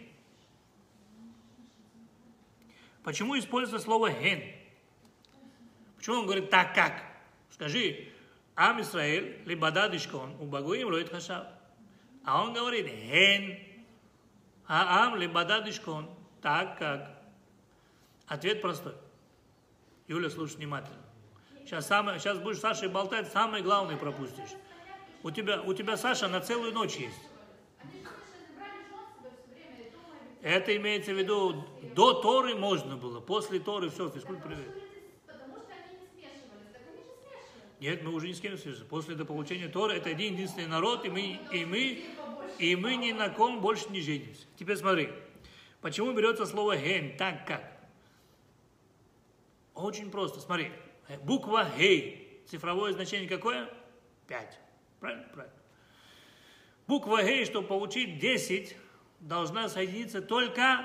Почему 3.02 3.38
используется 3.38 3.84
слово 3.84 4.10
«ген»? 4.10 4.42
Почему 5.96 6.20
он 6.20 6.24
говорит 6.24 6.50
«так 6.50 6.74
как»? 6.74 7.02
Скажи, 7.50 8.08
Ам 8.54 8.80
Исраэль, 8.80 9.42
либо 9.44 9.70
дадишкон, 9.70 10.36
у 10.40 10.46
Багуим 10.46 10.88
роет 10.88 11.10
хашав. 11.10 11.46
А 12.24 12.42
он 12.42 12.54
говорит 12.54 12.86
«ген», 12.86 13.58
а 14.66 15.04
Ам 15.04 15.16
либо 15.16 15.44
дадишкон, 15.44 16.08
так 16.42 16.78
как. 16.78 17.22
Ответ 18.26 18.60
простой. 18.60 18.94
Юля, 20.06 20.30
слушай 20.30 20.56
внимательно. 20.56 20.98
Сейчас, 21.64 21.86
самое, 21.86 22.18
сейчас 22.18 22.38
будешь 22.38 22.58
Сашей 22.58 22.88
болтать, 22.88 23.30
самое 23.30 23.62
главное 23.62 23.96
пропустишь. 23.96 24.50
У 25.22 25.30
тебя, 25.30 25.60
у 25.62 25.74
тебя 25.74 25.96
Саша 25.96 26.28
на 26.28 26.40
целую 26.40 26.72
ночь 26.72 26.96
есть. 26.96 27.20
Это 30.40 30.76
имеется 30.76 31.12
в 31.12 31.18
виду, 31.18 31.64
до 31.94 32.14
Торы 32.22 32.54
можно 32.54 32.96
было, 32.96 33.20
после 33.20 33.58
Торы 33.58 33.90
все, 33.90 34.08
физкульт 34.08 34.42
привет. 34.42 34.88
Нет, 37.80 38.02
мы 38.02 38.12
уже 38.12 38.28
ни 38.28 38.32
с 38.32 38.40
кем 38.40 38.52
не 38.52 38.58
свяжемся. 38.58 38.84
После 38.86 39.14
до 39.14 39.24
получения 39.24 39.68
Торы 39.68 39.94
это 39.96 40.10
один 40.10 40.34
единственный 40.34 40.66
народ, 40.66 41.04
и 41.04 41.10
мы, 41.10 41.38
и 41.52 41.64
мы, 41.64 42.04
и 42.58 42.76
мы 42.76 42.96
ни 42.96 43.12
на 43.12 43.28
ком 43.28 43.60
больше 43.60 43.88
не 43.90 44.00
женимся. 44.00 44.46
Теперь 44.56 44.76
смотри, 44.76 45.10
почему 45.80 46.12
берется 46.12 46.46
слово 46.46 46.76
ген, 46.76 47.16
так 47.16 47.46
как? 47.46 47.62
Очень 49.74 50.10
просто, 50.10 50.40
смотри, 50.40 50.72
буква 51.22 51.70
гей, 51.76 52.42
цифровое 52.46 52.92
значение 52.92 53.28
какое? 53.28 53.68
5. 54.26 54.58
Правильно? 55.00 55.24
Правильно. 55.32 55.54
Буква 56.86 57.22
гей, 57.22 57.44
чтобы 57.44 57.68
получить 57.68 58.18
10, 58.18 58.76
должна 59.20 59.68
соединиться 59.68 60.22
только 60.22 60.84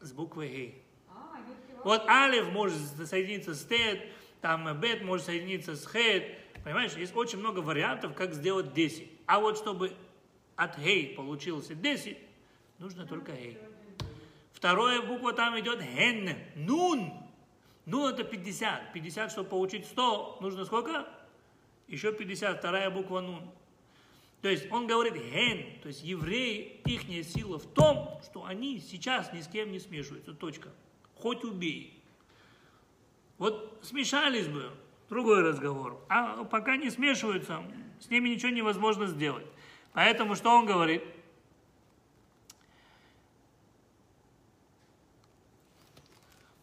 с 0.00 0.12
буквой 0.12 0.48
гей. 0.48 0.82
А, 1.08 1.36
Вот 1.84 2.06
алиф 2.08 2.48
может 2.50 2.76
соединиться 3.06 3.54
с 3.54 3.64
тет, 3.64 4.00
там 4.40 4.78
бет 4.80 5.02
может 5.02 5.26
соединиться 5.26 5.76
с 5.76 5.86
хет. 5.86 6.38
Понимаешь, 6.64 6.94
есть 6.94 7.14
очень 7.14 7.38
много 7.38 7.60
вариантов, 7.60 8.14
как 8.14 8.34
сделать 8.34 8.72
10. 8.72 9.10
А 9.26 9.40
вот 9.40 9.58
чтобы 9.58 9.92
от 10.56 10.78
гей 10.78 11.14
получился 11.14 11.74
10, 11.74 12.18
нужно 12.78 13.06
только 13.06 13.32
гей. 13.32 13.58
Вторая 14.64 15.02
буква 15.02 15.34
там 15.34 15.60
идет 15.60 15.82
ген, 15.82 16.38
нун. 16.54 17.12
Нун 17.84 18.14
это 18.14 18.24
50. 18.24 18.94
50, 18.94 19.30
чтобы 19.30 19.50
получить 19.50 19.84
100, 19.84 20.38
нужно 20.40 20.64
сколько? 20.64 21.06
Еще 21.86 22.14
50, 22.14 22.60
вторая 22.60 22.88
буква 22.88 23.20
нун. 23.20 23.42
То 24.40 24.48
есть 24.48 24.72
он 24.72 24.86
говорит 24.86 25.16
ген, 25.16 25.66
то 25.82 25.88
есть 25.88 26.02
евреи, 26.02 26.80
их 26.86 27.02
сила 27.26 27.58
в 27.58 27.66
том, 27.74 28.18
что 28.24 28.46
они 28.46 28.80
сейчас 28.80 29.34
ни 29.34 29.42
с 29.42 29.48
кем 29.48 29.70
не 29.70 29.78
смешиваются, 29.78 30.32
точка. 30.32 30.70
Хоть 31.14 31.44
убей. 31.44 32.02
Вот 33.36 33.80
смешались 33.82 34.48
бы, 34.48 34.70
другой 35.10 35.42
разговор. 35.42 36.02
А 36.08 36.42
пока 36.44 36.78
не 36.78 36.88
смешиваются, 36.88 37.62
с 38.00 38.08
ними 38.08 38.30
ничего 38.30 38.50
невозможно 38.50 39.08
сделать. 39.08 39.44
Поэтому 39.92 40.34
что 40.36 40.56
он 40.56 40.64
говорит? 40.64 41.02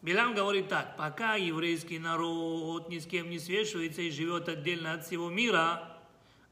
Билам 0.02 0.34
говорит 0.34 0.68
так, 0.68 0.96
пока 0.96 1.36
еврейский 1.36 2.00
народ 2.00 2.88
ни 2.88 2.98
с 2.98 3.06
кем 3.06 3.30
не 3.30 3.38
свешивается 3.38 4.02
и 4.02 4.10
живет 4.10 4.48
отдельно 4.48 4.94
от 4.94 5.06
всего 5.06 5.30
мира, 5.30 5.96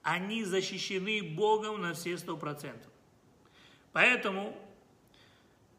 они 0.02 0.44
защищены 0.44 1.20
Богом 1.22 1.80
на 1.80 1.92
все 1.94 2.16
сто 2.16 2.36
процентов. 2.36 2.90
Поэтому 3.92 4.56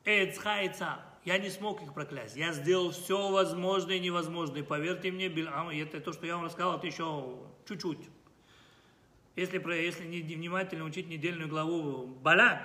Эцхайца, 0.03 0.99
я 1.23 1.37
не 1.37 1.49
смог 1.49 1.81
их 1.81 1.93
проклясть. 1.93 2.35
Я 2.35 2.51
сделал 2.51 2.91
все 2.91 3.29
возможное 3.29 3.95
и 3.95 3.99
невозможное. 4.01 4.63
Поверьте 4.63 5.09
мне, 5.09 5.29
Билам, 5.29 5.69
это 5.69 6.01
то, 6.01 6.11
что 6.11 6.25
я 6.25 6.35
вам 6.35 6.45
рассказал, 6.45 6.77
это 6.77 6.87
еще 6.87 7.37
чуть-чуть. 7.65 8.09
Если, 9.37 9.59
если 9.81 10.05
не 10.05 10.21
внимательно 10.21 10.83
учить 10.83 11.07
недельную 11.07 11.47
главу 11.47 12.05
Балак, 12.05 12.61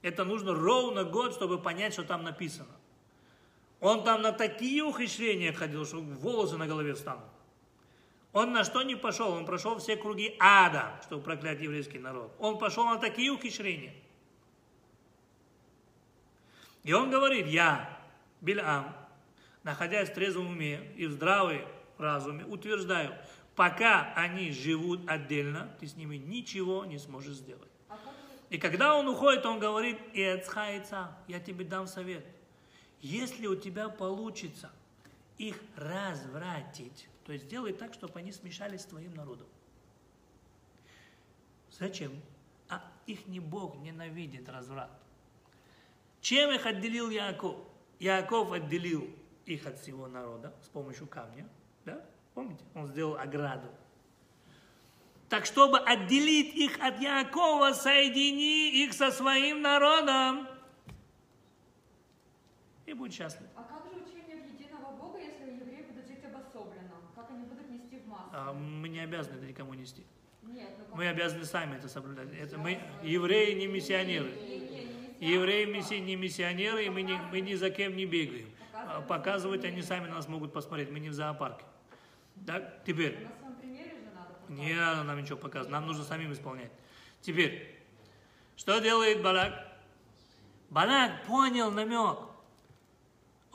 это 0.00 0.24
нужно 0.24 0.54
ровно 0.54 1.04
год, 1.04 1.34
чтобы 1.34 1.58
понять, 1.58 1.92
что 1.92 2.02
там 2.02 2.22
написано. 2.22 2.74
Он 3.80 4.04
там 4.04 4.22
на 4.22 4.32
такие 4.32 4.82
ухищрения 4.82 5.52
ходил, 5.52 5.84
что 5.84 6.00
волосы 6.00 6.56
на 6.56 6.66
голове 6.66 6.94
встанут. 6.94 7.24
Он 8.32 8.52
на 8.52 8.64
что 8.64 8.82
не 8.82 8.96
пошел? 8.96 9.30
Он 9.32 9.46
прошел 9.46 9.78
все 9.78 9.96
круги 9.96 10.36
ада, 10.38 11.00
чтобы 11.04 11.22
проклять 11.22 11.60
еврейский 11.60 11.98
народ. 11.98 12.34
Он 12.38 12.58
пошел 12.58 12.84
на 12.84 12.98
такие 12.98 13.30
ухищрения. 13.30 13.94
И 16.84 16.92
он 16.92 17.10
говорит, 17.10 17.46
я, 17.46 17.98
Бильам, 18.40 18.94
находясь 19.62 20.10
в 20.10 20.14
трезвом 20.14 20.48
уме 20.48 20.92
и 20.96 21.06
в 21.06 21.12
здравой 21.12 21.66
разуме, 21.98 22.44
утверждаю, 22.44 23.14
пока 23.54 24.12
они 24.14 24.52
живут 24.52 25.00
отдельно, 25.08 25.74
ты 25.80 25.86
с 25.86 25.96
ними 25.96 26.16
ничего 26.16 26.84
не 26.84 26.98
сможешь 26.98 27.36
сделать. 27.36 27.70
А 27.88 27.96
И 28.50 28.58
когда 28.58 28.94
он 28.94 29.08
уходит, 29.08 29.46
он 29.46 29.58
говорит, 29.58 29.98
«Эцхайца, 30.12 31.16
я 31.26 31.40
тебе 31.40 31.64
дам 31.64 31.86
совет. 31.86 32.24
Если 33.00 33.46
у 33.46 33.56
тебя 33.56 33.88
получится 33.88 34.70
их 35.38 35.60
развратить, 35.76 37.08
то 37.24 37.32
есть 37.32 37.44
сделай 37.44 37.72
так, 37.72 37.92
чтобы 37.94 38.18
они 38.18 38.32
смешались 38.32 38.82
с 38.82 38.86
твоим 38.86 39.14
народом. 39.14 39.46
Зачем? 41.78 42.12
А 42.68 42.82
их 43.06 43.26
не 43.26 43.40
Бог 43.40 43.76
ненавидит 43.76 44.48
разврат. 44.48 44.90
Чем 46.20 46.50
их 46.50 46.66
отделил 46.66 47.10
Яков? 47.10 47.56
Яков 47.98 48.52
отделил 48.52 49.08
их 49.44 49.66
от 49.66 49.78
всего 49.78 50.08
народа 50.08 50.54
с 50.64 50.68
помощью 50.68 51.06
камня. 51.06 51.46
Да? 51.84 52.04
Помните? 52.34 52.64
Он 52.74 52.86
сделал 52.86 53.16
ограду. 53.16 53.68
Так 55.28 55.44
чтобы 55.44 55.78
отделить 55.78 56.54
их 56.54 56.78
от 56.80 57.00
Якова, 57.00 57.72
соедини 57.72 58.84
их 58.84 58.92
со 58.92 59.10
своим 59.10 59.60
народом. 59.60 60.48
И 62.86 62.92
будь 62.92 63.12
счастлив. 63.12 63.48
А 63.56 63.64
как 63.64 63.84
же 63.92 64.00
учение 64.00 64.42
в 64.42 64.46
единого 64.54 64.96
Бога, 64.96 65.18
если 65.18 65.52
евреи 65.52 65.82
будут 65.90 66.06
жить 66.06 66.24
обособленно? 66.24 66.92
Как 67.14 67.30
они 67.30 67.44
будут 67.44 67.68
нести 67.68 67.98
в 67.98 68.06
массу? 68.06 68.30
А 68.32 68.52
мы 68.52 68.88
не 68.88 69.00
обязаны 69.00 69.36
это 69.36 69.46
никому 69.46 69.74
нести. 69.74 70.04
Нет, 70.42 70.70
ну 70.78 70.84
как... 70.84 70.94
Мы 70.94 71.08
обязаны 71.08 71.44
сами 71.44 71.76
это 71.76 71.88
соблюдать. 71.88 72.28
Это 72.32 72.56
мы, 72.58 72.80
евреи 73.02 73.54
не 73.54 73.66
миссионеры. 73.66 74.30
Не, 74.30 74.58
не, 74.58 74.68
не 75.20 75.28
Евреи 75.32 75.64
а 75.64 75.76
мисси- 75.76 75.98
не 75.98 76.14
миссионеры, 76.14 76.84
и 76.84 76.90
мы, 76.90 77.02
не, 77.02 77.18
мы 77.32 77.40
ни 77.40 77.54
за 77.54 77.70
кем 77.70 77.96
не 77.96 78.06
бегаем. 78.06 78.48
А 78.72 79.00
Показывать 79.00 79.64
они 79.64 79.82
сами 79.82 80.06
нас 80.08 80.28
могут 80.28 80.52
посмотреть, 80.52 80.90
мы 80.90 81.00
не 81.00 81.08
в 81.08 81.14
зоопарке. 81.14 81.64
Так, 82.46 82.84
теперь. 82.84 83.18
На 83.24 83.34
своем 83.38 83.56
примере 83.56 83.90
же 83.96 84.10
надо 84.14 84.34
показывать. 84.34 84.58
Не 84.58 84.74
надо 84.74 85.02
нам 85.02 85.20
ничего 85.20 85.38
показывать, 85.38 85.72
нам 85.72 85.86
нужно 85.86 86.04
самим 86.04 86.32
исполнять. 86.32 86.70
Теперь, 87.22 87.74
что 88.56 88.78
делает 88.78 89.22
Балак? 89.22 89.66
Балак 90.70 91.24
понял 91.24 91.70
намек. 91.70 92.18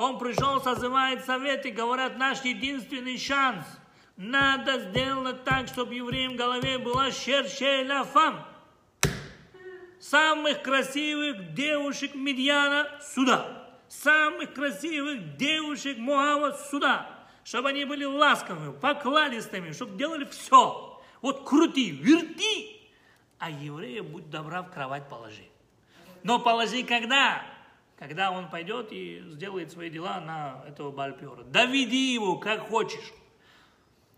Он 0.02 0.18
пришел, 0.18 0.60
созывает 0.60 1.26
совет 1.26 1.64
и 1.68 1.70
говорят, 1.70 2.18
наш 2.18 2.44
единственный 2.44 3.20
шанс. 3.20 3.64
Надо 4.18 4.80
сделать 4.80 5.44
так, 5.44 5.68
чтобы 5.68 5.94
евреям 5.94 6.34
в 6.34 6.38
голове 6.38 6.80
была 6.80 7.12
шершеляфам. 7.12 8.44
Самых 10.00 10.64
красивых 10.64 11.54
девушек 11.54 12.16
Медьяна 12.16 12.90
сюда. 13.14 13.70
Самых 13.90 14.56
красивых 14.56 15.38
девушек 15.38 16.00
Муава 16.00 16.58
сюда. 16.72 17.08
Чтобы 17.44 17.70
они 17.70 17.86
были 17.86 18.04
ласковыми, 18.04 18.74
покладистыми, 18.80 19.72
чтобы 19.72 20.00
делали 20.00 20.26
все. 20.26 21.00
Вот 21.22 21.48
крути, 21.48 21.92
верти. 21.92 22.90
А 23.38 23.52
еврея, 23.52 24.02
будь 24.02 24.32
добра, 24.32 24.64
в 24.64 24.72
кровать 24.72 25.08
положи. 25.08 25.46
Но 26.24 26.40
положи 26.40 26.82
когда? 26.82 27.44
Когда 28.02 28.32
он 28.32 28.50
пойдет 28.50 28.92
и 28.92 29.22
сделает 29.28 29.72
свои 29.72 29.92
дела 29.92 30.20
на 30.20 30.66
этого 30.68 30.90
Бальпера. 30.90 31.44
Доведи 31.44 32.16
его, 32.16 32.36
как 32.36 32.68
хочешь. 32.68 33.14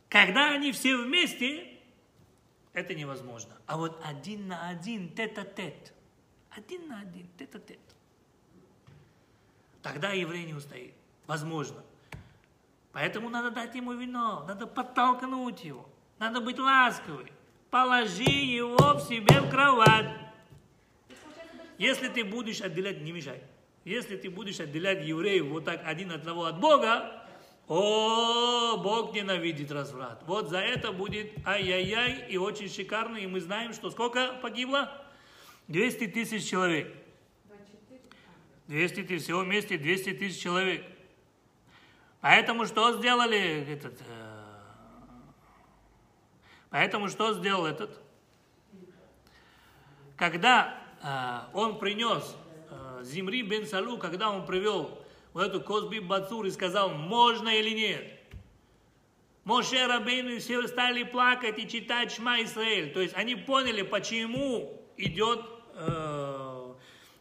Когда 0.08 0.52
они 0.52 0.72
все 0.72 0.96
вместе, 0.96 1.68
это 2.72 2.96
невозможно. 2.96 3.52
А 3.66 3.76
вот 3.76 4.02
один 4.06 4.48
на 4.48 4.70
один, 4.70 5.10
тет-а-тет. 5.10 5.94
Один 6.52 6.88
на 6.88 7.02
один, 7.02 7.28
тет-а-тет. 7.38 7.82
Тогда 9.82 10.12
еврей 10.12 10.46
не 10.46 10.54
устоит. 10.54 10.94
Возможно. 11.28 11.84
Поэтому 12.94 13.28
надо 13.28 13.52
дать 13.52 13.76
ему 13.76 13.92
вино, 13.92 14.46
надо 14.48 14.66
подтолкнуть 14.66 15.66
его, 15.66 15.90
надо 16.20 16.40
быть 16.40 16.58
ласковой. 16.58 17.34
Положи 17.70 18.24
его 18.24 18.94
в 18.94 19.02
себе 19.02 19.42
в 19.42 19.50
кровать. 19.50 20.10
Если 21.78 22.08
ты 22.08 22.24
будешь 22.24 22.62
отделять, 22.62 23.02
не 23.02 23.12
мешай. 23.12 23.44
Если 23.86 24.16
ты 24.16 24.30
будешь 24.30 24.60
отделять 24.60 25.06
евреев 25.06 25.46
вот 25.48 25.66
так 25.66 25.82
один 25.86 26.12
от 26.12 26.22
одного 26.22 26.46
от 26.46 26.60
Бога, 26.60 27.24
о, 27.68 28.78
Бог 28.78 29.14
ненавидит 29.14 29.72
разврат. 29.72 30.22
Вот 30.26 30.50
за 30.50 30.60
это 30.60 30.92
будет 30.92 31.32
ай-яй-яй 31.46 32.28
и 32.30 32.38
очень 32.38 32.70
шикарно. 32.70 33.18
И 33.18 33.28
мы 33.28 33.42
знаем, 33.42 33.74
что 33.74 33.90
сколько 33.90 34.34
погибло? 34.42 34.92
200 35.68 36.08
тысяч 36.08 36.50
человек. 36.50 36.94
200 38.68 39.04
тысяч, 39.04 39.24
всего 39.24 39.42
вместе 39.42 39.78
200 39.78 40.14
тысяч 40.14 40.42
человек. 40.42 40.86
Поэтому 42.22 42.66
что 42.66 42.98
сделали 42.98 43.68
этот... 43.70 44.00
э, 44.02 44.44
Поэтому 46.70 47.10
что 47.10 47.34
сделал 47.34 47.66
этот? 47.66 48.00
Когда 50.16 50.78
э, 51.02 51.56
он 51.58 51.80
принес 51.80 52.36
Зимри 53.04 53.42
бен 53.42 53.66
Салу, 53.66 53.98
когда 53.98 54.30
он 54.30 54.46
привел 54.46 55.00
вот 55.34 55.48
эту 55.48 55.62
Козби 55.62 56.00
Бацур 56.00 56.46
и 56.46 56.52
сказал, 56.52 56.92
можно 56.92 57.50
или 57.50 57.72
нет. 57.72 58.20
Моше 59.44 59.86
Рабейну 59.88 60.30
и 60.30 60.40
все 60.40 60.66
стали 60.68 61.04
плакать 61.04 61.60
и 61.60 61.68
читать 61.68 62.14
Шма 62.14 62.42
Исраэль. 62.44 62.94
То 62.94 63.02
есть 63.02 63.14
они 63.16 63.36
поняли, 63.36 63.82
почему 63.82 64.82
идет, 64.96 65.42
э, 65.76 66.74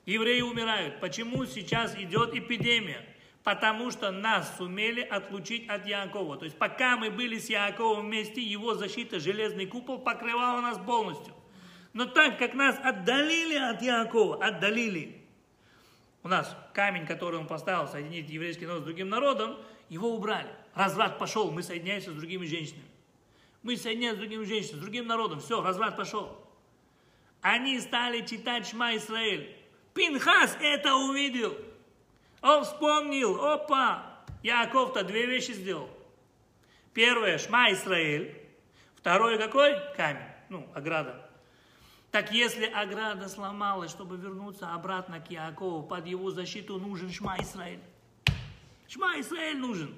евреи 0.06 0.42
умирают, 0.42 1.00
почему 1.00 1.44
сейчас 1.46 1.96
идет 1.96 2.34
эпидемия. 2.34 3.04
Потому 3.42 3.90
что 3.90 4.12
нас 4.12 4.56
сумели 4.56 5.00
отлучить 5.00 5.68
от 5.68 5.84
Якова. 5.84 6.36
То 6.36 6.44
есть 6.44 6.56
пока 6.56 6.96
мы 6.96 7.10
были 7.10 7.38
с 7.38 7.50
Яковом 7.50 8.06
вместе, 8.06 8.40
его 8.40 8.74
защита, 8.74 9.18
железный 9.18 9.66
купол 9.66 9.98
покрывала 9.98 10.60
нас 10.60 10.78
полностью. 10.78 11.34
Но 11.92 12.04
так 12.04 12.38
как 12.38 12.54
нас 12.54 12.78
отдалили 12.84 13.56
от 13.56 13.82
Якова, 13.82 14.44
отдалили, 14.44 15.21
у 16.22 16.28
нас 16.28 16.56
камень, 16.72 17.06
который 17.06 17.38
он 17.38 17.46
поставил, 17.46 17.88
соединить 17.88 18.30
еврейский 18.30 18.66
народ 18.66 18.82
с 18.82 18.84
другим 18.84 19.08
народом, 19.08 19.58
его 19.88 20.14
убрали. 20.14 20.50
Разврат 20.74 21.18
пошел, 21.18 21.50
мы 21.50 21.62
соединяемся 21.62 22.12
с 22.12 22.14
другими 22.14 22.46
женщинами. 22.46 22.86
Мы 23.62 23.76
соединяемся 23.76 24.16
с 24.16 24.20
другими 24.20 24.44
женщинами, 24.44 24.78
с 24.78 24.82
другим 24.82 25.06
народом. 25.06 25.40
Все, 25.40 25.60
разврат 25.62 25.96
пошел. 25.96 26.38
Они 27.40 27.80
стали 27.80 28.24
читать 28.24 28.68
Шма 28.68 28.96
Исраэль. 28.96 29.56
Пинхас 29.94 30.56
это 30.60 30.94
увидел. 30.94 31.56
Он 32.40 32.64
вспомнил, 32.64 33.44
опа, 33.44 34.24
Яков-то 34.42 35.04
две 35.04 35.26
вещи 35.26 35.52
сделал. 35.52 35.90
Первое, 36.94 37.38
Шма 37.38 37.72
Исраэль. 37.72 38.40
Второе 38.96 39.38
какой? 39.38 39.74
Камень, 39.96 40.22
ну, 40.48 40.68
ограда. 40.74 41.21
Так 42.12 42.30
если 42.30 42.66
ограда 42.66 43.26
сломалась, 43.26 43.90
чтобы 43.90 44.18
вернуться 44.18 44.74
обратно 44.74 45.18
к 45.18 45.30
Якову, 45.30 45.82
под 45.82 46.06
его 46.06 46.30
защиту 46.30 46.78
нужен 46.78 47.10
Шма 47.10 47.38
Исраэль. 47.40 47.80
Шма 48.86 49.18
Исраэль 49.18 49.56
нужен. 49.56 49.94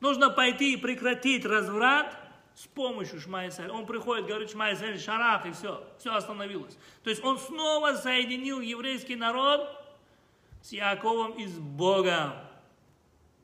Нужно 0.00 0.30
пойти 0.30 0.72
и 0.72 0.76
прекратить 0.78 1.44
разврат 1.44 2.16
с 2.54 2.66
помощью 2.68 3.20
Шма 3.20 3.48
Исраэль. 3.48 3.70
Он 3.70 3.84
приходит, 3.84 4.26
говорит 4.26 4.50
Шма 4.50 4.72
Исраэль, 4.72 4.98
шарах, 4.98 5.44
и 5.44 5.52
все, 5.52 5.86
все 5.98 6.14
остановилось. 6.14 6.78
То 7.04 7.10
есть 7.10 7.22
он 7.22 7.38
снова 7.38 7.92
соединил 7.92 8.60
еврейский 8.60 9.14
народ 9.14 9.68
с 10.62 10.72
Яковом 10.72 11.32
и 11.32 11.46
с 11.46 11.58
Богом. 11.58 12.32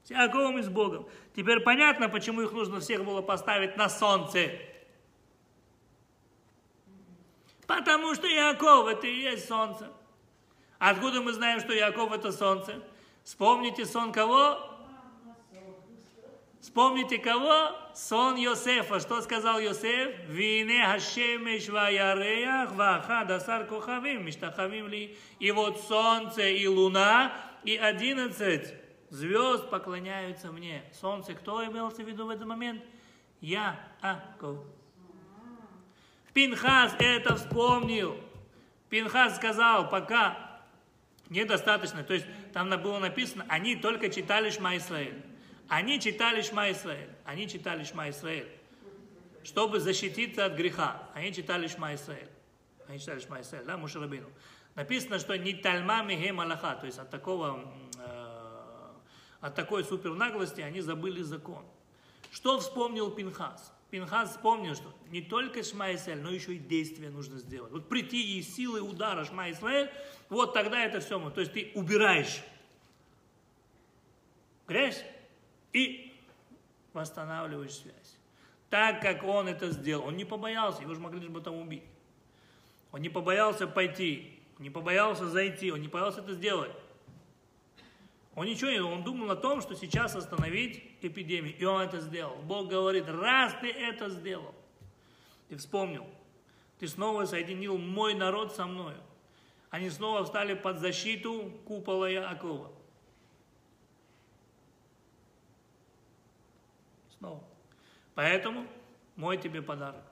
С 0.04 0.10
Яковом 0.10 0.58
и 0.58 0.62
с 0.62 0.70
Богом. 0.70 1.06
Теперь 1.36 1.60
понятно, 1.60 2.08
почему 2.08 2.40
их 2.40 2.52
нужно 2.52 2.80
всех 2.80 3.04
было 3.04 3.20
поставить 3.20 3.76
на 3.76 3.90
солнце. 3.90 4.50
Потому 7.76 8.14
что 8.14 8.26
Яков 8.28 8.86
это 8.86 9.06
и 9.06 9.20
есть 9.20 9.48
солнце. 9.48 9.90
Откуда 10.78 11.20
мы 11.20 11.32
знаем, 11.32 11.60
что 11.60 11.72
Яков 11.72 12.12
это 12.12 12.30
солнце? 12.30 12.80
Вспомните 13.24 13.84
сон 13.84 14.12
кого? 14.12 14.70
Вспомните 16.60 17.18
кого? 17.18 17.72
Сон 17.94 18.36
Йосефа. 18.36 19.00
Что 19.00 19.20
сказал 19.22 19.58
Йосеф? 19.58 20.28
Вине 20.28 20.86
хашемеш 20.86 21.68
ваяреях 21.68 22.72
ваха 22.72 23.24
дасар 23.24 23.66
кохавим 23.66 24.24
миштахавим 24.24 24.88
ли. 24.88 25.16
И 25.40 25.50
вот 25.50 25.80
солнце 25.80 26.48
и 26.48 26.66
луна 26.68 27.32
и 27.64 27.76
одиннадцать 27.76 28.74
звезд 29.10 29.68
поклоняются 29.68 30.52
мне. 30.52 30.84
Солнце 30.92 31.34
кто 31.34 31.64
имелся 31.64 32.04
в 32.04 32.06
виду 32.06 32.26
в 32.26 32.30
этот 32.30 32.46
момент? 32.46 32.82
Я, 33.40 33.80
Аков. 34.00 34.58
Пинхас 36.34 36.94
это 36.98 37.36
вспомнил. 37.36 38.20
Пинхас 38.90 39.36
сказал, 39.36 39.88
пока 39.88 40.60
недостаточно. 41.30 42.02
То 42.02 42.14
есть 42.14 42.26
там 42.52 42.68
было 42.82 42.98
написано, 42.98 43.46
они 43.48 43.76
только 43.76 44.10
читали 44.10 44.50
Шма 44.50 44.76
Исраэль. 44.76 45.22
Они 45.68 46.00
читали 46.00 46.42
Шма 46.42 46.72
Исраэль. 46.72 47.08
Они 47.24 47.48
читали 47.48 47.84
Шма 47.84 48.10
Исраэль. 48.10 48.48
Чтобы 49.44 49.78
защититься 49.78 50.44
от 50.44 50.54
греха. 50.54 51.08
Они 51.14 51.32
читали 51.32 51.68
Шма 51.68 51.94
Исраэль. 51.94 52.28
Они 52.88 52.98
читали 52.98 53.20
Шма 53.20 53.40
Исраэль, 53.40 53.64
да, 53.64 53.76
Мушарабину. 53.76 54.28
Написано, 54.74 55.20
что 55.20 55.38
не 55.38 55.54
тальма 55.54 56.02
миге 56.02 56.32
малаха, 56.32 56.74
то 56.74 56.86
есть 56.86 56.98
от 56.98 57.08
такого, 57.08 57.72
э, 57.96 58.90
от 59.40 59.54
такой 59.54 59.84
супернаглости 59.84 60.60
они 60.60 60.80
забыли 60.80 61.22
закон. 61.22 61.64
Что 62.32 62.58
вспомнил 62.58 63.10
Пинхас? 63.12 63.73
Пинхас 63.94 64.30
вспомнил, 64.30 64.74
что 64.74 64.92
не 65.10 65.22
только 65.22 65.62
Шма 65.62 65.86
но 66.16 66.28
еще 66.28 66.56
и 66.56 66.58
действия 66.58 67.10
нужно 67.10 67.38
сделать. 67.38 67.70
Вот 67.70 67.88
прийти 67.88 68.36
и 68.36 68.42
силой 68.42 68.80
удара 68.80 69.24
Шма 69.24 69.50
вот 70.28 70.52
тогда 70.52 70.84
это 70.84 70.98
все. 70.98 71.30
То 71.30 71.40
есть 71.40 71.52
ты 71.52 71.70
убираешь 71.76 72.42
грязь 74.66 75.04
и 75.72 76.12
восстанавливаешь 76.92 77.74
связь. 77.74 78.18
Так 78.68 79.00
как 79.00 79.22
он 79.22 79.46
это 79.46 79.70
сделал, 79.70 80.08
он 80.08 80.16
не 80.16 80.24
побоялся, 80.24 80.82
его 80.82 80.92
же 80.92 81.00
могли 81.00 81.20
же 81.20 81.30
потом 81.30 81.60
убить. 81.60 81.84
Он 82.90 83.00
не 83.00 83.10
побоялся 83.10 83.68
пойти, 83.68 84.40
не 84.58 84.70
побоялся 84.70 85.28
зайти, 85.28 85.70
он 85.70 85.80
не 85.80 85.86
побоялся 85.86 86.20
это 86.20 86.32
сделать. 86.32 86.72
Он 88.34 88.46
ничего 88.46 88.72
не 88.72 88.80
он 88.80 89.04
думал 89.04 89.30
о 89.30 89.36
том, 89.36 89.62
что 89.62 89.76
сейчас 89.76 90.16
остановить 90.16 90.82
эпидемию, 91.04 91.56
и 91.56 91.64
он 91.64 91.82
это 91.82 92.00
сделал. 92.00 92.36
Бог 92.42 92.68
говорит, 92.68 93.08
раз 93.08 93.54
ты 93.60 93.70
это 93.70 94.08
сделал, 94.08 94.54
ты 95.48 95.56
вспомнил, 95.56 96.06
ты 96.78 96.88
снова 96.88 97.24
соединил 97.24 97.78
мой 97.78 98.14
народ 98.14 98.54
со 98.54 98.66
мною. 98.66 99.00
Они 99.70 99.90
снова 99.90 100.24
встали 100.24 100.54
под 100.54 100.78
защиту 100.78 101.50
купола 101.66 102.08
Якова. 102.08 102.70
Снова. 107.18 107.42
Поэтому 108.14 108.68
мой 109.16 109.36
тебе 109.36 109.62
подарок. 109.62 110.04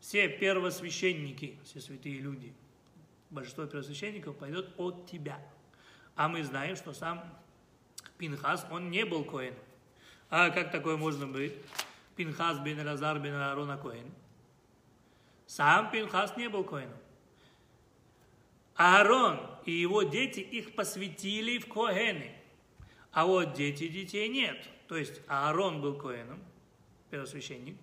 Все 0.00 0.28
первосвященники, 0.28 1.58
все 1.64 1.80
святые 1.80 2.20
люди, 2.20 2.54
большинство 3.30 3.66
первосвященников 3.66 4.36
пойдет 4.36 4.68
от 4.78 5.10
тебя. 5.10 5.40
А 6.14 6.28
мы 6.28 6.42
знаем, 6.44 6.76
что 6.76 6.92
сам 6.92 7.22
Пинхас, 8.18 8.66
он 8.70 8.90
не 8.90 9.04
был 9.04 9.24
Коэн. 9.24 9.54
А 10.28 10.50
как 10.50 10.70
такое 10.70 10.96
можно 10.96 11.26
быть? 11.26 11.54
Пинхас 12.16 12.58
бен 12.58 12.80
Разар 12.86 13.18
бен 13.18 13.34
Аарона 13.34 13.76
Коэн. 13.76 14.10
Сам 15.46 15.90
Пинхас 15.90 16.36
не 16.36 16.48
был 16.48 16.64
Коэном. 16.64 16.98
Аарон 18.74 19.40
и 19.64 19.72
его 19.72 20.02
дети 20.02 20.40
их 20.40 20.74
посвятили 20.74 21.58
в 21.58 21.68
Коэны. 21.68 22.32
А 23.12 23.24
вот 23.24 23.54
дети 23.54 23.88
детей 23.88 24.28
нет. 24.28 24.68
То 24.88 24.96
есть 24.96 25.20
Аарон 25.28 25.80
был 25.80 25.96
Коэном, 25.96 26.42
первосвященник. 27.10 27.76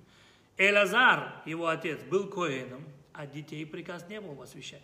Элазар, 0.57 1.41
его 1.45 1.68
отец, 1.68 2.02
был 2.03 2.28
Коэном, 2.28 2.84
а 3.14 3.26
детей 3.26 3.65
приказ 3.65 4.07
не 4.07 4.22
был 4.22 4.40
освящать. 4.41 4.84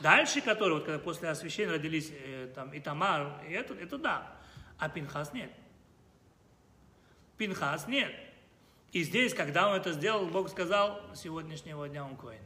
Дальше, 0.00 0.40
которые, 0.40 0.78
вот 0.78 0.84
когда 0.84 0.98
после 0.98 1.28
освящения 1.28 1.72
родились 1.72 2.12
э, 2.12 2.50
там, 2.54 2.70
Тамар, 2.80 3.42
и 3.48 3.52
это, 3.52 3.74
это 3.74 3.98
да. 3.98 4.36
А 4.78 4.88
Пинхас 4.88 5.32
нет. 5.32 5.50
Пинхас 7.36 7.86
нет. 7.86 8.12
И 8.92 9.02
здесь, 9.02 9.34
когда 9.34 9.68
он 9.68 9.76
это 9.76 9.92
сделал, 9.92 10.26
Бог 10.26 10.48
сказал, 10.48 11.00
сегодняшнего 11.14 11.88
дня 11.88 12.04
он 12.04 12.16
Коэн. 12.16 12.42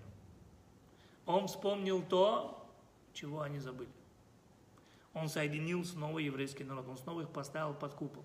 Он 1.27 1.47
вспомнил 1.47 2.03
то, 2.03 2.69
чего 3.13 3.43
они 3.43 3.59
забыли. 3.59 3.91
Он 5.15 5.29
соединил 5.29 5.85
снова 5.85 6.19
еврейский 6.19 6.65
народ, 6.65 6.89
он 6.89 6.97
снова 6.97 7.23
их 7.23 7.31
поставил 7.31 7.75
под 7.75 7.95
купол. 7.95 8.25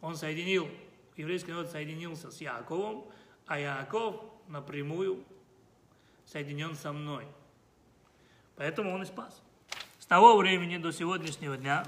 Он 0.00 0.16
соединил, 0.16 0.68
еврейский 1.16 1.52
народ 1.52 1.70
соединился 1.70 2.30
с 2.30 2.40
Яковом, 2.40 3.04
а 3.46 3.58
Яков 3.58 4.24
напрямую 4.48 5.24
соединен 6.26 6.74
со 6.74 6.92
мной. 6.92 7.26
Поэтому 8.56 8.92
он 8.92 9.02
и 9.02 9.06
спас. 9.06 9.42
С 9.98 10.06
того 10.06 10.36
времени 10.36 10.76
до 10.76 10.92
сегодняшнего 10.92 11.56
дня 11.56 11.84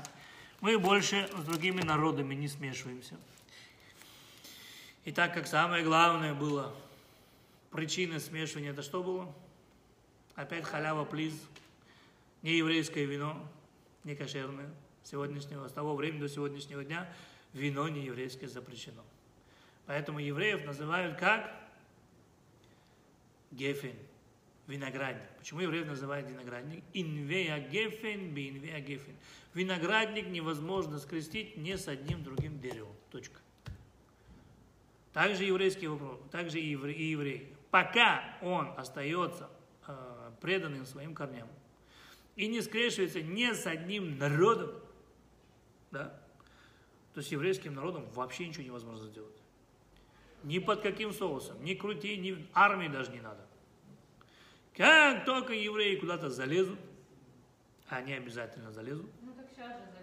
мы 0.61 0.79
больше 0.79 1.29
с 1.37 1.45
другими 1.45 1.83
народами 1.83 2.35
не 2.35 2.49
смешиваемся. 2.49 3.17
И 5.07 5.13
так 5.13 5.33
как 5.33 5.47
самое 5.47 5.85
главное 5.85 6.35
было, 6.35 6.75
причина 7.71 8.19
смешивания, 8.19 8.73
это 8.73 8.83
что 8.83 9.05
было? 9.05 9.33
Опять 10.35 10.65
халява, 10.65 11.05
плиз, 11.05 11.33
не 12.43 12.57
еврейское 12.57 13.05
вино, 13.05 13.41
не 14.03 14.17
кошерное. 14.17 14.69
Сегодняшнего, 15.05 15.69
с 15.69 15.73
того 15.73 15.95
времени 15.95 16.23
до 16.23 16.29
сегодняшнего 16.29 16.85
дня 16.85 17.09
вино 17.53 17.89
не 17.89 18.05
еврейское 18.05 18.49
запрещено. 18.49 19.05
Поэтому 19.87 20.19
евреев 20.19 20.67
называют 20.67 21.17
как? 21.17 21.55
Гефен, 23.53 23.95
виноградник. 24.67 25.29
Почему 25.39 25.61
евреев 25.61 25.87
называют 25.87 26.29
виноградник? 26.29 26.83
Инвея 26.95 27.61
гефен, 27.61 28.35
би 28.35 28.49
инвея 28.51 28.81
гефен. 28.81 29.15
Виноградник 29.55 30.27
невозможно 30.27 30.99
скрестить 30.99 31.57
ни 31.57 31.77
с 31.77 31.87
одним 31.87 32.25
другим 32.25 32.59
деревом. 32.59 32.97
Точка. 33.13 33.39
Также 35.17 35.45
еврейский 35.45 35.87
вопрос, 35.87 36.21
также 36.31 36.61
и 36.61 36.67
еврей, 36.67 36.95
и 36.95 37.05
еврей. 37.05 37.51
Пока 37.71 38.37
он 38.43 38.75
остается 38.77 39.49
э, 39.87 40.31
преданным 40.43 40.85
своим 40.85 41.15
корням 41.15 41.49
и 42.35 42.47
не 42.47 42.61
скрещивается 42.61 43.23
ни 43.23 43.51
с 43.51 43.67
одним 43.67 44.19
народом, 44.19 44.73
да, 45.91 46.21
то 47.15 47.23
с 47.23 47.29
еврейским 47.29 47.75
народом 47.75 48.05
вообще 48.11 48.47
ничего 48.47 48.65
невозможно 48.65 49.07
сделать. 49.07 49.43
Ни 50.43 50.59
под 50.59 50.83
каким 50.83 51.15
соусом, 51.15 51.65
ни 51.65 51.73
крути, 51.73 52.19
ни 52.19 52.47
армии 52.53 52.89
даже 52.89 53.11
не 53.11 53.23
надо. 53.23 53.47
Как 54.77 55.25
только 55.25 55.55
евреи 55.55 55.97
куда-то 55.97 56.29
залезут, 56.29 56.79
они 57.89 58.13
обязательно 58.13 58.71
залезут, 58.71 59.11
Ну 59.23 59.33
так 59.33 59.47
сейчас 59.51 59.79
же. 59.79 59.96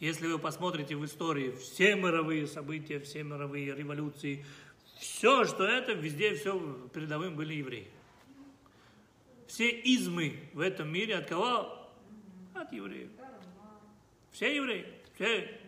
Если 0.00 0.26
вы 0.26 0.38
посмотрите 0.38 0.96
в 0.96 1.04
истории 1.04 1.52
все 1.52 1.94
мировые 1.94 2.46
события, 2.46 2.98
все 2.98 3.22
мировые 3.22 3.74
революции, 3.74 4.44
все, 4.98 5.44
что 5.44 5.64
это, 5.64 5.92
везде 5.92 6.34
все 6.34 6.58
передовым 6.92 7.36
были 7.36 7.54
евреи. 7.54 7.88
Все 9.46 9.68
измы 9.68 10.38
в 10.54 10.60
этом 10.60 10.90
мире 10.90 11.16
от 11.16 11.26
кого? 11.26 11.90
От 12.54 12.72
евреев. 12.72 13.10
Все 14.32 14.56
евреи. 14.56 14.86
Все. 15.14 15.60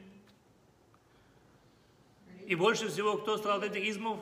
И 2.47 2.55
больше 2.55 2.89
всего, 2.89 3.19
кто 3.19 3.37
страдал 3.37 3.59
от 3.59 3.77
этих 3.77 3.87
измов? 3.89 4.19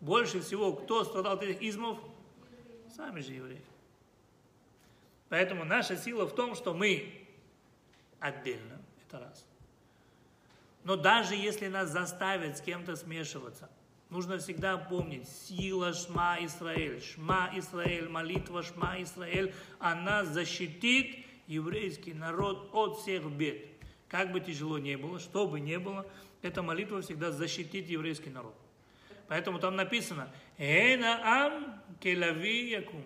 Больше 0.00 0.40
всего, 0.40 0.72
кто 0.72 1.04
страдал 1.04 1.34
от 1.34 1.42
этих 1.42 1.62
измов? 1.62 1.98
Сами 2.96 3.20
же 3.20 3.32
евреи. 3.32 3.62
Поэтому 5.28 5.64
наша 5.64 5.96
сила 5.96 6.26
в 6.26 6.34
том, 6.34 6.54
что 6.54 6.74
мы 6.74 7.17
отдельно, 8.20 8.80
это 9.06 9.20
раз. 9.20 9.46
Но 10.84 10.96
даже 10.96 11.34
если 11.34 11.66
нас 11.66 11.90
заставят 11.90 12.56
с 12.56 12.60
кем-то 12.60 12.96
смешиваться, 12.96 13.70
нужно 14.10 14.38
всегда 14.38 14.78
помнить, 14.78 15.28
сила 15.28 15.92
Шма 15.92 16.38
Исраэль, 16.40 17.02
Шма 17.02 17.50
Исраэль, 17.54 18.08
молитва 18.08 18.62
Шма 18.62 19.02
Исраэль, 19.02 19.54
она 19.78 20.24
защитит 20.24 21.26
еврейский 21.46 22.14
народ 22.14 22.70
от 22.72 22.98
всех 22.98 23.24
бед. 23.24 23.66
Как 24.08 24.32
бы 24.32 24.40
тяжело 24.40 24.78
не 24.78 24.96
было, 24.96 25.18
что 25.18 25.46
бы 25.46 25.60
ни 25.60 25.76
было, 25.76 26.06
эта 26.40 26.62
молитва 26.62 27.02
всегда 27.02 27.30
защитит 27.32 27.88
еврейский 27.88 28.30
народ. 28.30 28.54
Поэтому 29.28 29.58
там 29.58 29.76
написано, 29.76 30.32
«Эна 30.56 31.20
ам 31.22 31.82
келави 32.00 32.70
якум». 32.70 33.04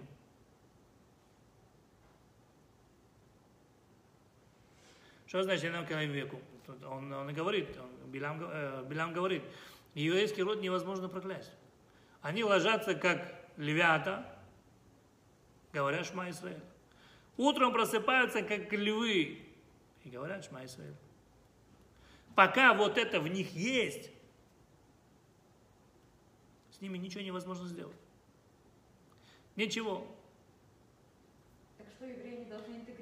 Что 5.33 5.45
значит 5.45 5.65
«Эна 5.65 5.79
ам 5.79 5.87
келави 5.87 6.19
якум»? 6.19 6.41
Он, 6.85 7.11
он 7.11 7.33
говорит, 7.33 7.75
он, 7.79 8.11
Билам, 8.11 8.39
э, 8.43 8.85
Билам 8.87 9.15
говорит, 9.15 9.43
еврейский 9.95 10.43
род 10.43 10.61
невозможно 10.61 11.09
проклясть. 11.09 11.51
Они 12.21 12.45
ложатся 12.45 12.95
как 12.95 13.35
львята, 13.57 14.27
говоря 15.73 16.05
Шма 16.05 16.29
Исраэль. 16.29 16.61
Утром 17.39 17.73
просыпаются 17.73 18.43
как 18.43 18.71
львы, 18.75 19.41
и 20.05 20.11
говорят 20.11 20.45
Шма 20.45 20.67
Исраэль. 20.67 20.97
Пока 22.35 22.75
вот 22.75 22.99
это 22.99 23.19
в 23.19 23.27
них 23.27 23.53
есть, 23.53 24.11
с 26.73 26.81
ними 26.83 26.99
ничего 26.99 27.23
невозможно 27.23 27.67
сделать. 27.69 27.97
Ничего. 29.57 30.07
Так 31.79 31.87
что 31.89 32.05
евреи 32.05 32.41
не 32.41 32.45
должны 32.45 32.75
интегрироваться? 32.75 33.02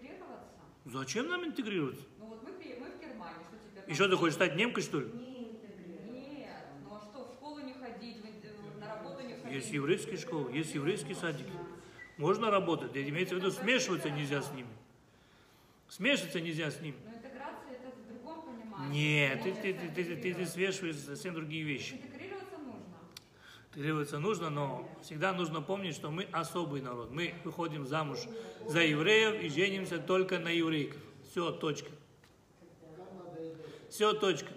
Зачем 0.87 1.29
нам 1.29 1.45
интегрироваться? 1.45 2.05
Ну 2.19 2.27
вот 2.27 2.43
мы, 2.43 2.51
мы 2.51 2.91
в 2.91 3.01
Германии, 3.01 3.45
что 3.49 3.59
теперь? 3.59 3.93
И 3.93 3.95
что, 3.95 4.09
ты 4.09 4.17
хочешь 4.17 4.35
стать 4.35 4.57
немкой, 4.57 4.83
что 4.83 5.01
ли? 5.01 5.07
Нет, 5.07 6.49
ну 6.85 6.95
а 6.95 7.01
что, 7.01 7.25
в 7.25 7.37
школу 7.37 7.61
не 7.61 7.75
ходить, 7.75 8.17
э, 8.43 8.81
на 8.81 8.89
работу 8.89 9.23
не 9.27 9.35
ходить? 9.35 9.53
Есть 9.53 9.73
еврейские 9.73 10.17
школы, 10.17 10.51
есть 10.53 10.75
еврейские 10.75 11.15
садики. 11.15 11.53
Можно 12.17 12.51
работать, 12.51 12.97
имеется 12.97 13.35
в 13.35 13.39
виду, 13.39 13.51
смешиваться 13.51 14.11
нельзя 14.11 14.43
с 14.43 14.53
ними. 14.53 14.69
Смешиваться 15.89 16.41
нельзя 16.41 16.71
с 16.71 16.81
ними. 16.81 16.97
Но 17.05 17.17
интеграция 17.17 17.73
это 17.73 17.91
в 17.91 18.09
другом 18.09 18.43
понимании. 18.45 19.29
Нет, 19.29 19.43
ты, 19.43 19.53
ты, 19.53 19.73
ты, 19.73 19.73
ты, 19.73 19.89
ты, 19.89 20.05
ты 20.05 20.13
интегрироваться. 20.15 20.55
смешиваешь 20.55 20.97
совсем 20.97 21.35
другие 21.35 21.65
вещи. 21.65 22.01
Интегрироваться 23.71 24.19
нужно, 24.19 24.51
но 24.51 24.89
всегда 25.01 25.33
нужно 25.33 25.63
помнить, 25.63 25.95
что 25.95 26.11
мы 26.11 26.27
особый 26.33 26.83
народ. 26.83 27.13
Мы 27.13 27.35
выходим 27.45 27.87
замуж 27.87 28.19
за 28.67 28.81
евреев 28.81 29.41
и 29.41 29.49
женимся 29.49 29.99
только 29.99 30.41
на 30.41 30.49
еврейках. 30.49 31.01
Все, 31.31 31.53
точка. 31.53 31.89
Все, 33.89 34.13
точка. 34.13 34.49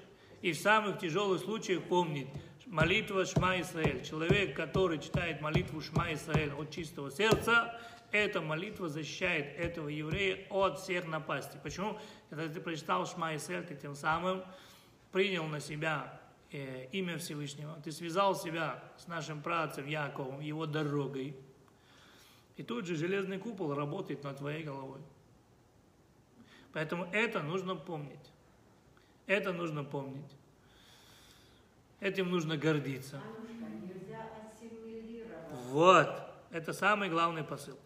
И 0.41 0.51
в 0.51 0.57
самых 0.57 0.97
тяжелых 0.97 1.41
случаях 1.41 1.83
помнить, 1.83 2.27
молитва 2.65 3.23
Шма 3.27 3.61
Исраэль. 3.61 4.03
Человек, 4.03 4.55
который 4.55 4.97
читает 4.97 5.41
молитву 5.41 5.79
Шма 5.79 6.11
Исраэль 6.13 6.51
от 6.51 6.71
чистого 6.71 7.11
сердца, 7.11 7.79
эта 8.11 8.41
молитва 8.41 8.89
защищает 8.89 9.59
этого 9.59 9.89
еврея 9.89 10.43
от 10.49 10.79
всех 10.79 11.05
напастей. 11.05 11.59
Почему? 11.61 11.99
Когда 12.31 12.47
ты 12.47 12.59
прочитал 12.59 13.05
Шма 13.05 13.35
Исраэль, 13.35 13.63
ты 13.63 13.75
тем 13.75 13.93
самым 13.93 14.43
принял 15.11 15.45
на 15.45 15.59
себя 15.59 16.19
э, 16.53 16.87
имя 16.91 17.17
Всевышнего, 17.17 17.75
ты 17.83 17.91
связал 17.91 18.35
себя 18.35 18.83
с 18.97 19.07
нашим 19.07 19.41
працем 19.41 19.85
Яковом, 19.85 20.39
его 20.39 20.65
дорогой, 20.65 21.35
и 22.55 22.63
тут 22.63 22.85
же 22.85 22.95
железный 22.95 23.39
купол 23.39 23.73
работает 23.73 24.23
над 24.23 24.37
твоей 24.37 24.63
головой. 24.63 25.01
Поэтому 26.71 27.05
это 27.11 27.41
нужно 27.41 27.75
помнить. 27.75 28.31
Это 29.27 29.53
нужно 29.53 29.83
помнить. 29.83 30.31
Этим 31.99 32.29
нужно 32.29 32.57
гордиться. 32.57 33.21
Вот. 35.71 36.09
Это 36.51 36.73
самый 36.73 37.09
главный 37.09 37.43
посыл. 37.43 37.77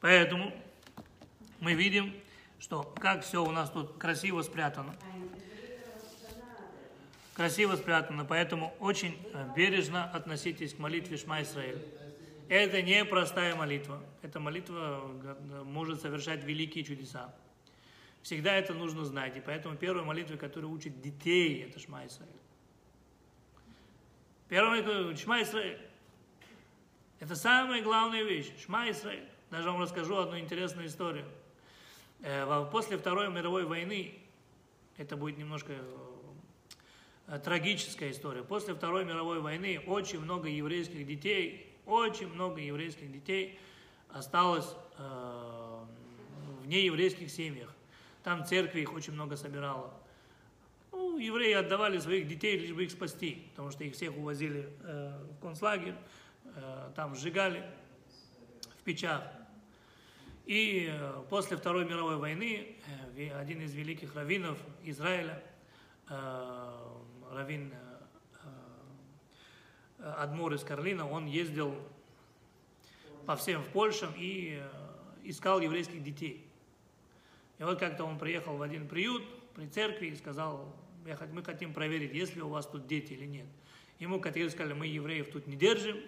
Поэтому 0.00 0.52
мы 1.60 1.74
видим, 1.74 2.14
что 2.58 2.82
как 2.82 3.24
все 3.24 3.44
у 3.44 3.50
нас 3.50 3.70
тут 3.70 3.98
красиво 3.98 4.42
спрятано. 4.42 4.96
Красиво 7.38 7.76
спрятано, 7.76 8.24
поэтому 8.24 8.74
очень 8.80 9.16
э, 9.32 9.48
бережно 9.54 10.10
относитесь 10.10 10.74
к 10.74 10.80
молитве 10.80 11.16
Шма 11.16 11.42
Исраэль. 11.42 11.80
Это 12.48 12.82
не 12.82 13.04
простая 13.04 13.54
молитва. 13.54 14.02
Эта 14.22 14.40
молитва 14.40 15.08
э, 15.22 15.62
может 15.62 16.02
совершать 16.02 16.42
великие 16.42 16.82
чудеса. 16.82 17.32
Всегда 18.22 18.54
это 18.54 18.74
нужно 18.74 19.04
знать. 19.04 19.36
И 19.36 19.40
поэтому 19.40 19.76
первая 19.76 20.04
молитва, 20.04 20.36
которая 20.36 20.68
учит 20.68 21.00
детей, 21.00 21.62
это 21.62 21.78
Шма 21.78 22.08
Исраэль. 22.08 22.32
Первая 24.48 24.82
молитва 24.82 25.16
Шма 25.16 25.40
Исраэль. 25.40 25.80
Это 27.20 27.36
самая 27.36 27.84
главная 27.84 28.24
вещь. 28.24 28.50
Шма 28.64 28.90
Исраэль. 28.90 29.28
Даже 29.52 29.70
вам 29.70 29.80
расскажу 29.80 30.16
одну 30.16 30.40
интересную 30.40 30.88
историю. 30.88 31.24
Э, 32.20 32.68
После 32.72 32.98
Второй 32.98 33.30
мировой 33.30 33.64
войны, 33.64 34.18
это 34.96 35.16
будет 35.16 35.38
немножко 35.38 35.74
э, 35.74 36.17
трагическая 37.44 38.10
история. 38.10 38.42
После 38.42 38.74
Второй 38.74 39.04
мировой 39.04 39.40
войны 39.40 39.80
очень 39.86 40.20
много 40.20 40.48
еврейских 40.48 41.06
детей, 41.06 41.74
очень 41.84 42.28
много 42.28 42.60
еврейских 42.60 43.10
детей 43.12 43.58
осталось 44.08 44.74
э, 44.98 45.84
в 46.62 46.66
нееврейских 46.66 47.30
семьях. 47.30 47.74
Там 48.22 48.44
церкви 48.44 48.80
их 48.80 48.92
очень 48.92 49.12
много 49.12 49.36
собирало. 49.36 49.92
Ну, 50.92 51.18
евреи 51.18 51.52
отдавали 51.52 51.98
своих 51.98 52.26
детей, 52.26 52.58
лишь 52.58 52.72
бы 52.72 52.84
их 52.84 52.90
спасти, 52.90 53.46
потому 53.50 53.70
что 53.70 53.84
их 53.84 53.94
всех 53.94 54.16
увозили 54.16 54.68
э, 54.82 55.24
в 55.32 55.40
концлагерь, 55.40 55.94
э, 56.44 56.90
там 56.96 57.14
сжигали 57.14 57.64
в 58.80 58.82
печах. 58.84 59.22
И 60.46 60.88
э, 60.90 61.22
после 61.28 61.56
Второй 61.56 61.84
мировой 61.84 62.16
войны 62.16 62.76
э, 63.16 63.30
один 63.38 63.60
из 63.60 63.74
великих 63.74 64.14
раввинов 64.14 64.58
Израиля, 64.82 65.42
э, 66.08 66.72
раввин 67.32 67.72
э, 67.72 68.44
э, 69.98 70.12
Адмур 70.18 70.52
из 70.54 70.64
Карлина, 70.64 71.08
он 71.08 71.26
ездил 71.26 71.74
по 73.26 73.36
всем 73.36 73.62
в 73.62 73.68
Польшам 73.68 74.12
и 74.16 74.60
э, 74.60 74.68
искал 75.24 75.60
еврейских 75.60 76.02
детей. 76.02 76.46
И 77.58 77.62
вот 77.64 77.78
как-то 77.78 78.04
он 78.04 78.18
приехал 78.18 78.56
в 78.56 78.62
один 78.62 78.88
приют 78.88 79.22
при 79.54 79.66
церкви 79.66 80.06
и 80.06 80.16
сказал, 80.16 80.74
«Я 81.04 81.14
хот- 81.14 81.32
мы 81.32 81.42
хотим 81.42 81.74
проверить, 81.74 82.12
есть 82.14 82.36
ли 82.36 82.42
у 82.42 82.48
вас 82.48 82.66
тут 82.66 82.86
дети 82.86 83.12
или 83.12 83.26
нет. 83.26 83.46
Ему 83.98 84.20
категорически 84.20 84.58
сказали, 84.58 84.78
мы 84.78 84.86
евреев 84.86 85.30
тут 85.30 85.46
не 85.46 85.56
держим, 85.56 85.98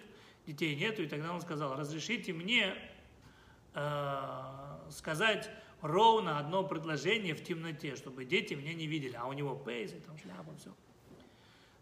детей 0.47 0.75
нету. 0.75 1.03
И 1.03 1.07
тогда 1.07 1.33
он 1.33 1.41
сказал, 1.41 1.75
разрешите 1.75 2.33
мне 2.33 2.73
э, 3.73 4.89
сказать 4.89 5.49
ровно 5.81 6.39
одно 6.39 6.63
предложение 6.63 7.35
в 7.35 7.43
темноте, 7.43 7.95
чтобы 7.95 8.25
дети 8.25 8.53
меня 8.53 8.73
не 8.73 8.87
видели. 8.87 9.15
А 9.15 9.25
у 9.25 9.33
него 9.33 9.55
пейсы, 9.55 9.99
там 9.99 10.17
шляпа, 10.17 10.55
все. 10.55 10.73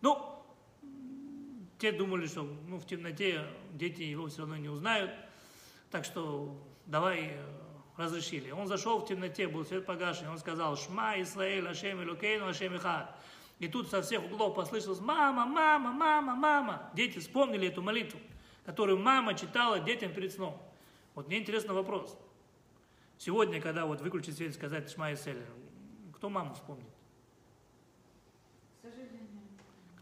Ну, 0.01 0.39
те 1.77 1.91
думали, 1.91 2.27
что 2.27 2.43
ну, 2.67 2.77
в 2.77 2.85
темноте 2.85 3.45
дети 3.73 4.03
его 4.03 4.27
все 4.27 4.39
равно 4.39 4.57
не 4.57 4.69
узнают, 4.69 5.11
так 5.91 6.05
что 6.05 6.55
давай 6.85 7.31
э, 7.33 7.45
разрешили. 7.97 8.51
Он 8.51 8.67
зашел 8.67 8.99
в 8.99 9.07
темноте, 9.07 9.47
был 9.47 9.65
свет 9.65 9.85
погашен, 9.85 10.27
он 10.27 10.37
сказал, 10.37 10.75
Шма 10.75 11.21
Исраэль, 11.21 11.67
Ашем 11.67 12.01
Илюкейну, 12.01 12.47
Ашем 12.47 12.75
Ихад. 12.75 13.15
И 13.59 13.67
тут 13.67 13.89
со 13.89 14.01
всех 14.01 14.23
углов 14.23 14.55
послышалось, 14.55 14.99
мама, 14.99 15.45
мама, 15.45 15.91
мама, 15.91 16.35
мама. 16.35 16.91
Дети 16.93 17.19
вспомнили 17.19 17.67
эту 17.67 17.81
молитву, 17.81 18.19
которую 18.65 18.99
мама 18.99 19.33
читала 19.33 19.79
детям 19.79 20.13
перед 20.13 20.31
сном. 20.31 20.61
Вот 21.15 21.27
мне 21.27 21.39
интересный 21.39 21.73
вопрос. 21.73 22.17
Сегодня, 23.17 23.59
когда 23.59 23.85
вот 23.85 23.99
выключить 24.01 24.37
свет 24.37 24.51
и 24.51 24.53
сказать 24.53 24.89
Шма 24.89 25.13
Исраэль, 25.13 25.45
кто 26.13 26.29
маму 26.29 26.53
вспомнит? 26.53 26.87
К 28.81 28.87
сожалению. 28.87 29.29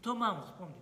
Кто 0.00 0.14
маму 0.14 0.44
вспомнит? 0.44 0.76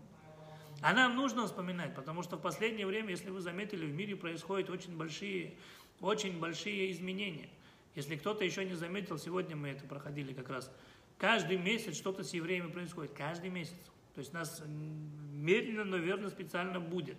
А 0.83 0.93
нам 0.93 1.17
нужно 1.17 1.47
вспоминать, 1.47 1.95
потому 1.95 2.23
что 2.23 2.37
в 2.37 2.41
последнее 2.41 2.87
время, 2.87 3.11
если 3.11 3.31
вы 3.31 3.41
заметили, 3.41 3.87
в 3.87 3.95
мире 3.95 4.15
происходят 4.15 4.69
очень 4.69 4.97
большие, 4.97 5.55
очень 6.01 6.39
большие 6.39 6.93
изменения. 6.93 7.49
Если 7.95 8.17
кто-то 8.17 8.45
еще 8.45 8.65
не 8.65 8.75
заметил, 8.75 9.17
сегодня 9.17 9.57
мы 9.57 9.69
это 9.69 9.87
проходили 9.87 10.35
как 10.35 10.51
раз. 10.51 10.71
Каждый 11.17 11.57
месяц 11.57 11.97
что-то 11.97 12.25
с 12.25 12.35
евреями 12.35 12.71
происходит. 12.71 13.13
Каждый 13.15 13.49
месяц. 13.49 13.75
То 14.15 14.21
есть 14.21 14.35
нас 14.35 14.63
медленно, 14.67 15.85
но 15.85 15.97
верно 15.97 16.29
специально 16.29 16.79
будет. 16.79 17.17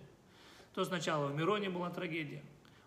То 0.74 0.84
сначала 0.84 1.26
в 1.26 1.34
Мироне 1.34 1.68
была 1.68 1.90
трагедия, 1.90 2.44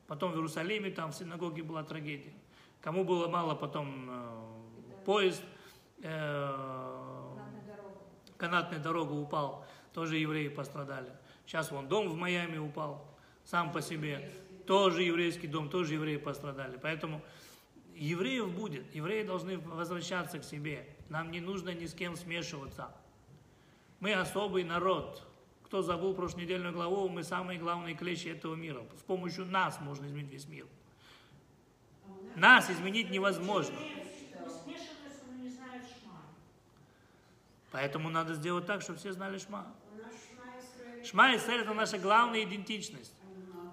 потом 0.08 0.32
в 0.32 0.36
Иерусалиме, 0.36 0.92
там 0.92 1.12
в 1.12 1.16
синагоге 1.16 1.64
была 1.64 1.84
трагедия. 1.84 2.34
Кому 2.82 3.04
было 3.04 3.28
мало, 3.28 3.56
потом 3.56 4.08
э, 4.10 5.04
поезд, 5.06 5.44
э. 6.02 6.91
Канатная 8.42 8.80
дорога 8.80 9.14
упал, 9.14 9.64
тоже 9.94 10.18
евреи 10.18 10.48
пострадали. 10.48 11.12
Сейчас 11.46 11.70
вон 11.72 11.88
дом 11.88 12.10
в 12.10 12.16
Майами 12.16 12.58
упал, 12.58 13.06
сам 13.46 13.72
по 13.72 13.82
себе, 13.82 14.32
тоже 14.66 15.04
еврейский 15.04 15.46
дом, 15.46 15.70
тоже 15.70 15.94
евреи 15.94 16.18
пострадали. 16.18 16.80
Поэтому 16.82 17.22
евреев 17.96 18.52
будет, 18.52 18.96
евреи 18.96 19.24
должны 19.24 19.60
возвращаться 19.60 20.40
к 20.40 20.44
себе. 20.44 20.88
Нам 21.10 21.30
не 21.30 21.40
нужно 21.40 21.70
ни 21.70 21.86
с 21.86 21.94
кем 21.94 22.16
смешиваться. 22.16 22.92
Мы 24.00 24.14
особый 24.14 24.64
народ. 24.64 25.22
Кто 25.66 25.84
забыл 25.84 26.16
прошлонедельную 26.16 26.74
главу, 26.74 27.10
мы 27.10 27.24
самые 27.24 27.60
главные 27.60 27.96
клещи 27.96 28.28
этого 28.30 28.56
мира. 28.56 28.84
С 28.98 29.04
помощью 29.04 29.46
нас 29.46 29.80
можно 29.82 30.08
изменить 30.08 30.32
весь 30.32 30.48
мир. 30.48 30.66
Нас 32.36 32.72
изменить 32.72 33.12
невозможно. 33.12 33.78
Смешиваются, 34.64 35.26
но 35.30 35.44
не 35.44 35.50
знают 35.50 35.84
шма. 35.86 36.22
Поэтому 37.72 38.10
надо 38.10 38.34
сделать 38.34 38.66
так, 38.66 38.82
чтобы 38.82 39.00
все 39.00 39.14
знали 39.14 39.38
шма. 39.38 39.74
Шма. 41.02 41.06
Шма 41.06 41.36
Исраэль 41.36 41.62
это 41.62 41.74
наша 41.74 41.98
главная 41.98 42.44
идентичность. 42.44 43.14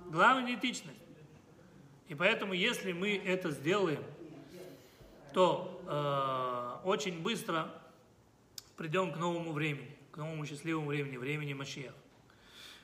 Главная 0.07 0.53
идентичность. 0.53 0.99
И 2.07 2.15
поэтому, 2.15 2.55
если 2.55 2.93
мы 2.93 3.17
это 3.17 3.51
сделаем, 3.51 4.03
то 5.35 5.83
э, 6.85 6.89
очень 6.89 7.21
быстро 7.23 7.71
придем 8.77 9.13
к 9.13 9.19
новому 9.19 9.53
времени, 9.53 9.95
к 10.11 10.17
новому 10.17 10.47
счастливому 10.47 10.87
времени, 10.87 11.17
времени 11.17 11.53
Машиах. 11.53 11.95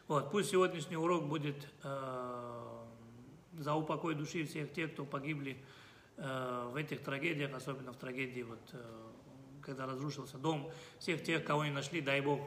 Вот, 0.09 0.31
пусть 0.31 0.51
сегодняшний 0.51 0.97
урок 0.97 1.27
будет 1.27 1.67
э, 1.83 2.85
за 3.55 3.75
упокой 3.75 4.15
души 4.15 4.45
всех 4.45 4.73
тех, 4.73 4.93
кто 4.93 5.07
погибли 5.07 5.57
э, 6.19 6.69
в 6.71 6.77
этих 6.77 7.03
трагедиях, 7.03 7.55
особенно 7.55 7.93
в 7.93 7.97
трагедии, 7.97 8.43
вот, 8.43 8.61
э, 8.73 9.05
когда 9.65 9.87
разрушился 9.87 10.39
дом, 10.39 10.71
всех 10.99 11.23
тех, 11.23 11.45
кого 11.45 11.65
не 11.65 11.71
нашли, 11.71 12.01
дай 12.01 12.21
Бог, 12.21 12.41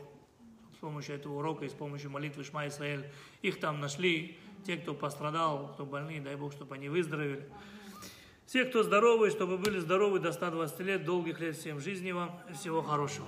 с 0.74 0.78
помощью 0.78 1.16
этого 1.16 1.40
урока 1.40 1.66
и 1.66 1.70
с 1.70 1.74
помощью 1.74 2.12
молитвы 2.12 2.44
Шма 2.44 2.68
Исраэль, 2.68 3.10
их 3.42 3.60
там 3.60 3.80
нашли, 3.80 4.38
те, 4.66 4.78
кто 4.78 4.94
пострадал, 4.94 5.74
кто 5.74 5.86
больные, 5.86 6.22
дай 6.22 6.36
Бог, 6.36 6.54
чтобы 6.54 6.76
они 6.76 6.90
выздоровели. 6.90 7.48
Все, 8.46 8.64
кто 8.64 8.84
здоровый, 8.84 9.30
чтобы 9.32 9.58
были 9.58 9.80
здоровы 9.80 10.20
до 10.20 10.32
120 10.32 10.80
лет, 10.82 11.04
долгих 11.04 11.40
лет 11.40 11.58
всем 11.58 11.80
жизни 11.80 12.12
вам 12.12 12.40
и 12.50 12.54
всего 12.54 12.82
хорошего. 12.82 13.28